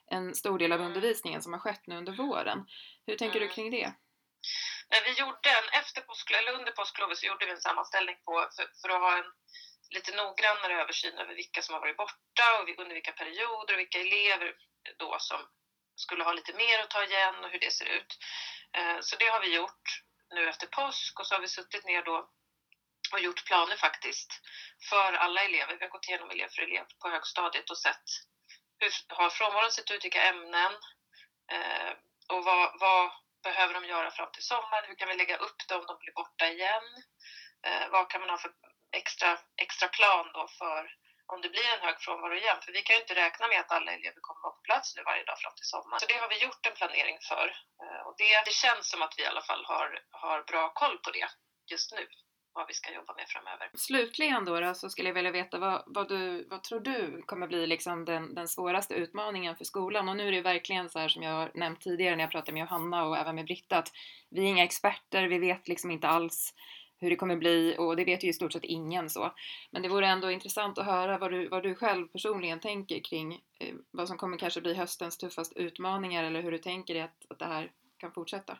en 0.07 0.35
stor 0.35 0.59
del 0.59 0.71
av 0.71 0.79
mm. 0.79 0.87
undervisningen 0.87 1.41
som 1.41 1.53
har 1.53 1.59
skett 1.59 1.87
nu 1.87 1.97
under 1.97 2.13
våren. 2.13 2.65
Hur 3.05 3.15
tänker 3.17 3.37
mm. 3.37 3.47
du 3.47 3.53
kring 3.53 3.71
det? 3.71 3.93
Men 4.91 5.03
vi 5.03 5.11
gjorde 5.11 5.49
en, 5.49 5.69
efter 5.81 6.01
påsklo, 6.01 6.37
eller 6.37 6.51
under 6.51 6.71
påsklovet 6.71 7.17
så 7.17 7.25
gjorde 7.25 7.45
vi 7.45 7.51
en 7.51 7.67
sammanställning 7.67 8.15
på, 8.25 8.47
för, 8.55 8.65
för 8.81 8.89
att 8.89 9.01
ha 9.01 9.17
en 9.17 9.31
lite 9.89 10.15
noggrannare 10.15 10.81
översyn 10.81 11.17
över 11.17 11.33
vilka 11.35 11.61
som 11.61 11.73
har 11.73 11.81
varit 11.81 11.97
borta 11.97 12.45
och 12.57 12.79
under 12.81 12.93
vilka 12.93 13.11
perioder 13.11 13.73
och 13.73 13.79
vilka 13.79 13.99
elever 13.99 14.53
då 14.97 15.15
som 15.19 15.39
skulle 15.95 16.23
ha 16.23 16.33
lite 16.33 16.53
mer 16.53 16.79
att 16.79 16.89
ta 16.89 17.03
igen 17.03 17.35
och 17.43 17.49
hur 17.49 17.59
det 17.59 17.71
ser 17.71 17.85
ut. 17.85 18.17
Eh, 18.77 18.97
så 19.01 19.15
det 19.15 19.27
har 19.27 19.39
vi 19.39 19.55
gjort 19.55 19.85
nu 20.35 20.47
efter 20.47 20.67
påsk 20.67 21.19
och 21.19 21.27
så 21.27 21.35
har 21.35 21.41
vi 21.41 21.47
suttit 21.47 21.83
ner 21.83 22.01
då 22.01 22.29
och 23.11 23.19
gjort 23.19 23.45
planer 23.45 23.75
faktiskt 23.75 24.31
för 24.89 25.13
alla 25.13 25.43
elever. 25.43 25.75
Vi 25.77 25.83
har 25.83 25.89
gått 25.89 26.07
igenom 26.07 26.29
elev 26.29 26.47
för 26.55 26.61
elev 26.61 26.83
på 27.01 27.09
högstadiet 27.09 27.69
och 27.69 27.77
sett 27.77 28.07
hur 28.81 29.15
har 29.15 29.29
frånvaron 29.29 29.71
sett 29.71 29.91
ut, 29.91 30.03
vilka 30.03 30.23
ämnen 30.23 30.71
eh, 31.51 31.91
och 32.27 32.43
vad, 32.43 32.79
vad, 32.79 33.11
behöver 33.43 33.73
de 33.73 33.85
göra 33.85 34.11
fram 34.11 34.31
till 34.31 34.43
sommaren? 34.43 34.85
Hur 34.87 34.95
kan 34.95 35.09
vi 35.09 35.15
lägga 35.15 35.35
upp 35.35 35.59
det 35.67 35.75
om 35.75 35.85
de 35.87 35.97
blir 35.99 36.13
borta 36.13 36.47
igen? 36.47 36.87
Eh, 37.67 37.89
vad 37.91 38.09
kan 38.09 38.21
man 38.21 38.29
ha 38.29 38.37
för 38.37 38.51
extra, 38.91 39.37
extra 39.63 39.87
plan 39.87 40.31
då 40.33 40.47
för 40.59 40.81
om 41.33 41.41
det 41.41 41.49
blir 41.49 41.69
en 41.73 41.85
hög 41.87 41.97
frånvaro 42.01 42.35
igen. 42.35 42.59
För 42.61 42.71
vi 42.71 42.81
kan 42.81 42.95
ju 42.95 43.01
inte 43.01 43.15
räkna 43.15 43.47
med 43.47 43.59
att 43.59 43.71
alla 43.71 43.91
elever 43.91 44.19
kommer 44.21 44.41
vara 44.41 44.57
på 44.57 44.61
plats 44.69 44.95
nu 44.95 45.01
varje 45.03 45.23
dag 45.23 45.39
fram 45.39 45.55
till 45.55 45.71
sommaren. 45.73 45.99
Så 45.99 46.05
det 46.05 46.17
har 46.23 46.29
vi 46.29 46.43
gjort 46.45 46.65
en 46.65 46.73
planering 46.79 47.17
för. 47.29 47.47
Eh, 47.81 48.01
och 48.07 48.15
det, 48.17 48.41
det 48.45 48.55
känns 48.63 48.89
som 48.91 49.01
att 49.01 49.13
vi 49.17 49.23
i 49.23 49.25
alla 49.31 49.41
fall 49.49 49.63
har, 49.65 49.87
har 50.11 50.43
bra 50.51 50.73
koll 50.81 50.97
på 50.97 51.09
det 51.11 51.27
just 51.71 51.91
nu 51.91 52.07
vad 52.53 52.67
vi 52.67 52.73
ska 52.73 52.93
jobba 52.93 53.13
med 53.13 53.25
framöver. 53.27 53.69
Slutligen 53.73 54.45
då, 54.45 54.59
då 54.59 54.73
så 54.73 54.89
skulle 54.89 55.09
jag 55.09 55.13
vilja 55.13 55.31
veta 55.31 55.59
vad, 55.59 55.83
vad, 55.85 56.09
du, 56.09 56.47
vad 56.49 56.63
tror 56.63 56.79
du 56.79 57.21
kommer 57.25 57.47
bli 57.47 57.67
liksom 57.67 58.05
den, 58.05 58.35
den 58.35 58.47
svåraste 58.47 58.93
utmaningen 58.93 59.55
för 59.55 59.65
skolan? 59.65 60.09
Och 60.09 60.17
nu 60.17 60.27
är 60.27 60.31
det 60.31 60.41
verkligen 60.41 60.89
så 60.89 60.99
här 60.99 61.07
som 61.07 61.23
jag 61.23 61.31
har 61.31 61.51
nämnt 61.53 61.81
tidigare 61.81 62.15
när 62.15 62.23
jag 62.23 62.31
pratade 62.31 62.51
med 62.51 62.61
Johanna 62.61 63.05
och 63.05 63.17
även 63.17 63.35
med 63.35 63.45
Britta 63.45 63.77
att 63.77 63.91
vi 64.29 64.41
är 64.41 64.45
inga 64.45 64.63
experter, 64.63 65.27
vi 65.27 65.39
vet 65.39 65.67
liksom 65.67 65.91
inte 65.91 66.07
alls 66.07 66.53
hur 67.01 67.09
det 67.09 67.15
kommer 67.15 67.35
bli 67.35 67.75
och 67.77 67.95
det 67.95 68.05
vet 68.05 68.23
ju 68.23 68.29
i 68.29 68.33
stort 68.33 68.53
sett 68.53 68.63
ingen 68.63 69.09
så. 69.09 69.33
Men 69.71 69.81
det 69.81 69.89
vore 69.89 70.07
ändå 70.07 70.31
intressant 70.31 70.77
att 70.77 70.85
höra 70.85 71.17
vad 71.17 71.31
du, 71.31 71.47
vad 71.47 71.63
du 71.63 71.75
själv 71.75 72.07
personligen 72.07 72.59
tänker 72.59 72.99
kring 72.99 73.33
eh, 73.59 73.75
vad 73.91 74.07
som 74.07 74.17
kommer 74.17 74.37
kanske 74.37 74.61
bli 74.61 74.73
höstens 74.73 75.17
tuffaste 75.17 75.59
utmaningar 75.59 76.23
eller 76.23 76.41
hur 76.41 76.51
du 76.51 76.57
tänker 76.57 76.93
dig 76.93 77.03
att, 77.03 77.25
att 77.29 77.39
det 77.39 77.45
här 77.45 77.71
kan 77.97 78.11
fortsätta. 78.11 78.57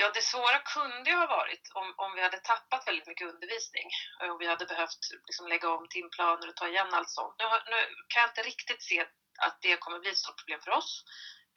Ja, 0.00 0.10
det 0.14 0.22
svåra 0.22 0.58
kunde 0.58 1.10
ju 1.10 1.16
ha 1.16 1.26
varit 1.26 1.64
om, 1.74 1.94
om 1.96 2.14
vi 2.14 2.20
hade 2.22 2.38
tappat 2.38 2.86
väldigt 2.86 3.06
mycket 3.06 3.28
undervisning 3.32 3.88
eh, 4.20 4.30
och 4.30 4.40
vi 4.40 4.46
hade 4.46 4.66
behövt 4.66 5.02
liksom 5.28 5.46
lägga 5.48 5.68
om 5.70 5.88
timplaner 5.88 6.48
och 6.48 6.56
ta 6.56 6.68
igen 6.68 6.94
allt 6.94 7.10
sånt. 7.10 7.34
Nu, 7.38 7.44
nu 7.72 7.80
kan 8.08 8.20
jag 8.20 8.30
inte 8.30 8.42
riktigt 8.42 8.82
se 8.82 9.06
att 9.46 9.56
det 9.60 9.76
kommer 9.76 9.98
bli 9.98 10.10
ett 10.10 10.24
stort 10.24 10.38
problem 10.38 10.60
för 10.64 10.70
oss. 10.70 11.04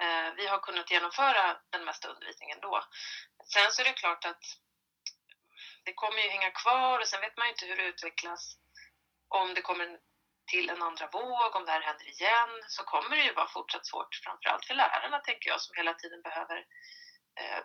Eh, 0.01 0.29
vi 0.35 0.47
har 0.47 0.59
kunnat 0.59 0.91
genomföra 0.91 1.57
den 1.69 1.85
mesta 1.85 2.07
undervisningen 2.07 2.59
då. 2.61 2.83
Sen 3.53 3.71
så 3.71 3.81
är 3.81 3.85
det 3.85 4.01
klart 4.03 4.25
att 4.25 4.43
det 5.85 5.93
kommer 5.93 6.21
ju 6.21 6.29
hänga 6.29 6.51
kvar 6.51 6.99
och 6.99 7.07
sen 7.07 7.21
vet 7.21 7.37
man 7.37 7.47
ju 7.47 7.51
inte 7.51 7.65
hur 7.65 7.75
det 7.75 7.91
utvecklas. 7.93 8.57
Om 9.27 9.53
det 9.53 9.61
kommer 9.61 9.99
till 10.51 10.69
en 10.69 10.81
andra 10.81 11.07
våg, 11.07 11.55
om 11.55 11.65
det 11.65 11.71
här 11.71 11.81
händer 11.81 12.07
igen, 12.15 12.51
så 12.67 12.83
kommer 12.83 13.15
det 13.17 13.23
ju 13.23 13.33
vara 13.33 13.47
fortsatt 13.47 13.85
svårt, 13.87 14.15
framförallt 14.23 14.65
för 14.65 14.73
lärarna 14.73 15.19
tänker 15.19 15.49
jag, 15.49 15.61
som 15.61 15.75
hela 15.75 15.93
tiden 15.93 16.21
behöver 16.21 16.65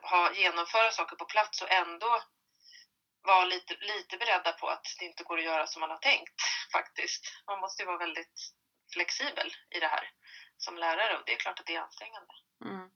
ha, 0.03 0.35
genomföra 0.35 0.91
saker 0.91 1.17
på 1.17 1.25
plats 1.25 1.63
och 1.63 1.73
ändå 1.73 2.23
vara 3.23 3.45
lite, 3.45 3.75
lite 3.81 4.17
beredda 4.17 4.53
på 4.53 4.67
att 4.67 4.87
det 4.99 5.05
inte 5.05 5.25
går 5.25 5.39
att 5.39 5.45
göra 5.45 5.67
som 5.67 5.81
man 5.81 5.91
har 5.91 5.99
tänkt 5.99 6.41
faktiskt. 6.73 7.23
Man 7.47 7.61
måste 7.61 7.83
ju 7.83 7.87
vara 7.87 7.99
väldigt 7.99 8.37
flexibel 8.93 9.49
i 9.77 9.81
det 9.81 9.87
här 9.87 10.11
som 10.57 10.77
lärare 10.77 11.17
och 11.17 11.23
det 11.27 11.33
är 11.33 11.37
klart 11.37 11.61
att 11.61 11.67
det 11.67 11.75
är 11.75 11.81
ansträngande. 11.81 12.33
Mm. 12.65 12.91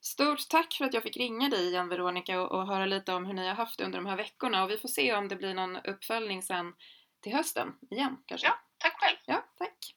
Stort 0.00 0.48
tack 0.48 0.74
för 0.74 0.84
att 0.84 0.94
jag 0.94 1.02
fick 1.02 1.16
ringa 1.16 1.48
dig 1.48 1.66
igen 1.66 1.88
Veronica 1.88 2.40
och, 2.40 2.52
och 2.52 2.66
höra 2.66 2.86
lite 2.86 3.12
om 3.12 3.26
hur 3.26 3.34
ni 3.34 3.48
har 3.48 3.54
haft 3.54 3.78
det 3.78 3.84
under 3.84 3.98
de 3.98 4.06
här 4.06 4.16
veckorna 4.16 4.62
och 4.62 4.70
vi 4.70 4.78
får 4.78 4.88
se 4.88 5.14
om 5.14 5.28
det 5.28 5.36
blir 5.36 5.54
någon 5.54 5.76
uppföljning 5.76 6.42
sen 6.42 6.74
till 7.22 7.32
hösten 7.32 7.78
igen 7.90 8.16
kanske. 8.26 8.46
Ja, 8.46 8.58
tack 8.78 9.00
själv. 9.00 9.16
Ja, 9.26 9.44
tack. 9.58 9.94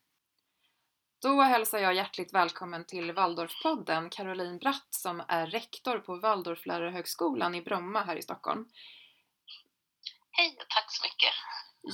Då 1.22 1.42
hälsar 1.42 1.80
jag 1.80 1.94
hjärtligt 1.94 2.34
välkommen 2.34 2.86
till 2.86 3.12
Waldorfpodden 3.12 4.10
Caroline 4.10 4.58
Bratt 4.58 4.88
som 4.90 5.24
är 5.28 5.48
rektor 5.48 6.00
på 6.00 6.16
Waldorflärarhögskolan 6.16 7.56
i 7.56 7.62
Bromma 7.62 8.04
här 8.04 8.16
i 8.16 8.22
Stockholm. 8.22 8.66
Hej 10.32 10.58
och 10.60 10.70
tack 10.70 10.86
så 10.88 11.06
mycket. 11.06 11.34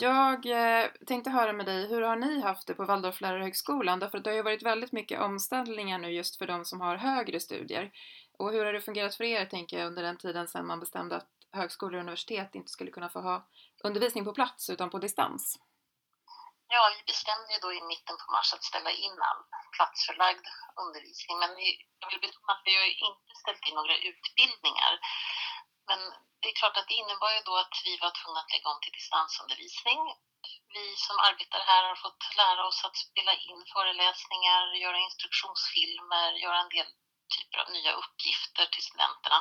Jag 0.01 0.45
eh, 0.45 0.89
tänkte 1.07 1.29
höra 1.29 1.53
med 1.53 1.65
dig, 1.65 1.87
hur 1.87 2.01
har 2.01 2.15
ni 2.15 2.41
haft 2.41 2.67
det 2.67 2.73
på 2.73 2.85
Waldorflärarhögskolan? 2.85 3.99
Därför 3.99 4.17
att 4.17 4.23
det 4.23 4.29
har 4.29 4.35
ju 4.35 4.43
varit 4.43 4.63
väldigt 4.63 4.91
mycket 4.91 5.21
omställningar 5.21 5.99
nu 5.99 6.11
just 6.11 6.37
för 6.37 6.47
de 6.47 6.65
som 6.65 6.81
har 6.81 6.95
högre 6.95 7.39
studier. 7.39 7.91
Och 8.37 8.51
hur 8.51 8.65
har 8.65 8.73
det 8.73 8.81
fungerat 8.81 9.15
för 9.15 9.23
er, 9.23 9.45
tänker 9.45 9.79
jag, 9.79 9.87
under 9.87 10.03
den 10.03 10.17
tiden 10.17 10.47
sedan 10.47 10.67
man 10.67 10.79
bestämde 10.79 11.15
att 11.15 11.29
högskolor 11.51 11.93
och 11.93 12.01
universitet 12.01 12.55
inte 12.55 12.71
skulle 12.71 12.91
kunna 12.91 13.09
få 13.09 13.21
ha 13.21 13.47
undervisning 13.83 14.25
på 14.25 14.33
plats 14.33 14.69
utan 14.69 14.89
på 14.89 14.99
distans? 14.99 15.59
Ja, 16.75 16.83
vi 16.97 17.03
bestämde 17.11 17.53
ju 17.53 17.59
då 17.59 17.69
i 17.73 17.81
mitten 17.81 18.15
på 18.21 18.27
mars 18.35 18.53
att 18.53 18.69
ställa 18.71 18.91
in 18.91 19.17
all 19.29 19.41
platsförlagd 19.75 20.45
undervisning. 20.83 21.37
Men 21.43 21.51
jag 22.01 22.09
vill 22.11 22.25
betona 22.25 22.51
att 22.53 22.67
vi 22.67 22.73
har 22.79 22.85
inte 23.09 23.33
ställt 23.41 23.67
in 23.67 23.75
några 23.75 23.95
utbildningar. 24.11 24.93
Men 25.89 25.99
det 26.39 26.47
är 26.49 26.59
klart 26.61 26.77
att 26.77 26.87
det 26.87 26.99
innebar 27.01 27.31
ju 27.35 27.41
då 27.49 27.55
att 27.63 27.75
vi 27.87 27.93
var 28.03 28.11
tvungna 28.11 28.39
att 28.39 28.53
lägga 28.53 28.69
om 28.69 28.79
till 28.81 28.97
distansundervisning. 28.99 29.99
Vi 30.75 30.85
som 31.05 31.17
arbetar 31.27 31.61
här 31.71 31.83
har 31.89 31.95
fått 32.05 32.23
lära 32.41 32.61
oss 32.69 32.85
att 32.85 32.97
spela 33.05 33.33
in 33.49 33.61
föreläsningar, 33.73 34.61
göra 34.83 34.99
instruktionsfilmer, 35.07 36.29
göra 36.45 36.59
en 36.61 36.73
del 36.75 36.89
typer 37.35 37.57
av 37.63 37.69
nya 37.75 37.91
uppgifter 38.01 38.65
till 38.65 38.83
studenterna. 38.87 39.39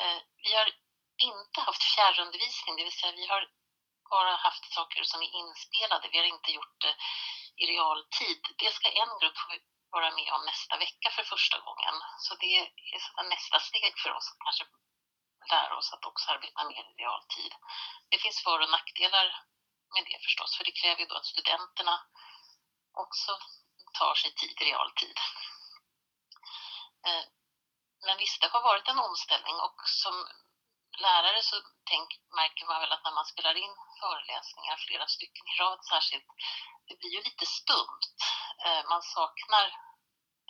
Eh, 0.00 0.18
vi 0.44 0.50
har 0.58 0.68
inte 1.30 1.60
haft 1.60 1.84
fjärrundervisning, 1.94 2.76
det 2.76 2.84
vill 2.84 3.00
säga 3.00 3.20
vi 3.22 3.26
har 3.26 3.42
bara 4.10 4.36
haft 4.36 4.74
saker 4.74 5.02
som 5.04 5.22
är 5.22 5.34
inspelade. 5.42 6.08
Vi 6.12 6.18
har 6.18 6.24
inte 6.24 6.50
gjort 6.50 6.80
det 6.80 6.94
i 7.62 7.66
realtid. 7.72 8.40
Det 8.58 8.72
ska 8.74 8.88
en 8.88 9.18
grupp 9.20 9.38
vara 9.90 10.10
med 10.18 10.32
om 10.32 10.44
nästa 10.44 10.76
vecka 10.76 11.08
för 11.16 11.22
första 11.22 11.58
gången. 11.66 11.94
Så 12.18 12.34
det 12.34 12.56
är 12.56 12.64
nästa 13.34 13.58
steg 13.60 13.94
för 14.02 14.10
oss 14.16 14.28
att 14.30 14.44
kanske 14.44 14.64
lära 15.50 15.76
oss 15.76 15.92
att 15.92 16.04
också 16.04 16.30
arbeta 16.30 16.64
mer 16.64 16.84
i 16.90 16.94
realtid. 17.02 17.52
Det 18.10 18.18
finns 18.18 18.42
för 18.42 18.58
och 18.60 18.70
nackdelar 18.70 19.26
med 19.94 20.04
det 20.04 20.18
förstås, 20.26 20.56
för 20.56 20.64
det 20.64 20.78
kräver 20.80 21.00
ju 21.00 21.06
då 21.06 21.16
att 21.16 21.32
studenterna 21.32 21.96
också 22.92 23.32
tar 23.98 24.14
sig 24.14 24.34
tid 24.34 24.56
i 24.60 24.64
realtid. 24.64 25.18
Eh, 27.06 27.24
men 28.06 28.18
visst, 28.18 28.40
det 28.40 28.48
har 28.48 28.62
varit 28.62 28.88
en 28.88 28.98
omställning 28.98 29.56
och 29.66 29.78
som 30.02 30.14
lärare 31.00 31.42
så 31.42 31.56
tänk, 31.90 32.08
märker 32.40 32.66
man 32.66 32.80
väl 32.80 32.92
att 32.92 33.04
när 33.04 33.18
man 33.18 33.30
spelar 33.32 33.54
in 33.64 33.74
föreläsningar, 34.00 34.76
flera 34.86 35.06
stycken 35.06 35.46
i 35.52 35.54
rad 35.62 35.80
särskilt, 35.92 36.28
det 36.88 36.98
blir 36.98 37.12
ju 37.16 37.22
lite 37.22 37.46
stumt. 37.46 38.02
Eh, 38.64 38.82
man 38.92 39.02
saknar 39.02 39.66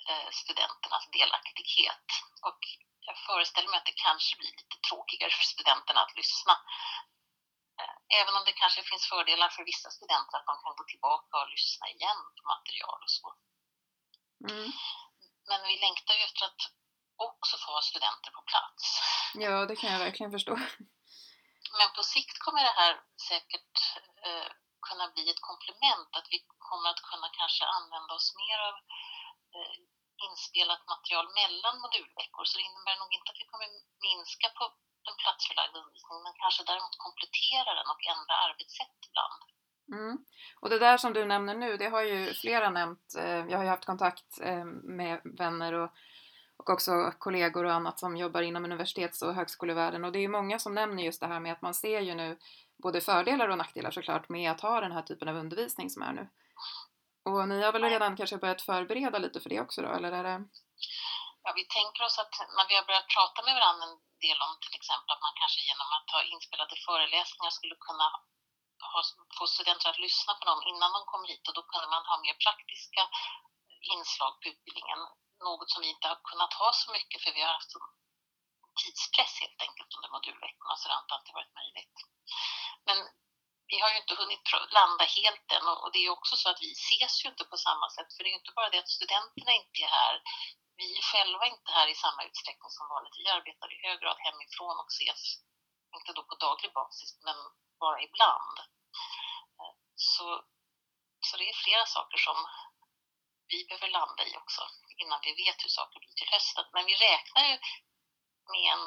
eh, 0.09 0.29
studenternas 0.41 1.07
delaktighet 1.19 2.07
och 2.49 2.61
jag 3.09 3.19
föreställer 3.29 3.69
mig 3.69 3.79
att 3.79 3.91
det 3.93 4.03
kanske 4.09 4.37
blir 4.37 4.55
lite 4.61 4.77
tråkigare 4.89 5.31
för 5.31 5.47
studenterna 5.55 6.01
att 6.03 6.17
lyssna. 6.21 6.55
Eh, 7.81 7.97
även 8.21 8.37
om 8.37 8.45
det 8.45 8.61
kanske 8.63 8.83
finns 8.83 9.09
fördelar 9.09 9.49
för 9.49 9.65
vissa 9.65 9.91
studenter 9.91 10.37
att 10.39 10.47
de 10.51 10.57
kan 10.63 10.77
gå 10.77 10.85
tillbaka 10.85 11.33
och 11.41 11.51
lyssna 11.57 11.87
igen 11.95 12.21
på 12.37 12.43
material 12.55 12.99
och 13.07 13.15
så. 13.19 13.29
Mm. 14.51 14.69
Men 15.49 15.61
vi 15.69 15.75
längtar 15.85 16.15
ju 16.15 16.23
efter 16.29 16.47
att 16.47 16.63
också 17.29 17.55
få 17.65 17.73
studenter 17.91 18.31
på 18.37 18.43
plats. 18.51 18.83
Ja, 19.45 19.67
det 19.69 19.77
kan 19.77 19.93
jag 19.93 19.99
verkligen 20.07 20.33
förstå. 20.37 20.55
Men 21.79 21.89
på 21.97 22.03
sikt 22.03 22.39
kommer 22.45 22.63
det 22.69 22.77
här 22.83 22.95
säkert 23.29 23.75
eh, 24.27 24.49
kunna 24.89 25.07
bli 25.15 25.25
ett 25.31 25.47
komplement, 25.51 26.11
att 26.19 26.29
vi 26.35 26.39
kommer 26.71 26.89
att 26.91 27.03
kunna 27.11 27.29
kanske 27.41 27.65
använda 27.79 28.13
oss 28.19 28.29
mer 28.41 28.59
av 28.69 28.75
eh, 29.57 29.77
inspelat 30.27 30.83
material 30.95 31.27
mellan 31.41 31.75
modulveckor 31.83 32.45
så 32.47 32.55
det 32.59 32.67
innebär 32.69 32.97
nog 33.03 33.11
inte 33.17 33.29
att 33.31 33.43
vi 33.43 33.51
kommer 33.53 33.69
minska 34.07 34.49
på 34.59 34.65
den 35.07 35.17
platsförlagda 35.23 35.77
undervisningen 35.81 36.23
men 36.27 36.41
kanske 36.43 36.63
däremot 36.71 37.05
komplettera 37.07 37.71
den 37.79 37.89
och 37.93 38.03
ändra 38.15 38.35
arbetssätt 38.47 38.99
ibland. 39.09 39.41
Mm. 39.97 40.15
Och 40.61 40.71
det 40.71 40.79
där 40.87 40.99
som 40.99 41.13
du 41.13 41.23
nämner 41.25 41.55
nu, 41.55 41.71
det 41.77 41.89
har 41.95 42.03
ju 42.03 42.35
flera 42.43 42.69
nämnt. 42.71 43.07
Eh, 43.19 43.43
jag 43.51 43.57
har 43.59 43.65
ju 43.65 43.75
haft 43.75 43.91
kontakt 43.93 44.31
eh, 44.49 44.65
med 44.99 45.15
vänner 45.25 45.73
och, 45.73 45.91
och 46.57 46.71
också 46.71 47.13
kollegor 47.19 47.65
och 47.65 47.73
annat 47.73 47.99
som 47.99 48.17
jobbar 48.17 48.43
inom 48.43 48.65
universitets 48.65 49.23
och 49.23 49.35
högskolevärlden 49.35 50.05
och 50.05 50.13
det 50.13 50.19
är 50.19 50.27
ju 50.29 50.29
många 50.29 50.59
som 50.59 50.75
nämner 50.75 51.03
just 51.03 51.21
det 51.21 51.27
här 51.27 51.41
med 51.41 51.53
att 51.53 51.63
man 51.63 51.75
ser 51.75 52.01
ju 52.01 52.15
nu 52.15 52.39
både 52.83 53.01
fördelar 53.01 53.49
och 53.49 53.59
nackdelar 53.59 53.91
såklart 53.91 54.29
med 54.29 54.51
att 54.51 54.61
ha 54.61 54.81
den 54.81 54.93
här 54.93 55.03
typen 55.03 55.29
av 55.29 55.37
undervisning 55.37 55.91
som 55.91 56.03
är 56.03 56.13
nu. 56.13 56.29
Och 57.25 57.49
ni 57.49 57.63
har 57.63 57.73
väl 57.73 57.85
redan 57.95 58.17
kanske 58.17 58.37
börjat 58.43 58.63
förbereda 58.63 59.19
lite 59.19 59.41
för 59.41 59.51
det 59.51 59.61
också 59.61 59.79
då, 59.83 59.91
eller 59.97 60.13
är 60.13 60.25
det? 60.25 60.39
Ja, 61.45 61.51
vi 61.61 61.65
tänker 61.77 62.03
oss 62.07 62.19
att 62.23 62.35
när 62.57 62.67
vi 62.69 62.75
har 62.79 62.87
börjat 62.91 63.15
prata 63.17 63.39
med 63.47 63.55
varandra 63.59 63.85
en 63.89 63.99
del 64.27 64.39
om 64.47 64.53
till 64.63 64.79
exempel 64.79 65.13
att 65.15 65.27
man 65.27 65.39
kanske 65.41 65.61
genom 65.69 65.89
att 65.97 66.09
ha 66.15 66.21
inspelade 66.35 66.75
föreläsningar 66.89 67.53
skulle 67.59 67.77
kunna 67.87 68.07
ha, 68.93 69.01
få 69.39 69.45
studenter 69.55 69.89
att 69.91 70.05
lyssna 70.07 70.33
på 70.39 70.45
dem 70.51 70.61
innan 70.71 70.95
de 70.97 71.01
kommer 71.11 71.27
hit 71.33 71.45
och 71.49 71.57
då 71.59 71.63
kunde 71.71 71.89
man 71.95 72.05
ha 72.11 72.17
mer 72.25 72.37
praktiska 72.45 73.03
inslag 73.95 74.33
på 74.41 74.45
utbildningen. 74.53 75.01
Något 75.41 75.71
som 75.71 75.83
vi 75.83 75.89
inte 75.89 76.09
har 76.09 76.21
kunnat 76.31 76.53
ha 76.53 76.73
så 76.73 76.93
mycket 76.93 77.23
för 77.23 77.33
vi 77.33 77.43
har 77.43 77.53
haft 77.53 77.73
tidspress 78.81 79.35
helt 79.43 79.61
enkelt 79.67 79.91
under 79.97 80.11
modulveckorna 80.15 80.75
så 80.77 80.89
det 80.89 80.95
har 80.95 81.03
inte 81.05 81.15
alltid 81.15 81.39
varit 81.39 81.59
möjligt. 81.61 81.97
Men 82.89 82.99
vi 83.71 83.77
har 83.83 83.91
ju 83.93 83.99
inte 84.03 84.15
hunnit 84.21 84.47
landa 84.79 85.05
helt 85.19 85.47
än 85.57 85.67
och 85.83 85.91
det 85.93 86.01
är 86.07 86.17
också 86.19 86.35
så 86.37 86.47
att 86.51 86.63
vi 86.67 86.73
ses 86.73 87.25
ju 87.25 87.29
inte 87.33 87.45
på 87.53 87.57
samma 87.67 87.87
sätt 87.97 88.11
för 88.13 88.21
det 88.23 88.31
är 88.33 88.41
inte 88.41 88.57
bara 88.59 88.71
det 88.71 88.83
att 88.83 88.97
studenterna 88.97 89.53
inte 89.61 89.79
är 89.87 89.93
här. 90.01 90.15
Vi 90.81 90.87
är 90.99 91.03
själva 91.13 91.45
inte 91.47 91.71
här 91.79 91.89
i 91.89 91.95
samma 92.05 92.23
utsträckning 92.29 92.71
som 92.71 92.89
vanligt. 92.89 93.19
Vi 93.19 93.29
arbetar 93.29 93.69
i 93.75 93.87
hög 93.87 94.01
grad 94.01 94.19
hemifrån 94.27 94.77
och 94.83 94.91
ses, 94.97 95.23
inte 95.97 96.13
då 96.13 96.23
på 96.31 96.35
daglig 96.35 96.73
basis, 96.73 97.11
men 97.27 97.37
bara 97.83 97.99
ibland. 98.09 98.57
Eh, 99.61 99.75
så, 99.95 100.27
så 101.27 101.37
det 101.37 101.49
är 101.51 101.65
flera 101.65 101.87
saker 101.87 102.19
som 102.27 102.39
vi 103.51 103.59
behöver 103.69 103.89
landa 103.89 104.23
i 104.27 104.37
också 104.37 104.63
innan 105.03 105.19
vi 105.27 105.33
vet 105.45 105.59
hur 105.65 105.73
saker 105.79 105.97
blir 106.03 106.17
till 106.21 106.33
hösten. 106.37 106.65
Men 106.75 106.85
vi 106.91 106.95
räknar 107.09 107.45
ju 107.51 107.57
med 108.53 108.67
en 108.75 108.85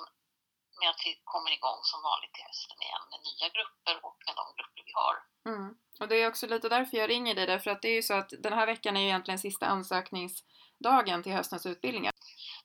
med 0.79 0.89
att 0.89 1.01
vi 1.05 1.11
kommer 1.33 1.51
igång 1.57 1.79
som 1.91 1.99
vanligt 2.09 2.33
till 2.33 2.47
hösten 2.49 2.77
igen 2.85 3.03
med 3.11 3.19
nya 3.29 3.47
grupper 3.55 3.95
och 4.07 4.17
med 4.25 4.35
de 4.41 4.45
grupper 4.57 4.83
vi 4.89 4.93
har. 5.01 5.15
Mm. 5.51 5.69
Och 5.99 6.07
det 6.09 6.15
är 6.21 6.27
också 6.31 6.45
lite 6.47 6.69
därför 6.69 6.97
jag 6.97 7.09
ringer 7.09 7.35
dig, 7.35 7.45
därför 7.53 7.71
att 7.71 7.81
det 7.81 7.89
är 7.93 7.97
ju 8.01 8.05
så 8.09 8.13
att 8.13 8.29
den 8.45 8.53
här 8.53 8.65
veckan 8.65 8.97
är 8.97 9.01
ju 9.01 9.07
egentligen 9.07 9.39
sista 9.39 9.65
ansökningsdagen 9.65 11.23
till 11.23 11.37
höstens 11.39 11.65
utbildningar. 11.65 12.13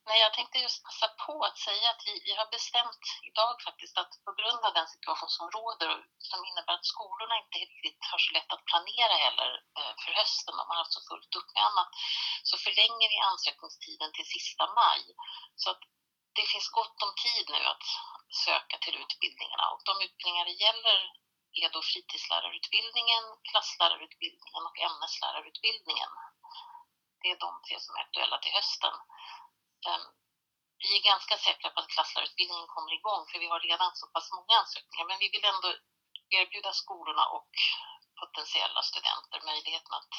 Nej, 0.07 0.19
jag 0.21 0.35
tänkte 0.35 0.59
just 0.59 0.85
passa 0.85 1.09
på 1.27 1.35
att 1.49 1.59
säga 1.59 1.87
att 1.91 2.03
vi, 2.09 2.15
vi 2.27 2.33
har 2.41 2.49
bestämt 2.57 3.05
idag 3.31 3.55
faktiskt 3.67 3.97
att 3.99 4.13
på 4.27 4.33
grund 4.39 4.63
av 4.67 4.73
den 4.75 4.89
situation 4.95 5.33
som 5.39 5.47
råder 5.57 5.89
och 5.95 6.05
som 6.31 6.41
innebär 6.49 6.75
att 6.77 6.93
skolorna 6.95 7.35
inte 7.43 7.59
riktigt 7.65 8.01
har 8.11 8.21
så 8.25 8.31
lätt 8.37 8.53
att 8.53 8.69
planera 8.71 9.15
heller 9.25 9.51
eh, 9.79 9.95
för 10.03 10.13
hösten, 10.21 10.57
de 10.57 10.65
har 10.71 10.81
haft 10.83 10.97
så 10.99 11.03
fullt 11.09 11.33
upp 11.39 11.51
med 11.55 11.65
annat, 11.69 11.91
så 12.49 12.55
förlänger 12.65 13.09
vi 13.13 13.19
ansökningstiden 13.31 14.11
till 14.13 14.33
sista 14.37 14.65
maj. 14.79 15.03
Så 15.63 15.67
att 15.73 15.83
det 16.39 16.47
finns 16.53 16.69
gott 16.79 16.99
om 17.07 17.13
tid 17.25 17.47
nu 17.55 17.63
att 17.73 17.87
söka 18.47 18.77
till 18.85 18.97
utbildningarna 19.05 19.67
och 19.73 19.83
de 19.89 19.95
utbildningar 20.07 20.45
det 20.51 20.63
gäller 20.67 20.99
är 21.63 21.71
då 21.77 21.83
fritidslärarutbildningen, 21.83 23.25
klasslärarutbildningen 23.51 24.63
och 24.69 24.79
ämneslärarutbildningen. 24.89 26.11
Det 27.21 27.29
är 27.31 27.39
de 27.47 27.53
tre 27.67 27.77
som 27.81 27.97
är 27.97 28.01
aktuella 28.07 28.39
till 28.39 28.57
hösten. 28.61 28.95
Ehm, 29.89 30.07
vi 30.83 30.89
är 30.99 31.11
ganska 31.13 31.35
säkra 31.47 31.69
på 31.71 31.79
att 31.81 31.95
klasslärarutbildningen 31.95 32.69
kommer 32.75 32.93
igång 32.99 33.23
för 33.29 33.39
vi 33.45 33.49
har 33.53 33.61
redan 33.71 33.91
så 34.01 34.07
pass 34.15 34.29
många 34.39 34.55
ansökningar 34.61 35.07
men 35.09 35.19
vi 35.23 35.29
vill 35.35 35.47
ändå 35.53 35.69
erbjuda 36.39 36.73
skolorna 36.83 37.25
och 37.37 37.53
potentiella 38.21 38.83
studenter 38.91 39.39
möjligheten 39.51 39.93
att 40.01 40.15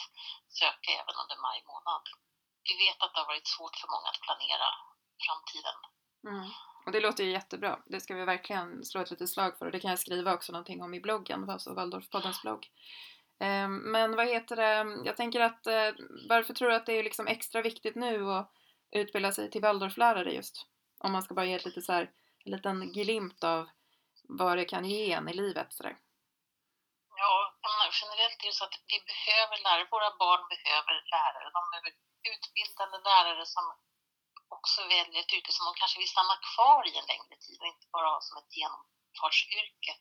söka 0.62 0.90
även 1.02 1.16
under 1.22 1.38
maj 1.46 1.60
månad. 1.72 2.04
Vi 2.68 2.74
vet 2.84 3.00
att 3.02 3.14
det 3.14 3.22
har 3.22 3.32
varit 3.34 3.54
svårt 3.56 3.76
för 3.82 3.90
många 3.94 4.08
att 4.10 4.26
planera 4.28 4.70
framtiden 5.26 5.78
Mm. 6.28 6.50
Och 6.86 6.92
det 6.92 7.00
låter 7.00 7.24
ju 7.24 7.32
jättebra. 7.32 7.80
Det 7.86 8.00
ska 8.00 8.16
vi 8.16 8.26
verkligen 8.26 8.86
slå 8.86 9.02
ett 9.02 9.12
litet 9.12 9.30
slag 9.30 9.58
för 9.58 9.66
och 9.66 9.72
det 9.72 9.80
kan 9.80 9.90
jag 9.90 10.00
skriva 10.00 10.34
också 10.34 10.52
någonting 10.52 10.82
om 10.82 10.94
i 10.94 11.02
bloggen, 11.02 11.50
alltså 11.50 11.74
Waldorfpoddens 11.74 12.42
blogg. 12.42 12.68
Ehm, 13.40 13.78
men 13.78 14.16
vad 14.16 14.28
heter 14.28 14.56
det, 14.56 15.02
jag 15.06 15.18
tänker 15.18 15.40
att 15.40 15.68
eh, 15.68 15.92
varför 16.30 16.54
tror 16.54 16.70
du 16.70 16.76
att 16.76 16.86
det 16.86 16.94
är 16.94 17.04
liksom 17.04 17.28
extra 17.28 17.62
viktigt 17.62 17.96
nu 17.96 18.24
och 18.24 18.52
utbilda 19.00 19.32
sig 19.32 19.52
till 19.52 19.62
Waldorflärare 19.62 20.32
just? 20.32 20.66
Om 21.00 21.12
man 21.12 21.24
ska 21.24 21.34
bara 21.34 21.46
ge 21.46 21.54
ett 21.54 21.66
lite 21.66 21.82
så 21.82 21.94
här, 21.94 22.12
en 22.46 22.52
liten 22.52 22.94
glimt 22.94 23.44
av 23.44 23.70
vad 24.24 24.58
det 24.58 24.66
kan 24.66 24.86
ge 24.86 25.12
en 25.12 25.30
i 25.30 25.34
livet 25.34 25.74
sådär. 25.74 25.96
Ja, 27.22 27.36
generellt 28.02 28.44
är 28.44 28.48
det 28.48 28.60
så 28.60 28.66
att 28.66 28.78
vi 28.92 28.98
behöver 29.12 29.58
lärare, 29.66 29.94
våra 29.96 30.12
barn 30.24 30.44
behöver 30.54 30.94
lärare. 31.16 31.48
De 31.58 31.62
behöver 31.72 31.92
utbildade 32.34 32.98
lärare 33.10 33.46
som 33.56 33.66
också 34.58 34.80
väljer 34.96 35.20
ett 35.22 35.34
yrke 35.38 35.52
som 35.52 35.66
de 35.66 35.74
kanske 35.82 36.00
vill 36.02 36.16
stanna 36.16 36.36
kvar 36.50 36.82
i 36.90 36.94
en 37.00 37.10
längre 37.12 37.36
tid 37.46 37.58
och 37.62 37.72
inte 37.74 37.88
bara 37.96 38.08
ha 38.14 38.20
som 38.28 38.38
ett 38.42 38.58
genomfartsyrke. 38.60 39.94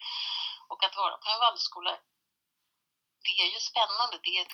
Och 0.70 0.80
att 0.84 0.96
vara 1.02 1.16
på 1.22 1.26
en 1.30 1.40
Waldorfskola, 1.42 1.92
det 3.24 3.34
är 3.42 3.48
ju 3.54 3.60
spännande. 3.70 4.14
Det 4.26 4.34
är 4.40 4.46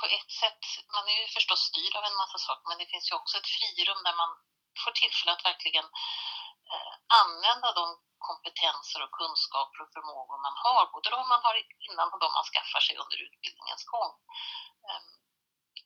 på 0.00 0.06
ett 0.16 0.32
sätt, 0.40 0.62
man 0.96 1.08
är 1.12 1.16
ju 1.22 1.26
förstås 1.36 1.62
styrd 1.70 1.94
av 1.96 2.04
en 2.04 2.20
massa 2.22 2.38
saker, 2.46 2.66
men 2.68 2.78
det 2.80 2.90
finns 2.92 3.10
ju 3.10 3.14
också 3.20 3.34
ett 3.38 3.52
frirum 3.56 4.00
där 4.06 4.16
man 4.22 4.30
får 4.82 4.92
tillfälle 5.00 5.32
att 5.32 5.48
verkligen 5.50 5.86
eh, 6.72 6.92
använda 7.22 7.68
de 7.80 7.86
kompetenser 8.28 9.00
och 9.04 9.16
kunskaper 9.20 9.78
och 9.82 9.92
förmågor 9.96 10.38
man 10.46 10.56
har, 10.64 10.82
både 10.94 11.08
de 11.10 11.20
man 11.32 11.42
har 11.46 11.56
innan 11.88 12.12
och 12.12 12.20
de 12.24 12.28
man 12.38 12.50
skaffar 12.52 12.82
sig 12.86 12.96
under 13.02 13.18
utbildningens 13.26 13.84
gång. 13.94 14.12
Eh, 14.86 15.02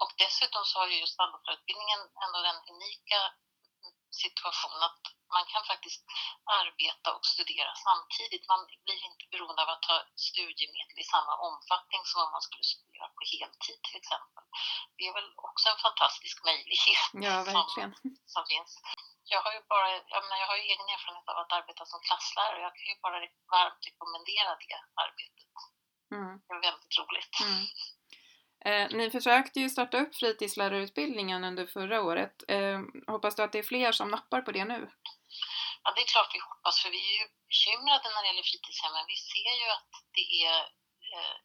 och 0.03 0.13
dessutom 0.23 0.63
så 0.65 0.75
har 0.79 0.87
ju 0.93 0.97
just 1.01 1.19
Waldorflärarutbildningen 1.19 2.01
ändå 2.25 2.39
den 2.49 2.59
unika 2.73 3.21
situationen 4.25 4.83
att 4.89 5.03
man 5.37 5.45
kan 5.53 5.65
faktiskt 5.73 6.03
arbeta 6.61 7.09
och 7.17 7.27
studera 7.35 7.73
samtidigt. 7.87 8.45
Man 8.53 8.63
blir 8.87 9.01
inte 9.09 9.25
beroende 9.33 9.63
av 9.65 9.71
att 9.75 9.85
ha 9.91 9.99
studiemedel 10.29 10.99
i 11.05 11.07
samma 11.15 11.35
omfattning 11.49 12.03
som 12.11 12.19
om 12.25 12.31
man 12.37 12.45
skulle 12.47 12.67
studera 12.75 13.07
på 13.17 13.23
heltid 13.35 13.79
till 13.87 13.99
exempel. 14.03 14.45
Det 14.97 15.05
är 15.09 15.15
väl 15.19 15.31
också 15.49 15.67
en 15.73 15.81
fantastisk 15.87 16.37
möjlighet 16.51 17.07
ja. 17.27 17.37
Som, 17.75 17.89
som 18.35 18.43
finns. 18.53 18.73
Jag 19.33 19.41
har 19.45 19.53
ju 19.57 19.63
bara, 19.73 19.89
jag, 20.15 20.23
menar, 20.25 20.39
jag 20.43 20.49
har 20.53 20.59
ju 20.61 20.65
egen 20.73 20.89
erfarenhet 20.95 21.29
av 21.33 21.39
att 21.43 21.53
arbeta 21.59 21.83
som 21.87 22.01
klasslärare 22.07 22.57
och 22.59 22.67
jag 22.69 22.75
kan 22.79 22.89
ju 22.93 22.97
bara 23.07 23.19
varmt 23.55 23.83
rekommendera 23.89 24.51
det 24.65 24.77
arbetet. 25.05 25.55
Mm. 26.17 26.33
Det 26.47 26.53
är 26.57 26.63
väldigt 26.69 26.95
roligt. 27.01 27.35
Mm. 27.47 27.63
Eh, 28.65 28.87
ni 28.99 29.11
försökte 29.11 29.61
ju 29.61 29.69
starta 29.71 29.97
upp 30.03 30.15
fritidslärarutbildningen 30.21 31.45
under 31.45 31.67
förra 31.67 32.03
året. 32.03 32.37
Eh, 32.49 32.79
hoppas 33.13 33.37
du 33.37 33.43
att 33.43 33.53
det 33.53 33.59
är 33.59 33.73
fler 33.73 33.93
som 33.93 34.09
nappar 34.11 34.41
på 34.43 34.51
det 34.53 34.65
nu? 34.65 34.81
Ja, 35.83 35.89
det 35.95 36.03
är 36.05 36.13
klart 36.15 36.35
vi 36.37 36.41
hoppas, 36.51 36.77
för 36.83 36.91
vi 36.97 37.01
är 37.11 37.17
ju 37.21 37.27
bekymrade 37.51 38.07
när 38.11 38.23
det 38.23 38.31
gäller 38.31 38.51
fritidshemmen. 38.51 39.05
Vi 39.15 39.19
ser 39.33 39.53
ju 39.63 39.69
att 39.79 39.93
det 40.19 40.29
är 40.47 40.59
eh, 41.15 41.37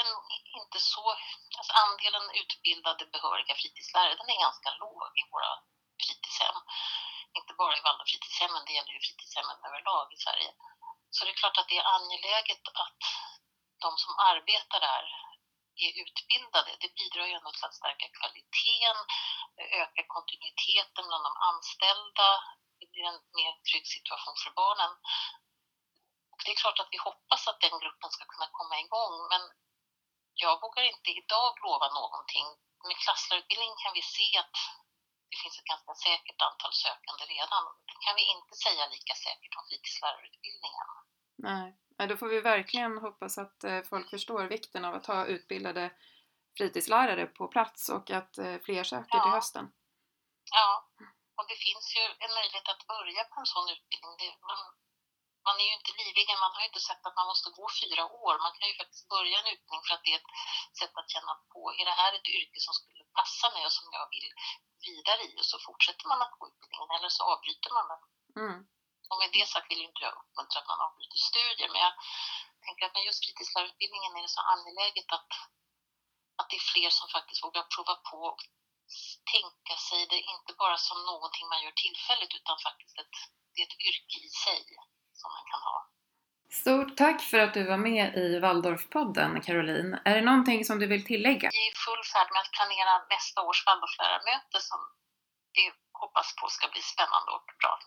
en, 0.00 0.10
inte 0.60 0.78
så... 0.92 1.04
Alltså 1.58 1.72
andelen 1.84 2.26
utbildade 2.42 3.02
behöriga 3.14 3.54
fritidslärare, 3.60 4.20
den 4.20 4.32
är 4.34 4.46
ganska 4.46 4.70
låg 4.84 5.10
i 5.22 5.24
våra 5.32 5.52
fritidshem. 6.04 6.58
Inte 7.38 7.52
bara 7.60 7.74
i 7.78 7.84
Waldorf-fritidshemmen, 7.84 8.62
det 8.66 8.76
gäller 8.76 8.94
ju 8.96 9.00
fritidshemmen 9.06 9.58
överlag 9.68 10.06
i 10.14 10.18
Sverige. 10.24 10.50
Så 11.14 11.18
det 11.24 11.30
är 11.32 11.42
klart 11.42 11.58
att 11.58 11.70
det 11.70 11.78
är 11.82 11.92
angeläget 11.96 12.64
att 12.82 13.00
de 13.84 13.90
som 14.02 14.12
arbetar 14.32 14.80
där 14.90 15.04
är 15.82 15.90
utbildade, 16.02 16.70
det 16.82 16.94
bidrar 16.98 17.26
ju 17.26 17.34
ändå 17.38 17.50
till 17.52 17.68
att 17.68 17.80
stärka 17.80 18.06
kvaliteten, 18.18 18.98
öka 19.82 20.02
kontinuiteten 20.14 21.04
bland 21.08 21.24
de 21.28 21.34
anställda, 21.50 22.28
det 22.78 22.86
blir 22.92 23.04
en 23.12 23.20
mer 23.38 23.52
trygg 23.68 23.86
situation 23.96 24.36
för 24.44 24.52
barnen. 24.62 24.92
Och 26.32 26.40
det 26.44 26.50
är 26.52 26.62
klart 26.64 26.80
att 26.80 26.92
vi 26.94 26.98
hoppas 27.08 27.42
att 27.48 27.60
den 27.64 27.76
gruppen 27.82 28.10
ska 28.14 28.24
kunna 28.32 28.48
komma 28.58 28.76
igång, 28.84 29.16
men 29.32 29.42
jag 30.42 30.54
vågar 30.64 30.82
inte 30.92 31.10
idag 31.20 31.52
lova 31.64 31.88
någonting. 32.00 32.46
Med 32.88 32.96
klasslärarutbildning 33.04 33.74
kan 33.82 33.92
vi 33.98 34.02
se 34.16 34.28
att 34.42 34.56
det 35.30 35.38
finns 35.42 35.58
ett 35.58 35.72
ganska 35.72 35.94
säkert 36.06 36.40
antal 36.48 36.72
sökande 36.84 37.24
redan. 37.34 37.64
Det 37.88 37.98
kan 38.04 38.14
vi 38.18 38.24
inte 38.34 38.54
säga 38.64 38.82
lika 38.94 39.14
säkert 39.24 39.56
om 39.58 39.64
fritidslärarutbildningen. 39.68 40.88
Nej. 41.48 41.68
Då 41.98 42.16
får 42.16 42.28
vi 42.28 42.40
verkligen 42.40 42.98
hoppas 42.98 43.38
att 43.38 43.64
eh, 43.64 43.82
folk 43.90 44.10
förstår 44.10 44.44
vikten 44.44 44.84
av 44.84 44.94
att 44.94 45.06
ha 45.06 45.26
utbildade 45.26 45.90
fritidslärare 46.58 47.26
på 47.26 47.48
plats 47.48 47.88
och 47.88 48.10
att 48.10 48.38
eh, 48.38 48.56
fler 48.66 48.84
söker 48.84 49.16
ja. 49.16 49.22
till 49.22 49.36
hösten. 49.38 49.66
Ja, 50.58 50.70
och 51.38 51.46
det 51.50 51.58
finns 51.66 51.86
ju 51.96 52.04
en 52.24 52.32
möjlighet 52.38 52.68
att 52.72 52.86
börja 52.94 53.22
på 53.32 53.36
en 53.40 53.50
sån 53.54 53.68
utbildning. 53.74 54.14
Det, 54.22 54.30
man, 54.50 54.60
man, 55.46 55.56
är 55.62 55.66
ju 55.70 55.74
inte 55.78 55.92
livlig, 56.00 56.24
man 56.44 56.54
har 56.54 56.62
ju 56.64 56.70
inte 56.72 56.86
sett 56.88 57.06
att 57.06 57.18
man 57.20 57.30
måste 57.32 57.48
gå 57.58 57.66
fyra 57.82 58.04
år. 58.24 58.34
Man 58.44 58.54
kan 58.56 58.68
ju 58.70 58.74
faktiskt 58.80 59.06
börja 59.14 59.36
en 59.38 59.52
utbildning 59.52 59.84
för 59.86 59.94
att 59.94 60.04
det 60.04 60.12
är 60.14 60.20
ett 60.22 60.34
sätt 60.80 60.94
att 61.00 61.12
känna 61.14 61.32
på, 61.52 61.60
är 61.80 61.84
det 61.90 62.00
här 62.02 62.12
ett 62.18 62.28
yrke 62.38 62.58
som 62.66 62.74
skulle 62.78 63.04
passa 63.18 63.46
mig 63.54 63.62
och 63.66 63.76
som 63.78 63.86
jag 63.98 64.06
vill 64.14 64.28
vidare 64.88 65.22
i? 65.28 65.32
Och 65.40 65.48
så 65.52 65.56
fortsätter 65.68 66.06
man 66.10 66.22
att 66.24 66.34
gå 66.38 66.42
utbildningen 66.50 66.94
eller 66.98 67.12
så 67.18 67.22
avbryter 67.32 67.70
man 67.76 67.86
den. 67.92 68.02
Mm. 68.42 68.58
Och 69.10 69.18
med 69.20 69.30
det 69.36 69.46
sagt 69.52 69.70
vill 69.70 69.86
inte 69.88 70.00
jag 70.06 70.14
uppmuntra 70.20 70.56
att 70.60 70.70
man 70.72 70.84
avbryter 70.86 71.20
studier, 71.30 71.68
men 71.72 71.80
jag 71.86 71.94
tänker 72.64 72.82
att 72.84 72.96
med 72.96 73.06
just 73.08 73.22
fritidslärarutbildningen 73.24 74.16
är 74.18 74.22
det 74.26 74.36
så 74.38 74.42
angeläget 74.54 75.08
att, 75.16 75.30
att 76.38 76.48
det 76.50 76.58
är 76.62 76.66
fler 76.72 76.90
som 76.98 77.06
faktiskt 77.16 77.44
vågar 77.46 77.64
prova 77.74 77.94
på 78.10 78.18
och 78.32 78.40
tänka 79.34 79.74
sig 79.88 80.00
det 80.12 80.20
inte 80.34 80.52
bara 80.62 80.78
som 80.88 80.98
någonting 81.10 81.46
man 81.48 81.62
gör 81.64 81.76
tillfälligt 81.84 82.34
utan 82.38 82.56
faktiskt 82.66 82.94
ett, 83.02 83.16
det 83.52 83.60
är 83.62 83.66
ett 83.70 83.80
yrke 83.88 84.16
i 84.26 84.30
sig 84.44 84.60
som 85.20 85.28
man 85.36 85.46
kan 85.50 85.62
ha. 85.68 85.78
Stort 86.62 86.96
tack 86.96 87.18
för 87.30 87.38
att 87.38 87.54
du 87.54 87.62
var 87.72 87.76
med 87.76 88.06
i 88.24 88.38
Waldorfpodden, 88.38 89.30
Caroline. 89.46 89.92
Är 90.04 90.14
det 90.14 90.24
någonting 90.30 90.64
som 90.64 90.78
du 90.78 90.86
vill 90.86 91.04
tillägga? 91.04 91.46
Vi 91.52 91.66
är 91.66 91.70
i 91.70 91.74
full 91.86 92.04
färd 92.12 92.28
med 92.32 92.40
att 92.42 92.52
planera 92.58 92.92
nästa 93.14 93.38
års 93.48 93.66
Waldorflärarmöte 93.66 94.58
som 94.60 94.80
vi 95.54 95.72
hoppas 95.92 96.34
på 96.40 96.48
ska 96.48 96.68
bli 96.68 96.82
spännande 96.82 97.30
och 97.36 97.48
bra. 97.60 97.78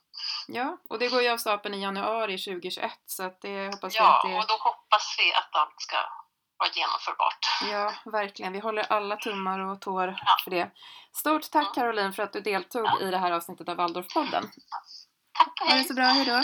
Ja, 0.48 0.78
och 0.90 1.00
det 1.00 1.08
går 1.10 1.22
ju 1.22 1.30
av 1.30 1.38
stapeln 1.38 1.76
i 1.76 1.82
januari 1.82 2.38
2021 2.38 2.92
så 3.06 3.24
att 3.24 3.42
det 3.42 3.66
hoppas 3.66 3.96
ja, 3.96 4.04
vi 4.04 4.10
att 4.10 4.22
det... 4.24 4.32
Ja, 4.32 4.42
och 4.42 4.48
då 4.48 4.58
hoppas 4.70 5.16
vi 5.20 5.34
att 5.34 5.56
allt 5.62 5.82
ska 5.82 5.98
vara 6.58 6.70
genomförbart. 6.76 7.44
Ja, 7.72 8.12
verkligen. 8.12 8.54
Vi 8.54 8.60
håller 8.60 8.84
alla 8.84 9.16
tummar 9.18 9.60
och 9.60 9.82
tår 9.82 10.08
ja. 10.26 10.38
för 10.44 10.52
det. 10.52 10.72
Stort 11.14 11.52
tack 11.52 11.76
Caroline 11.76 12.14
för 12.14 12.24
att 12.24 12.34
du 12.34 12.42
deltog 12.42 12.86
ja. 12.86 13.00
i 13.02 13.12
det 13.12 13.18
här 13.18 13.32
avsnittet 13.32 13.70
av 13.70 13.78
Waldorfpodden. 13.78 14.44
Tack 15.38 15.62
och 15.62 15.68
hej! 15.68 15.78
Ha 15.78 15.84
det 15.84 15.88
så 15.88 15.94
bra, 15.94 16.06
hejdå! 16.06 16.44